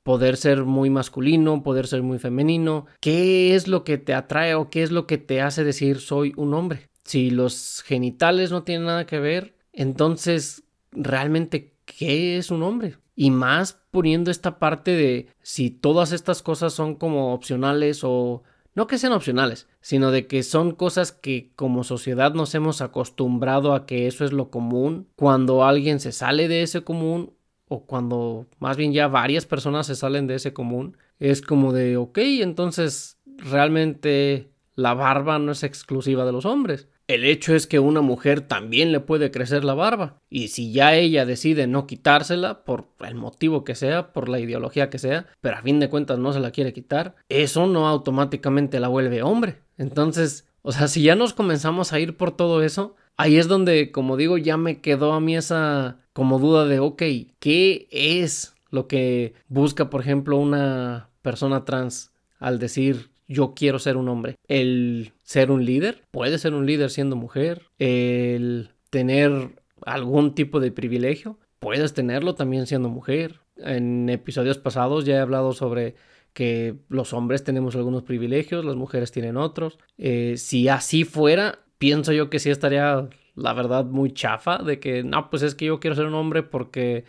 poder 0.08 0.38
ser 0.38 0.64
muy 0.64 0.88
masculino, 0.88 1.62
poder 1.62 1.86
ser 1.86 2.02
muy 2.02 2.18
femenino. 2.18 2.86
¿Qué 2.98 3.54
es 3.54 3.68
lo 3.68 3.84
que 3.84 3.98
te 3.98 4.14
atrae 4.14 4.54
o 4.54 4.70
qué 4.70 4.82
es 4.82 4.90
lo 4.90 5.06
que 5.06 5.18
te 5.18 5.42
hace 5.42 5.64
decir 5.64 6.00
soy 6.00 6.32
un 6.38 6.54
hombre? 6.54 6.88
Si 7.04 7.28
los 7.28 7.82
genitales 7.82 8.50
no 8.50 8.62
tienen 8.62 8.86
nada 8.86 9.04
que 9.04 9.18
ver, 9.20 9.54
entonces 9.70 10.64
realmente 10.92 11.74
¿qué 11.84 12.38
es 12.38 12.50
un 12.50 12.62
hombre? 12.62 12.96
Y 13.16 13.30
más 13.30 13.82
poniendo 13.90 14.30
esta 14.30 14.58
parte 14.58 14.92
de 14.92 15.28
si 15.42 15.68
todas 15.68 16.12
estas 16.12 16.40
cosas 16.40 16.72
son 16.72 16.94
como 16.94 17.34
opcionales 17.34 18.00
o 18.02 18.44
no 18.74 18.86
que 18.86 18.96
sean 18.96 19.12
opcionales, 19.12 19.66
sino 19.82 20.10
de 20.10 20.26
que 20.26 20.42
son 20.42 20.72
cosas 20.72 21.12
que 21.12 21.52
como 21.54 21.84
sociedad 21.84 22.32
nos 22.32 22.54
hemos 22.54 22.80
acostumbrado 22.80 23.74
a 23.74 23.84
que 23.84 24.06
eso 24.06 24.24
es 24.24 24.32
lo 24.32 24.50
común. 24.50 25.08
Cuando 25.16 25.64
alguien 25.64 26.00
se 26.00 26.12
sale 26.12 26.48
de 26.48 26.62
ese 26.62 26.82
común 26.82 27.34
o 27.68 27.84
cuando 27.84 28.46
más 28.58 28.76
bien 28.76 28.92
ya 28.92 29.08
varias 29.08 29.46
personas 29.46 29.86
se 29.86 29.94
salen 29.94 30.26
de 30.26 30.34
ese 30.34 30.52
común, 30.52 30.96
es 31.18 31.42
como 31.42 31.72
de, 31.72 31.96
ok, 31.96 32.18
entonces 32.18 33.18
realmente 33.36 34.50
la 34.74 34.94
barba 34.94 35.38
no 35.38 35.52
es 35.52 35.62
exclusiva 35.62 36.24
de 36.24 36.32
los 36.32 36.44
hombres. 36.44 36.88
El 37.08 37.24
hecho 37.24 37.54
es 37.54 37.66
que 37.66 37.78
una 37.78 38.02
mujer 38.02 38.42
también 38.42 38.92
le 38.92 39.00
puede 39.00 39.30
crecer 39.30 39.64
la 39.64 39.72
barba. 39.72 40.20
Y 40.28 40.48
si 40.48 40.72
ya 40.72 40.94
ella 40.94 41.24
decide 41.24 41.66
no 41.66 41.86
quitársela, 41.86 42.64
por 42.64 42.88
el 43.00 43.14
motivo 43.14 43.64
que 43.64 43.74
sea, 43.74 44.12
por 44.12 44.28
la 44.28 44.40
ideología 44.40 44.90
que 44.90 44.98
sea, 44.98 45.26
pero 45.40 45.56
a 45.56 45.62
fin 45.62 45.80
de 45.80 45.88
cuentas 45.88 46.18
no 46.18 46.34
se 46.34 46.40
la 46.40 46.50
quiere 46.50 46.74
quitar, 46.74 47.16
eso 47.30 47.66
no 47.66 47.88
automáticamente 47.88 48.78
la 48.78 48.88
vuelve 48.88 49.22
hombre. 49.22 49.62
Entonces, 49.78 50.46
o 50.60 50.70
sea, 50.70 50.86
si 50.86 51.02
ya 51.02 51.14
nos 51.14 51.32
comenzamos 51.32 51.94
a 51.94 51.98
ir 51.98 52.18
por 52.18 52.36
todo 52.36 52.62
eso, 52.62 52.94
ahí 53.18 53.36
es 53.36 53.48
donde, 53.48 53.92
como 53.92 54.16
digo, 54.16 54.38
ya 54.38 54.56
me 54.56 54.80
quedó 54.80 55.12
a 55.12 55.20
mí 55.20 55.36
esa 55.36 55.98
como 56.14 56.38
duda 56.38 56.64
de, 56.64 56.78
ok, 56.78 57.02
¿qué 57.38 57.88
es 57.90 58.54
lo 58.70 58.88
que 58.88 59.34
busca, 59.48 59.90
por 59.90 60.00
ejemplo, 60.00 60.38
una 60.38 61.10
persona 61.20 61.64
trans 61.64 62.12
al 62.38 62.58
decir 62.58 63.10
yo 63.26 63.52
quiero 63.54 63.78
ser 63.78 63.96
un 63.98 64.08
hombre? 64.08 64.36
El 64.46 65.12
ser 65.22 65.50
un 65.50 65.64
líder, 65.64 66.02
puede 66.10 66.38
ser 66.38 66.54
un 66.54 66.64
líder 66.64 66.90
siendo 66.90 67.14
mujer, 67.14 67.66
el 67.78 68.70
tener 68.90 69.50
algún 69.84 70.34
tipo 70.34 70.60
de 70.60 70.72
privilegio, 70.72 71.38
puedes 71.58 71.92
tenerlo 71.92 72.34
también 72.34 72.66
siendo 72.66 72.88
mujer. 72.88 73.40
En 73.56 74.08
episodios 74.08 74.58
pasados 74.58 75.04
ya 75.04 75.16
he 75.16 75.18
hablado 75.18 75.52
sobre 75.52 75.96
que 76.32 76.76
los 76.88 77.12
hombres 77.12 77.42
tenemos 77.42 77.74
algunos 77.74 78.04
privilegios, 78.04 78.64
las 78.64 78.76
mujeres 78.76 79.10
tienen 79.10 79.36
otros. 79.36 79.78
Eh, 79.98 80.34
si 80.36 80.68
así 80.68 81.04
fuera, 81.04 81.58
pienso 81.78 82.12
yo 82.12 82.30
que 82.30 82.38
sí 82.38 82.50
estaría 82.50 83.08
la 83.38 83.52
verdad, 83.52 83.84
muy 83.84 84.12
chafa 84.12 84.58
de 84.58 84.80
que, 84.80 85.02
no, 85.04 85.30
pues 85.30 85.42
es 85.42 85.54
que 85.54 85.66
yo 85.66 85.80
quiero 85.80 85.96
ser 85.96 86.06
un 86.06 86.14
hombre 86.14 86.42
porque, 86.42 87.04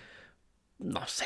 no 0.77 1.05
sé, 1.07 1.25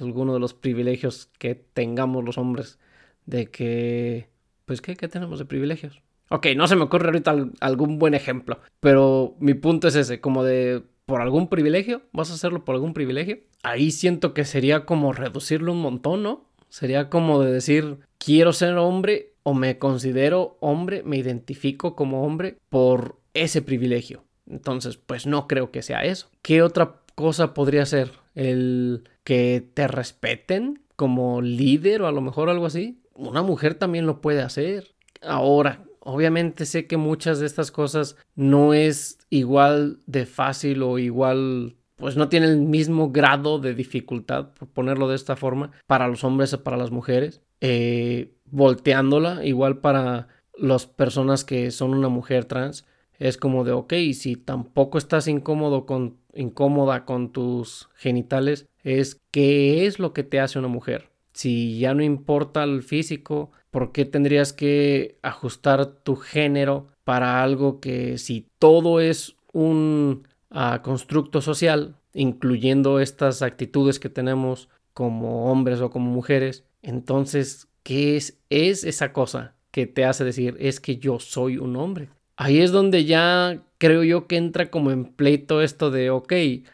alguno 0.00 0.34
de 0.34 0.40
los 0.40 0.54
privilegios 0.54 1.30
que 1.38 1.54
tengamos 1.54 2.24
los 2.24 2.38
hombres, 2.38 2.78
de 3.26 3.50
que, 3.50 4.28
pues, 4.64 4.80
¿qué, 4.80 4.96
qué 4.96 5.08
tenemos 5.08 5.38
de 5.38 5.44
privilegios? 5.44 6.00
Ok, 6.28 6.46
no 6.56 6.66
se 6.66 6.76
me 6.76 6.84
ocurre 6.84 7.06
ahorita 7.06 7.34
algún 7.60 7.98
buen 7.98 8.14
ejemplo, 8.14 8.60
pero 8.80 9.36
mi 9.40 9.54
punto 9.54 9.88
es 9.88 9.96
ese, 9.96 10.20
como 10.20 10.44
de, 10.44 10.82
por 11.06 11.20
algún 11.20 11.48
privilegio, 11.48 12.02
vas 12.12 12.30
a 12.30 12.34
hacerlo 12.34 12.64
por 12.64 12.74
algún 12.74 12.94
privilegio. 12.94 13.38
Ahí 13.62 13.90
siento 13.90 14.32
que 14.32 14.44
sería 14.44 14.84
como 14.84 15.12
reducirlo 15.12 15.72
un 15.72 15.82
montón, 15.82 16.22
¿no? 16.22 16.44
Sería 16.68 17.10
como 17.10 17.40
de 17.42 17.52
decir, 17.52 17.98
quiero 18.18 18.52
ser 18.52 18.76
hombre 18.76 19.34
o 19.48 19.54
me 19.54 19.78
considero 19.78 20.56
hombre, 20.58 21.04
me 21.04 21.18
identifico 21.18 21.94
como 21.94 22.26
hombre 22.26 22.58
por 22.68 23.20
ese 23.32 23.62
privilegio. 23.62 24.24
Entonces, 24.50 24.96
pues 24.96 25.24
no 25.24 25.46
creo 25.46 25.70
que 25.70 25.82
sea 25.82 26.02
eso. 26.02 26.28
¿Qué 26.42 26.62
otra 26.62 26.96
cosa 27.14 27.54
podría 27.54 27.86
ser? 27.86 28.10
El 28.34 29.08
que 29.22 29.64
te 29.72 29.86
respeten 29.86 30.82
como 30.96 31.42
líder 31.42 32.02
o 32.02 32.08
a 32.08 32.12
lo 32.12 32.22
mejor 32.22 32.50
algo 32.50 32.66
así. 32.66 32.98
Una 33.14 33.42
mujer 33.42 33.74
también 33.74 34.04
lo 34.04 34.20
puede 34.20 34.42
hacer. 34.42 34.96
Ahora, 35.22 35.84
obviamente 36.00 36.66
sé 36.66 36.88
que 36.88 36.96
muchas 36.96 37.38
de 37.38 37.46
estas 37.46 37.70
cosas 37.70 38.16
no 38.34 38.74
es 38.74 39.18
igual 39.30 40.00
de 40.06 40.26
fácil 40.26 40.82
o 40.82 40.98
igual 40.98 41.75
pues 41.96 42.16
no 42.16 42.28
tiene 42.28 42.46
el 42.46 42.60
mismo 42.60 43.10
grado 43.10 43.58
de 43.58 43.74
dificultad, 43.74 44.50
por 44.54 44.68
ponerlo 44.68 45.08
de 45.08 45.16
esta 45.16 45.36
forma, 45.36 45.72
para 45.86 46.08
los 46.08 46.24
hombres 46.24 46.52
o 46.52 46.62
para 46.62 46.76
las 46.76 46.90
mujeres. 46.90 47.40
Eh, 47.60 48.34
volteándola, 48.44 49.44
igual 49.44 49.78
para 49.78 50.28
las 50.56 50.86
personas 50.86 51.44
que 51.44 51.70
son 51.70 51.94
una 51.94 52.08
mujer 52.08 52.44
trans, 52.44 52.86
es 53.18 53.38
como 53.38 53.64
de, 53.64 53.72
ok, 53.72 53.94
si 54.12 54.36
tampoco 54.36 54.98
estás 54.98 55.26
incómodo 55.26 55.86
con, 55.86 56.18
incómoda 56.34 57.04
con 57.04 57.32
tus 57.32 57.88
genitales, 57.94 58.66
es 58.84 59.20
qué 59.30 59.86
es 59.86 59.98
lo 59.98 60.12
que 60.12 60.22
te 60.22 60.38
hace 60.38 60.58
una 60.58 60.68
mujer. 60.68 61.08
Si 61.32 61.78
ya 61.78 61.94
no 61.94 62.02
importa 62.02 62.62
el 62.64 62.82
físico, 62.82 63.50
¿por 63.70 63.92
qué 63.92 64.04
tendrías 64.04 64.52
que 64.52 65.18
ajustar 65.22 65.86
tu 65.86 66.16
género 66.16 66.88
para 67.04 67.42
algo 67.42 67.80
que 67.80 68.18
si 68.18 68.46
todo 68.58 69.00
es 69.00 69.36
un 69.52 70.26
uh, 70.56 70.82
constructo 70.82 71.40
social, 71.40 71.94
incluyendo 72.14 72.98
estas 72.98 73.42
actitudes 73.42 74.00
que 74.00 74.08
tenemos 74.08 74.68
como 74.94 75.52
hombres 75.52 75.80
o 75.80 75.90
como 75.90 76.10
mujeres, 76.10 76.64
entonces, 76.82 77.68
¿qué 77.82 78.16
es, 78.16 78.38
es 78.48 78.82
esa 78.84 79.12
cosa 79.12 79.54
que 79.70 79.86
te 79.86 80.04
hace 80.04 80.24
decir 80.24 80.56
es 80.58 80.80
que 80.80 80.96
yo 80.96 81.20
soy 81.20 81.58
un 81.58 81.76
hombre? 81.76 82.08
Ahí 82.38 82.60
es 82.60 82.70
donde 82.70 83.04
ya 83.04 83.62
creo 83.78 84.02
yo 84.02 84.26
que 84.26 84.36
entra 84.36 84.70
como 84.70 84.90
en 84.90 85.04
pleito 85.04 85.62
esto 85.62 85.90
de, 85.90 86.10
ok, 86.10 86.32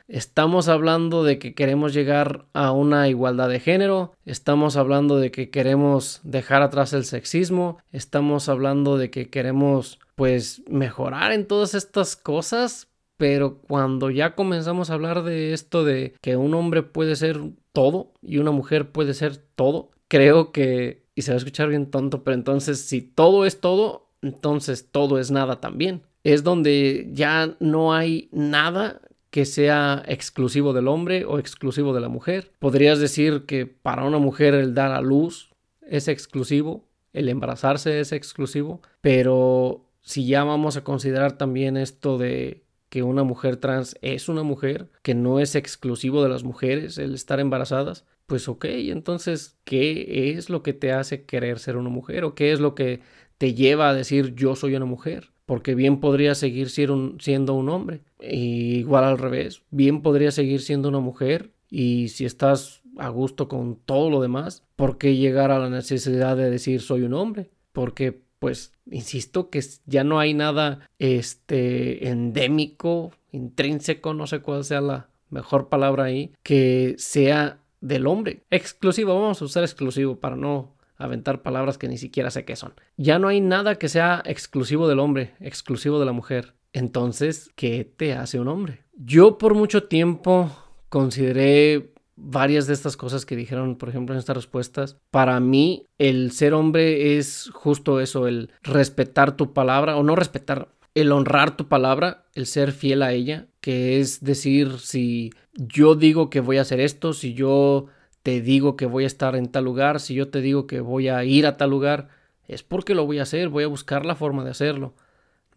estamos 0.08 0.68
hablando 0.68 1.24
de 1.24 1.38
que 1.38 1.54
queremos 1.54 1.94
llegar 1.94 2.46
a 2.52 2.72
una 2.72 3.08
igualdad 3.08 3.48
de 3.48 3.60
género, 3.60 4.12
estamos 4.24 4.76
hablando 4.76 5.18
de 5.18 5.30
que 5.30 5.50
queremos 5.50 6.20
dejar 6.24 6.62
atrás 6.62 6.92
el 6.92 7.04
sexismo, 7.04 7.78
estamos 7.92 8.48
hablando 8.48 8.98
de 8.98 9.10
que 9.10 9.30
queremos 9.30 10.00
pues 10.16 10.62
mejorar 10.68 11.32
en 11.32 11.46
todas 11.46 11.74
estas 11.74 12.16
cosas, 12.16 12.88
pero 13.22 13.58
cuando 13.68 14.10
ya 14.10 14.34
comenzamos 14.34 14.90
a 14.90 14.94
hablar 14.94 15.22
de 15.22 15.52
esto 15.52 15.84
de 15.84 16.12
que 16.20 16.34
un 16.34 16.54
hombre 16.54 16.82
puede 16.82 17.14
ser 17.14 17.38
todo 17.72 18.14
y 18.20 18.38
una 18.38 18.50
mujer 18.50 18.90
puede 18.90 19.14
ser 19.14 19.36
todo, 19.36 19.92
creo 20.08 20.50
que, 20.50 21.04
y 21.14 21.22
se 21.22 21.30
va 21.30 21.34
a 21.34 21.38
escuchar 21.38 21.68
bien 21.68 21.88
tonto, 21.88 22.24
pero 22.24 22.34
entonces 22.34 22.80
si 22.80 23.00
todo 23.00 23.46
es 23.46 23.60
todo, 23.60 24.10
entonces 24.22 24.88
todo 24.90 25.20
es 25.20 25.30
nada 25.30 25.60
también. 25.60 26.02
Es 26.24 26.42
donde 26.42 27.10
ya 27.12 27.54
no 27.60 27.94
hay 27.94 28.28
nada 28.32 29.00
que 29.30 29.44
sea 29.44 30.02
exclusivo 30.08 30.72
del 30.72 30.88
hombre 30.88 31.24
o 31.24 31.38
exclusivo 31.38 31.94
de 31.94 32.00
la 32.00 32.08
mujer. 32.08 32.50
Podrías 32.58 32.98
decir 32.98 33.44
que 33.46 33.66
para 33.66 34.02
una 34.02 34.18
mujer 34.18 34.54
el 34.54 34.74
dar 34.74 34.90
a 34.90 35.00
luz 35.00 35.52
es 35.82 36.08
exclusivo, 36.08 36.88
el 37.12 37.28
embarazarse 37.28 38.00
es 38.00 38.10
exclusivo, 38.10 38.82
pero 39.00 39.86
si 40.00 40.26
ya 40.26 40.42
vamos 40.42 40.76
a 40.76 40.82
considerar 40.82 41.38
también 41.38 41.76
esto 41.76 42.18
de 42.18 42.64
que 42.92 43.02
una 43.02 43.22
mujer 43.22 43.56
trans 43.56 43.96
es 44.02 44.28
una 44.28 44.42
mujer, 44.42 44.90
que 45.00 45.14
no 45.14 45.40
es 45.40 45.54
exclusivo 45.54 46.22
de 46.22 46.28
las 46.28 46.44
mujeres 46.44 46.98
el 46.98 47.14
estar 47.14 47.40
embarazadas, 47.40 48.04
pues 48.26 48.50
ok, 48.50 48.66
entonces, 48.66 49.56
¿qué 49.64 50.34
es 50.36 50.50
lo 50.50 50.62
que 50.62 50.74
te 50.74 50.92
hace 50.92 51.24
querer 51.24 51.58
ser 51.58 51.78
una 51.78 51.88
mujer? 51.88 52.22
¿O 52.24 52.34
qué 52.34 52.52
es 52.52 52.60
lo 52.60 52.74
que 52.74 53.00
te 53.38 53.54
lleva 53.54 53.88
a 53.88 53.94
decir 53.94 54.34
yo 54.34 54.56
soy 54.56 54.74
una 54.74 54.84
mujer, 54.84 55.32
porque 55.46 55.74
bien 55.74 56.00
podría 56.00 56.34
seguir 56.34 56.68
siendo 56.68 57.54
un 57.54 57.68
hombre. 57.70 58.02
igual 58.20 59.04
al 59.04 59.16
revés, 59.16 59.62
bien 59.70 60.02
podría 60.02 60.30
seguir 60.30 60.60
siendo 60.60 60.90
una 60.90 61.00
mujer 61.00 61.50
y 61.70 62.08
si 62.08 62.26
estás 62.26 62.82
a 62.98 63.08
gusto 63.08 63.48
con 63.48 63.76
todo 63.86 64.10
lo 64.10 64.20
demás, 64.20 64.64
¿por 64.76 64.98
qué 64.98 65.16
llegar 65.16 65.50
a 65.50 65.58
la 65.58 65.70
necesidad 65.70 66.36
de 66.36 66.50
decir 66.50 66.82
soy 66.82 67.04
un 67.04 67.14
hombre? 67.14 67.48
Porque 67.72 68.20
pues 68.42 68.72
insisto 68.90 69.50
que 69.50 69.62
ya 69.86 70.02
no 70.02 70.18
hay 70.18 70.34
nada 70.34 70.90
este 70.98 72.08
endémico, 72.08 73.12
intrínseco, 73.30 74.14
no 74.14 74.26
sé 74.26 74.40
cuál 74.40 74.64
sea 74.64 74.80
la 74.80 75.10
mejor 75.30 75.68
palabra 75.68 76.02
ahí, 76.02 76.32
que 76.42 76.96
sea 76.98 77.60
del 77.80 78.08
hombre. 78.08 78.42
Exclusivo, 78.50 79.14
vamos 79.14 79.40
a 79.40 79.44
usar 79.44 79.62
exclusivo 79.62 80.18
para 80.18 80.34
no 80.34 80.74
aventar 80.96 81.42
palabras 81.42 81.78
que 81.78 81.86
ni 81.86 81.98
siquiera 81.98 82.32
sé 82.32 82.44
qué 82.44 82.56
son. 82.56 82.74
Ya 82.96 83.20
no 83.20 83.28
hay 83.28 83.40
nada 83.40 83.76
que 83.76 83.88
sea 83.88 84.24
exclusivo 84.26 84.88
del 84.88 84.98
hombre, 84.98 85.34
exclusivo 85.38 86.00
de 86.00 86.06
la 86.06 86.12
mujer. 86.12 86.54
Entonces, 86.72 87.48
¿qué 87.54 87.84
te 87.84 88.14
hace 88.14 88.40
un 88.40 88.48
hombre? 88.48 88.82
Yo 88.96 89.38
por 89.38 89.54
mucho 89.54 89.84
tiempo 89.84 90.50
consideré 90.88 91.91
varias 92.16 92.66
de 92.66 92.74
estas 92.74 92.96
cosas 92.96 93.26
que 93.26 93.36
dijeron, 93.36 93.76
por 93.76 93.88
ejemplo, 93.88 94.14
en 94.14 94.18
estas 94.18 94.36
respuestas. 94.36 94.98
Para 95.10 95.40
mí, 95.40 95.86
el 95.98 96.32
ser 96.32 96.54
hombre 96.54 97.16
es 97.18 97.50
justo 97.52 98.00
eso, 98.00 98.26
el 98.28 98.50
respetar 98.62 99.36
tu 99.36 99.52
palabra 99.52 99.96
o 99.96 100.02
no 100.02 100.16
respetar, 100.16 100.68
el 100.94 101.12
honrar 101.12 101.56
tu 101.56 101.68
palabra, 101.68 102.26
el 102.34 102.46
ser 102.46 102.72
fiel 102.72 103.02
a 103.02 103.12
ella, 103.12 103.48
que 103.60 104.00
es 104.00 104.22
decir, 104.22 104.78
si 104.78 105.32
yo 105.54 105.94
digo 105.94 106.30
que 106.30 106.40
voy 106.40 106.58
a 106.58 106.62
hacer 106.62 106.80
esto, 106.80 107.12
si 107.12 107.34
yo 107.34 107.86
te 108.22 108.40
digo 108.40 108.76
que 108.76 108.86
voy 108.86 109.04
a 109.04 109.08
estar 109.08 109.36
en 109.36 109.48
tal 109.48 109.64
lugar, 109.64 110.00
si 110.00 110.14
yo 110.14 110.28
te 110.28 110.40
digo 110.40 110.66
que 110.66 110.80
voy 110.80 111.08
a 111.08 111.24
ir 111.24 111.46
a 111.46 111.56
tal 111.56 111.70
lugar, 111.70 112.08
es 112.46 112.62
porque 112.62 112.94
lo 112.94 113.06
voy 113.06 113.18
a 113.18 113.22
hacer, 113.22 113.48
voy 113.48 113.64
a 113.64 113.68
buscar 113.68 114.04
la 114.04 114.14
forma 114.14 114.44
de 114.44 114.50
hacerlo. 114.50 114.94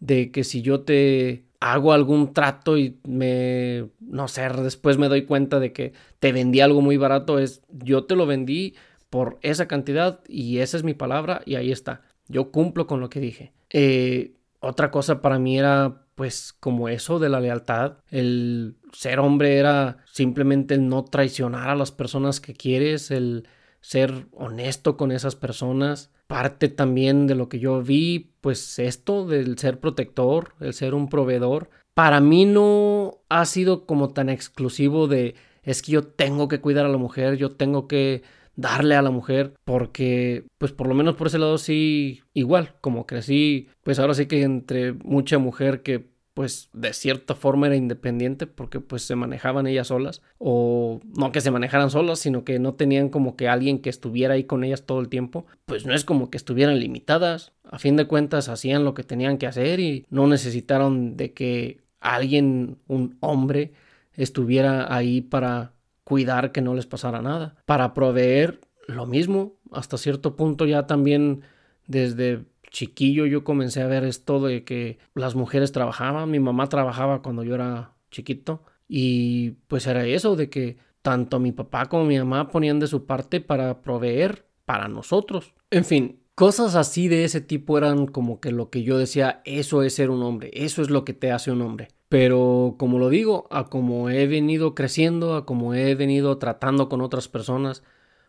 De 0.00 0.30
que 0.30 0.44
si 0.44 0.62
yo 0.62 0.80
te 0.80 1.45
hago 1.60 1.92
algún 1.92 2.32
trato 2.32 2.76
y 2.78 2.98
me, 3.04 3.88
no 4.00 4.28
sé, 4.28 4.48
después 4.48 4.98
me 4.98 5.08
doy 5.08 5.22
cuenta 5.24 5.60
de 5.60 5.72
que 5.72 5.92
te 6.18 6.32
vendí 6.32 6.60
algo 6.60 6.80
muy 6.80 6.96
barato, 6.96 7.38
es 7.38 7.62
yo 7.68 8.04
te 8.04 8.16
lo 8.16 8.26
vendí 8.26 8.74
por 9.10 9.38
esa 9.42 9.66
cantidad 9.68 10.20
y 10.28 10.58
esa 10.58 10.76
es 10.76 10.84
mi 10.84 10.94
palabra 10.94 11.42
y 11.46 11.54
ahí 11.54 11.72
está. 11.72 12.02
Yo 12.28 12.50
cumplo 12.50 12.86
con 12.86 13.00
lo 13.00 13.08
que 13.08 13.20
dije. 13.20 13.52
Eh, 13.70 14.34
otra 14.60 14.90
cosa 14.90 15.22
para 15.22 15.38
mí 15.38 15.58
era 15.58 16.06
pues 16.14 16.54
como 16.58 16.88
eso 16.88 17.18
de 17.18 17.28
la 17.28 17.40
lealtad. 17.40 17.98
El 18.10 18.76
ser 18.92 19.20
hombre 19.20 19.58
era 19.58 19.98
simplemente 20.10 20.78
no 20.78 21.04
traicionar 21.04 21.68
a 21.68 21.76
las 21.76 21.92
personas 21.92 22.40
que 22.40 22.54
quieres, 22.54 23.10
el 23.10 23.46
ser 23.86 24.26
honesto 24.32 24.96
con 24.96 25.12
esas 25.12 25.36
personas. 25.36 26.10
Parte 26.26 26.68
también 26.68 27.28
de 27.28 27.36
lo 27.36 27.48
que 27.48 27.60
yo 27.60 27.80
vi, 27.82 28.32
pues 28.40 28.80
esto 28.80 29.28
del 29.28 29.58
ser 29.58 29.78
protector, 29.78 30.54
el 30.58 30.74
ser 30.74 30.92
un 30.92 31.08
proveedor. 31.08 31.70
Para 31.94 32.20
mí 32.20 32.46
no 32.46 33.18
ha 33.28 33.44
sido 33.44 33.86
como 33.86 34.12
tan 34.12 34.28
exclusivo 34.28 35.06
de 35.06 35.36
es 35.62 35.82
que 35.82 35.92
yo 35.92 36.02
tengo 36.02 36.48
que 36.48 36.60
cuidar 36.60 36.84
a 36.84 36.88
la 36.88 36.96
mujer, 36.96 37.36
yo 37.36 37.52
tengo 37.52 37.86
que 37.86 38.24
darle 38.56 38.96
a 38.96 39.02
la 39.02 39.12
mujer, 39.12 39.54
porque 39.64 40.46
pues 40.58 40.72
por 40.72 40.88
lo 40.88 40.94
menos 40.96 41.14
por 41.14 41.28
ese 41.28 41.38
lado 41.38 41.56
sí, 41.56 42.22
igual, 42.34 42.74
como 42.80 43.06
crecí, 43.06 43.68
pues 43.84 44.00
ahora 44.00 44.14
sí 44.14 44.26
que 44.26 44.42
entre 44.42 44.94
mucha 44.94 45.38
mujer 45.38 45.82
que 45.82 46.10
pues 46.36 46.68
de 46.74 46.92
cierta 46.92 47.34
forma 47.34 47.66
era 47.66 47.76
independiente 47.76 48.46
porque 48.46 48.78
pues 48.78 49.00
se 49.00 49.16
manejaban 49.16 49.66
ellas 49.66 49.86
solas. 49.86 50.20
O 50.36 51.00
no 51.16 51.32
que 51.32 51.40
se 51.40 51.50
manejaran 51.50 51.88
solas 51.88 52.18
sino 52.18 52.44
que 52.44 52.58
no 52.58 52.74
tenían 52.74 53.08
como 53.08 53.36
que 53.36 53.48
alguien 53.48 53.78
que 53.78 53.88
estuviera 53.88 54.34
ahí 54.34 54.44
con 54.44 54.62
ellas 54.62 54.84
todo 54.84 55.00
el 55.00 55.08
tiempo. 55.08 55.46
Pues 55.64 55.86
no 55.86 55.94
es 55.94 56.04
como 56.04 56.28
que 56.28 56.36
estuvieran 56.36 56.78
limitadas. 56.78 57.54
A 57.64 57.78
fin 57.78 57.96
de 57.96 58.06
cuentas 58.06 58.50
hacían 58.50 58.84
lo 58.84 58.92
que 58.92 59.02
tenían 59.02 59.38
que 59.38 59.46
hacer 59.46 59.80
y 59.80 60.04
no 60.10 60.26
necesitaron 60.26 61.16
de 61.16 61.32
que 61.32 61.80
alguien 62.00 62.76
un 62.86 63.16
hombre 63.20 63.72
estuviera 64.12 64.94
ahí 64.94 65.22
para 65.22 65.72
cuidar 66.04 66.52
que 66.52 66.60
no 66.60 66.74
les 66.74 66.84
pasara 66.84 67.22
nada. 67.22 67.56
Para 67.64 67.94
proveer 67.94 68.60
lo 68.88 69.06
mismo, 69.06 69.54
hasta 69.72 69.96
cierto 69.96 70.36
punto 70.36 70.66
ya 70.66 70.86
también 70.86 71.44
desde 71.86 72.44
chiquillo 72.76 73.24
yo 73.24 73.42
comencé 73.42 73.80
a 73.80 73.86
ver 73.86 74.04
esto 74.04 74.38
de 74.44 74.62
que 74.62 74.98
las 75.14 75.34
mujeres 75.34 75.72
trabajaban, 75.72 76.30
mi 76.30 76.40
mamá 76.40 76.68
trabajaba 76.68 77.22
cuando 77.22 77.42
yo 77.42 77.54
era 77.54 77.94
chiquito 78.10 78.64
y 78.86 79.52
pues 79.66 79.86
era 79.86 80.04
eso 80.04 80.36
de 80.36 80.50
que 80.50 80.76
tanto 81.00 81.40
mi 81.40 81.52
papá 81.52 81.86
como 81.86 82.04
mi 82.04 82.18
mamá 82.18 82.48
ponían 82.48 82.78
de 82.78 82.86
su 82.86 83.06
parte 83.06 83.40
para 83.40 83.80
proveer 83.80 84.44
para 84.66 84.88
nosotros. 84.88 85.54
En 85.70 85.86
fin, 85.86 86.20
cosas 86.34 86.74
así 86.74 87.08
de 87.08 87.24
ese 87.24 87.40
tipo 87.40 87.78
eran 87.78 88.06
como 88.06 88.40
que 88.40 88.52
lo 88.52 88.68
que 88.68 88.82
yo 88.82 88.98
decía, 88.98 89.40
eso 89.46 89.82
es 89.82 89.94
ser 89.94 90.10
un 90.10 90.22
hombre, 90.22 90.50
eso 90.52 90.82
es 90.82 90.90
lo 90.90 91.06
que 91.06 91.14
te 91.14 91.32
hace 91.32 91.50
un 91.50 91.62
hombre. 91.62 91.88
Pero 92.10 92.74
como 92.78 92.98
lo 92.98 93.08
digo, 93.08 93.46
a 93.50 93.70
como 93.70 94.10
he 94.10 94.26
venido 94.26 94.74
creciendo, 94.74 95.34
a 95.34 95.46
como 95.46 95.72
he 95.72 95.94
venido 95.94 96.36
tratando 96.36 96.90
con 96.90 97.00
otras 97.00 97.28
personas, 97.28 97.82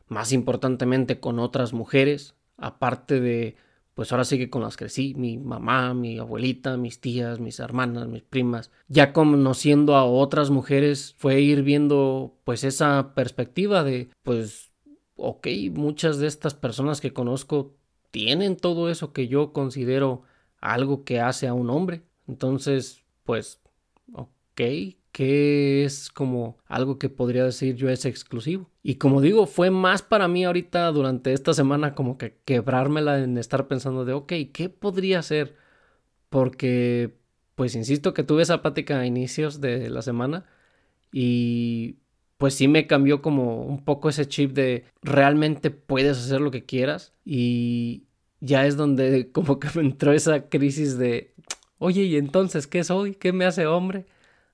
más 0.08 0.32
importantemente 0.32 1.20
con 1.20 1.38
otras 1.38 1.74
mujeres, 1.74 2.36
aparte 2.56 3.20
de, 3.20 3.58
pues 3.98 4.12
ahora 4.12 4.26
sí 4.26 4.38
que 4.38 4.52
con 4.52 4.62
las 4.62 4.78
crecí, 4.78 5.16
mi 5.16 5.40
mamá, 5.40 5.96
mi 5.96 6.20
abuelita, 6.20 6.78
mis 6.78 7.02
tías, 7.02 7.40
mis 7.40 7.60
hermanas, 7.60 8.08
mis 8.08 8.22
primas, 8.22 8.70
ya 8.88 9.12
conociendo 9.12 9.96
a 9.96 10.06
otras 10.06 10.52
mujeres 10.52 11.16
fue 11.18 11.42
ir 11.42 11.64
viendo 11.64 12.38
pues 12.44 12.64
esa 12.64 13.16
perspectiva 13.16 13.84
de, 13.84 14.12
pues, 14.22 14.72
ok, 15.16 15.48
muchas 15.72 16.20
de 16.20 16.28
estas 16.28 16.54
personas 16.54 17.02
que 17.02 17.12
conozco 17.12 17.74
tienen 18.12 18.56
todo 18.56 18.92
eso 18.92 19.14
que 19.14 19.28
yo 19.28 19.52
considero 19.52 20.22
algo 20.62 21.04
que 21.04 21.20
hace 21.20 21.48
a 21.48 21.56
un 21.56 21.72
hombre. 21.72 22.04
Entonces, 22.28 23.02
pues 23.24 23.62
ok, 24.14 24.62
que 25.12 25.86
es 25.86 26.12
como 26.12 26.60
algo 26.68 27.00
que 27.00 27.10
podría 27.10 27.46
decir 27.46 27.76
yo 27.76 27.90
es 27.90 28.06
exclusivo. 28.06 28.70
Y 28.88 28.96
como 28.96 29.20
digo, 29.20 29.48
fue 29.48 29.70
más 29.70 30.02
para 30.02 30.30
mí 30.30 30.46
ahorita 30.46 30.90
durante 30.94 31.34
esta 31.34 31.54
semana 31.54 31.94
como 31.94 32.18
que 32.18 32.38
quebrármela 32.46 33.22
en 33.22 33.38
estar 33.38 33.68
pensando 33.68 34.06
de, 34.06 34.14
ok, 34.14 34.32
¿qué 34.54 34.70
podría 34.70 35.22
ser? 35.24 35.58
Porque, 36.30 37.18
pues 37.56 37.76
insisto 37.76 38.14
que 38.14 38.24
tuve 38.24 38.44
esa 38.44 38.62
plática 38.62 38.98
a 39.00 39.06
inicios 39.06 39.60
de 39.60 39.90
la 39.90 40.02
semana 40.02 40.46
y 41.12 41.98
pues 42.38 42.54
sí 42.54 42.70
me 42.70 42.88
cambió 42.88 43.22
como 43.22 43.66
un 43.66 43.84
poco 43.84 44.08
ese 44.08 44.26
chip 44.26 44.54
de 44.54 44.86
realmente 45.02 45.70
puedes 45.70 46.18
hacer 46.20 46.40
lo 46.40 46.52
que 46.52 46.64
quieras 46.66 47.14
y 47.26 48.06
ya 48.40 48.66
es 48.68 48.78
donde 48.78 49.32
como 49.34 49.60
que 49.60 49.68
me 49.76 49.82
entró 49.82 50.14
esa 50.14 50.48
crisis 50.48 50.98
de, 50.98 51.34
oye, 51.80 52.04
¿y 52.04 52.16
entonces 52.16 52.68
qué 52.68 52.86
soy? 52.86 53.16
¿Qué 53.16 53.34
me 53.34 53.44
hace 53.44 53.68
hombre? 53.68 54.06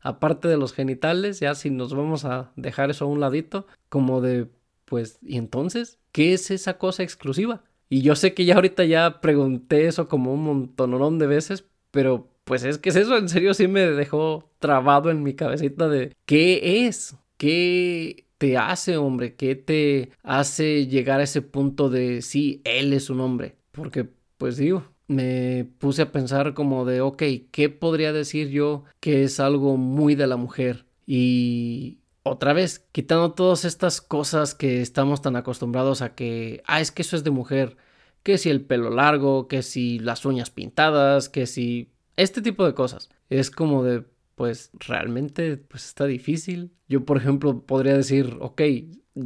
Aparte 0.03 0.47
de 0.47 0.57
los 0.57 0.73
genitales, 0.73 1.39
ya 1.39 1.55
si 1.55 1.69
nos 1.71 1.93
vamos 1.95 2.25
a 2.25 2.51
dejar 2.55 2.91
eso 2.91 3.05
a 3.05 3.07
un 3.07 3.19
ladito, 3.19 3.65
como 3.89 4.21
de, 4.21 4.49
pues, 4.85 5.17
¿y 5.23 5.37
entonces? 5.37 5.97
¿Qué 6.11 6.33
es 6.33 6.51
esa 6.51 6.77
cosa 6.77 7.01
exclusiva? 7.01 7.63
Y 7.89 8.01
yo 8.01 8.15
sé 8.15 8.33
que 8.33 8.45
ya 8.45 8.55
ahorita 8.55 8.85
ya 8.85 9.21
pregunté 9.21 9.87
eso 9.87 10.07
como 10.07 10.33
un 10.33 10.43
montonón 10.43 11.19
de 11.19 11.27
veces, 11.27 11.65
pero 11.91 12.29
pues 12.43 12.63
es 12.63 12.77
que 12.77 12.89
es 12.89 12.95
eso, 12.95 13.17
en 13.17 13.29
serio 13.29 13.53
sí 13.53 13.67
me 13.67 13.81
dejó 13.81 14.51
trabado 14.59 15.09
en 15.09 15.23
mi 15.23 15.33
cabecita 15.33 15.87
de 15.87 16.13
¿qué 16.25 16.85
es? 16.87 17.15
¿Qué 17.37 18.25
te 18.37 18.57
hace 18.57 18.97
hombre? 18.97 19.35
¿Qué 19.35 19.55
te 19.55 20.11
hace 20.23 20.87
llegar 20.87 21.19
a 21.19 21.23
ese 21.23 21.41
punto 21.41 21.89
de 21.89 22.21
sí, 22.21 22.61
él 22.65 22.93
es 22.93 23.09
un 23.09 23.21
hombre? 23.21 23.55
Porque 23.71 24.09
pues 24.37 24.57
digo, 24.57 24.83
me 25.15 25.65
puse 25.79 26.03
a 26.03 26.11
pensar 26.11 26.53
como 26.53 26.85
de, 26.85 27.01
ok, 27.01 27.23
¿qué 27.51 27.69
podría 27.69 28.13
decir 28.13 28.49
yo 28.49 28.83
que 28.99 29.23
es 29.23 29.39
algo 29.39 29.77
muy 29.77 30.15
de 30.15 30.27
la 30.27 30.37
mujer? 30.37 30.85
Y 31.05 31.99
otra 32.23 32.53
vez, 32.53 32.87
quitando 32.91 33.33
todas 33.33 33.65
estas 33.65 34.01
cosas 34.01 34.55
que 34.55 34.81
estamos 34.81 35.21
tan 35.21 35.35
acostumbrados 35.35 36.01
a 36.01 36.15
que, 36.15 36.63
ah, 36.65 36.81
es 36.81 36.91
que 36.91 37.01
eso 37.01 37.15
es 37.15 37.23
de 37.23 37.31
mujer, 37.31 37.77
que 38.23 38.37
si 38.37 38.49
el 38.49 38.61
pelo 38.61 38.89
largo, 38.89 39.47
que 39.47 39.61
si 39.61 39.99
las 39.99 40.25
uñas 40.25 40.49
pintadas, 40.49 41.29
que 41.29 41.45
si 41.45 41.91
este 42.15 42.41
tipo 42.41 42.65
de 42.65 42.73
cosas. 42.73 43.09
Es 43.29 43.51
como 43.51 43.83
de, 43.83 44.05
pues 44.35 44.71
realmente, 44.73 45.57
pues 45.57 45.85
está 45.85 46.05
difícil. 46.05 46.71
Yo, 46.87 47.05
por 47.05 47.17
ejemplo, 47.17 47.65
podría 47.65 47.95
decir, 47.95 48.37
ok, 48.39 48.61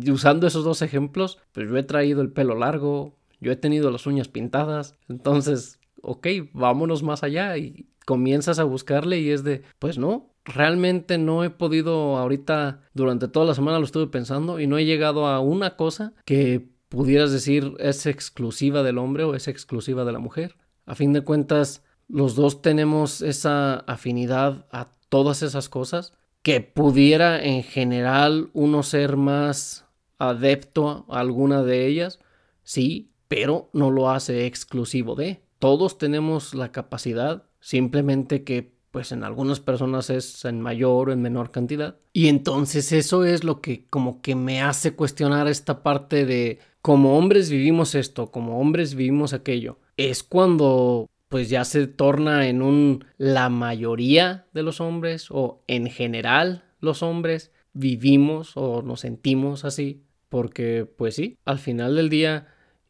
usando 0.10 0.48
esos 0.48 0.64
dos 0.64 0.82
ejemplos, 0.82 1.40
pues 1.52 1.70
yo 1.70 1.78
he 1.78 1.84
traído 1.84 2.22
el 2.22 2.32
pelo 2.32 2.56
largo, 2.56 3.18
yo 3.40 3.52
he 3.52 3.56
tenido 3.56 3.92
las 3.92 4.08
uñas 4.08 4.28
pintadas, 4.28 4.96
entonces, 5.08 5.77
ok, 6.08 6.28
vámonos 6.54 7.04
más 7.04 7.24
allá 7.24 7.58
y 7.58 7.88
comienzas 8.06 8.60
a 8.60 8.64
buscarle 8.64 9.20
y 9.20 9.30
es 9.30 9.44
de, 9.44 9.64
pues 9.80 9.98
no, 9.98 10.34
realmente 10.46 11.18
no 11.18 11.44
he 11.44 11.50
podido 11.50 12.18
ahorita, 12.18 12.82
durante 12.94 13.28
toda 13.28 13.46
la 13.46 13.54
semana 13.54 13.80
lo 13.80 13.86
estuve 13.86 14.08
pensando 14.08 14.60
y 14.60 14.68
no 14.68 14.78
he 14.78 14.86
llegado 14.86 15.28
a 15.28 15.40
una 15.40 15.76
cosa 15.76 16.14
que 16.26 16.70
pudieras 16.90 17.32
decir 17.32 17.74
es 17.80 18.06
exclusiva 18.06 18.82
del 18.82 18.98
hombre 18.98 19.26
o 19.26 19.36
es 19.36 19.48
exclusiva 19.48 20.06
de 20.06 20.14
la 20.14 20.20
mujer. 20.20 20.56
A 20.86 20.96
fin 20.96 21.12
de 21.12 21.22
cuentas, 21.22 21.84
los 22.08 22.36
dos 22.36 22.62
tenemos 22.62 23.22
esa 23.22 23.76
afinidad 23.76 24.66
a 24.72 24.92
todas 25.10 25.44
esas 25.44 25.68
cosas 25.68 26.14
que 26.42 26.62
pudiera 26.62 27.44
en 27.44 27.64
general 27.64 28.50
uno 28.54 28.84
ser 28.84 29.18
más 29.18 29.86
adepto 30.18 31.06
a 31.10 31.20
alguna 31.20 31.64
de 31.64 31.88
ellas, 31.88 32.20
sí, 32.64 33.12
pero 33.28 33.70
no 33.74 33.92
lo 33.92 34.10
hace 34.10 34.46
exclusivo 34.46 35.16
de. 35.16 35.42
Todos 35.60 35.98
tenemos 35.98 36.54
la 36.54 36.72
capacidad, 36.72 37.44
simplemente 37.60 38.44
que 38.44 38.76
pues 38.92 39.12
en 39.12 39.24
algunas 39.24 39.60
personas 39.60 40.10
es 40.10 40.44
en 40.46 40.62
mayor 40.62 41.10
o 41.10 41.12
en 41.12 41.22
menor 41.22 41.52
cantidad. 41.52 41.98
Y 42.14 42.30
entonces 42.30 42.92
eso 42.92 43.26
es 43.26 43.44
lo 43.44 43.62
que 43.62 43.86
como 43.90 44.22
que 44.22 44.36
me 44.36 44.62
hace 44.62 44.96
cuestionar 44.96 45.48
esta 45.48 45.84
parte 45.84 46.26
de 46.26 46.60
como 46.82 47.18
hombres 47.18 47.50
vivimos 47.50 47.96
esto, 47.96 48.32
como 48.32 48.60
hombres 48.60 48.96
vivimos 48.96 49.34
aquello. 49.34 49.78
Es 49.98 50.24
cuando 50.24 51.08
pues 51.30 51.50
ya 51.50 51.66
se 51.66 51.88
torna 51.88 52.48
en 52.48 52.62
un 52.62 53.06
la 53.18 53.50
mayoría 53.50 54.48
de 54.54 54.64
los 54.64 54.80
hombres 54.80 55.28
o 55.30 55.64
en 55.68 55.88
general 55.90 56.64
los 56.80 57.04
hombres 57.04 57.52
vivimos 57.74 58.54
o 58.56 58.82
nos 58.82 59.02
sentimos 59.02 59.66
así 59.66 60.04
porque 60.30 60.86
pues 60.86 61.16
sí, 61.16 61.38
al 61.46 61.60
final 61.60 61.96
del 61.96 62.10
día 62.10 62.48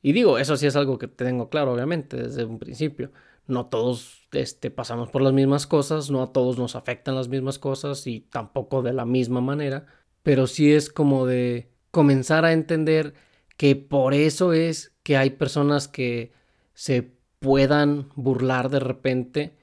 y 0.07 0.13
digo, 0.13 0.37
eso 0.37 0.55
sí 0.55 0.65
es 0.65 0.77
algo 0.77 0.97
que 0.97 1.09
tengo 1.09 1.49
claro, 1.49 1.73
obviamente, 1.73 2.15
desde 2.15 2.45
un 2.45 2.59
principio. 2.59 3.11
No 3.45 3.65
todos 3.65 4.25
este, 4.31 4.71
pasamos 4.71 5.09
por 5.09 5.21
las 5.21 5.33
mismas 5.33 5.67
cosas, 5.67 6.09
no 6.09 6.23
a 6.23 6.31
todos 6.31 6.57
nos 6.57 6.77
afectan 6.77 7.13
las 7.13 7.27
mismas 7.27 7.59
cosas 7.59 8.07
y 8.07 8.21
tampoco 8.21 8.81
de 8.81 8.93
la 8.93 9.03
misma 9.03 9.41
manera. 9.41 9.85
pero 10.23 10.47
sí 10.47 10.71
es 10.71 10.89
como 10.89 11.25
de 11.25 11.69
comenzar 11.91 12.45
a 12.45 12.53
entender 12.53 13.15
que 13.57 13.75
por 13.75 14.13
eso 14.13 14.53
es 14.53 14.95
que 15.03 15.17
hay 15.17 15.31
personas 15.31 15.89
que 15.89 16.31
se 16.73 17.11
puedan 17.39 18.07
burlar 18.15 18.69
de 18.69 18.79
repente 18.79 19.57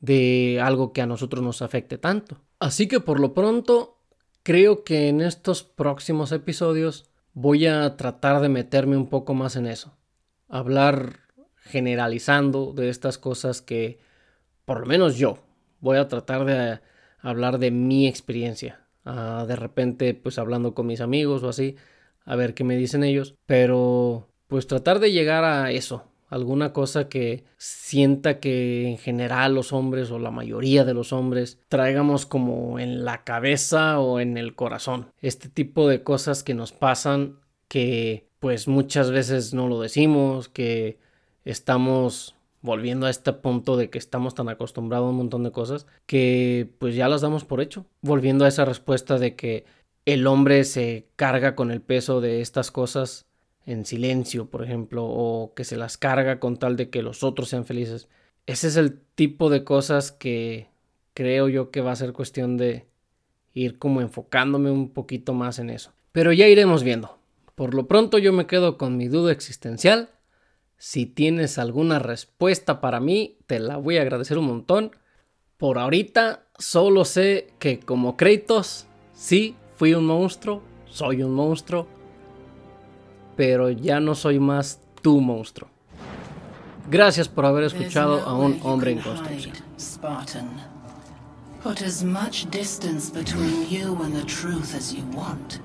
de 0.00 0.58
algo 0.62 0.94
que 0.94 1.02
a 1.02 1.06
nosotros 1.06 1.44
nos 1.44 1.60
afecte 1.60 1.98
tanto. 1.98 2.40
Así 2.60 2.88
que 2.88 3.00
por 3.00 3.20
lo 3.20 3.34
pronto, 3.34 3.98
creo 4.42 4.84
que 4.84 5.08
en 5.08 5.20
estos 5.20 5.62
próximos 5.62 6.32
episodios 6.32 7.11
voy 7.34 7.66
a 7.66 7.96
tratar 7.96 8.40
de 8.40 8.48
meterme 8.48 8.96
un 8.96 9.08
poco 9.08 9.34
más 9.34 9.56
en 9.56 9.66
eso. 9.66 9.96
Hablar 10.48 11.20
generalizando 11.56 12.72
de 12.72 12.88
estas 12.88 13.18
cosas 13.18 13.62
que, 13.62 13.98
por 14.64 14.80
lo 14.80 14.86
menos 14.86 15.16
yo, 15.16 15.38
voy 15.80 15.98
a 15.98 16.08
tratar 16.08 16.44
de 16.44 16.80
hablar 17.20 17.58
de 17.58 17.70
mi 17.70 18.06
experiencia. 18.06 18.86
Ah, 19.04 19.44
de 19.46 19.56
repente, 19.56 20.14
pues 20.14 20.38
hablando 20.38 20.74
con 20.74 20.86
mis 20.86 21.00
amigos 21.00 21.42
o 21.42 21.48
así, 21.48 21.76
a 22.24 22.36
ver 22.36 22.54
qué 22.54 22.64
me 22.64 22.76
dicen 22.76 23.04
ellos. 23.04 23.34
Pero, 23.46 24.28
pues 24.46 24.66
tratar 24.66 24.98
de 24.98 25.12
llegar 25.12 25.44
a 25.44 25.70
eso, 25.70 26.11
alguna 26.32 26.72
cosa 26.72 27.10
que 27.10 27.44
sienta 27.58 28.40
que 28.40 28.88
en 28.88 28.96
general 28.96 29.54
los 29.54 29.74
hombres 29.74 30.10
o 30.10 30.18
la 30.18 30.30
mayoría 30.30 30.86
de 30.86 30.94
los 30.94 31.12
hombres 31.12 31.58
traigamos 31.68 32.24
como 32.24 32.78
en 32.78 33.04
la 33.04 33.22
cabeza 33.22 34.00
o 34.00 34.18
en 34.18 34.38
el 34.38 34.54
corazón. 34.54 35.12
Este 35.20 35.50
tipo 35.50 35.86
de 35.88 36.02
cosas 36.02 36.42
que 36.42 36.54
nos 36.54 36.72
pasan 36.72 37.36
que 37.68 38.30
pues 38.38 38.66
muchas 38.66 39.10
veces 39.10 39.52
no 39.52 39.68
lo 39.68 39.78
decimos, 39.82 40.48
que 40.48 40.98
estamos 41.44 42.34
volviendo 42.62 43.06
a 43.06 43.10
este 43.10 43.34
punto 43.34 43.76
de 43.76 43.90
que 43.90 43.98
estamos 43.98 44.34
tan 44.34 44.48
acostumbrados 44.48 45.08
a 45.08 45.10
un 45.10 45.16
montón 45.16 45.42
de 45.42 45.52
cosas 45.52 45.86
que 46.06 46.70
pues 46.78 46.94
ya 46.94 47.10
las 47.10 47.20
damos 47.20 47.44
por 47.44 47.60
hecho. 47.60 47.84
Volviendo 48.00 48.46
a 48.46 48.48
esa 48.48 48.64
respuesta 48.64 49.18
de 49.18 49.36
que 49.36 49.66
el 50.06 50.26
hombre 50.26 50.64
se 50.64 51.08
carga 51.16 51.54
con 51.54 51.70
el 51.70 51.82
peso 51.82 52.22
de 52.22 52.40
estas 52.40 52.70
cosas 52.70 53.26
en 53.66 53.84
silencio, 53.84 54.46
por 54.46 54.64
ejemplo, 54.64 55.04
o 55.04 55.54
que 55.54 55.64
se 55.64 55.76
las 55.76 55.96
carga 55.96 56.40
con 56.40 56.56
tal 56.56 56.76
de 56.76 56.90
que 56.90 57.02
los 57.02 57.22
otros 57.22 57.48
sean 57.48 57.64
felices. 57.64 58.08
Ese 58.46 58.68
es 58.68 58.76
el 58.76 58.98
tipo 59.14 59.50
de 59.50 59.64
cosas 59.64 60.10
que 60.10 60.68
creo 61.14 61.48
yo 61.48 61.70
que 61.70 61.80
va 61.80 61.92
a 61.92 61.96
ser 61.96 62.12
cuestión 62.12 62.56
de 62.56 62.86
ir 63.54 63.78
como 63.78 64.00
enfocándome 64.00 64.70
un 64.70 64.90
poquito 64.90 65.34
más 65.34 65.58
en 65.58 65.70
eso. 65.70 65.92
Pero 66.10 66.32
ya 66.32 66.48
iremos 66.48 66.82
viendo. 66.82 67.18
Por 67.54 67.74
lo 67.74 67.86
pronto 67.86 68.18
yo 68.18 68.32
me 68.32 68.46
quedo 68.46 68.78
con 68.78 68.96
mi 68.96 69.08
duda 69.08 69.30
existencial. 69.32 70.10
Si 70.76 71.06
tienes 71.06 71.58
alguna 71.58 71.98
respuesta 71.98 72.80
para 72.80 72.98
mí, 72.98 73.38
te 73.46 73.60
la 73.60 73.76
voy 73.76 73.98
a 73.98 74.02
agradecer 74.02 74.38
un 74.38 74.46
montón. 74.46 74.90
Por 75.56 75.78
ahorita 75.78 76.46
solo 76.58 77.04
sé 77.04 77.52
que 77.60 77.78
como 77.78 78.16
Kratos, 78.16 78.86
sí, 79.14 79.54
fui 79.76 79.94
un 79.94 80.06
monstruo, 80.06 80.62
soy 80.86 81.22
un 81.22 81.34
monstruo 81.34 81.86
pero 83.36 83.70
ya 83.70 84.00
no 84.00 84.14
soy 84.14 84.38
más 84.38 84.80
tu 85.02 85.20
monstruo. 85.20 85.68
Gracias 86.90 87.28
por 87.28 87.46
haber 87.46 87.64
escuchado 87.64 88.20
a 88.20 88.34
un 88.34 88.60
hombre 88.62 88.92
en 88.92 89.00
construcción. 89.00 89.54
Put 91.62 91.80
as 91.80 92.02
much 92.02 92.50
distance 92.50 93.08
between 93.08 93.68
you 93.68 93.96
and 94.02 94.12
the 94.12 94.24
truth 94.24 94.74
as 94.74 94.92
you 94.92 95.04
want. 95.16 95.60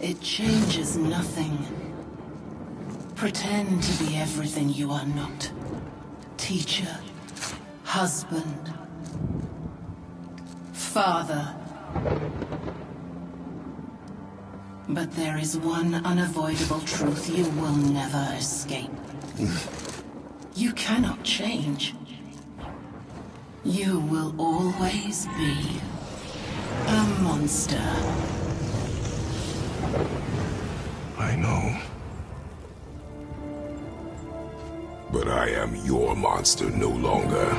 It 0.00 0.20
changes 0.20 0.98
nothing. 0.98 1.56
Pretend 3.16 3.82
to 3.82 4.04
be 4.04 4.16
everything 4.16 4.68
you 4.68 4.90
are 4.90 5.06
not. 5.06 5.50
Teacher, 6.36 6.98
husband, 7.84 8.74
father. 10.72 11.54
But 14.88 15.12
there 15.12 15.38
is 15.38 15.56
one 15.56 15.94
unavoidable 15.94 16.80
truth 16.80 17.28
you 17.28 17.44
will 17.60 17.76
never 17.76 18.34
escape. 18.36 18.90
you 20.54 20.72
cannot 20.72 21.22
change. 21.22 21.94
You 23.64 24.00
will 24.00 24.34
always 24.38 25.26
be 25.38 25.80
a 26.86 27.04
monster. 27.22 27.80
I 31.16 31.36
know. 31.36 31.76
But 35.12 35.28
I 35.28 35.50
am 35.50 35.76
your 35.86 36.16
monster 36.16 36.70
no 36.70 36.88
longer. 36.88 37.56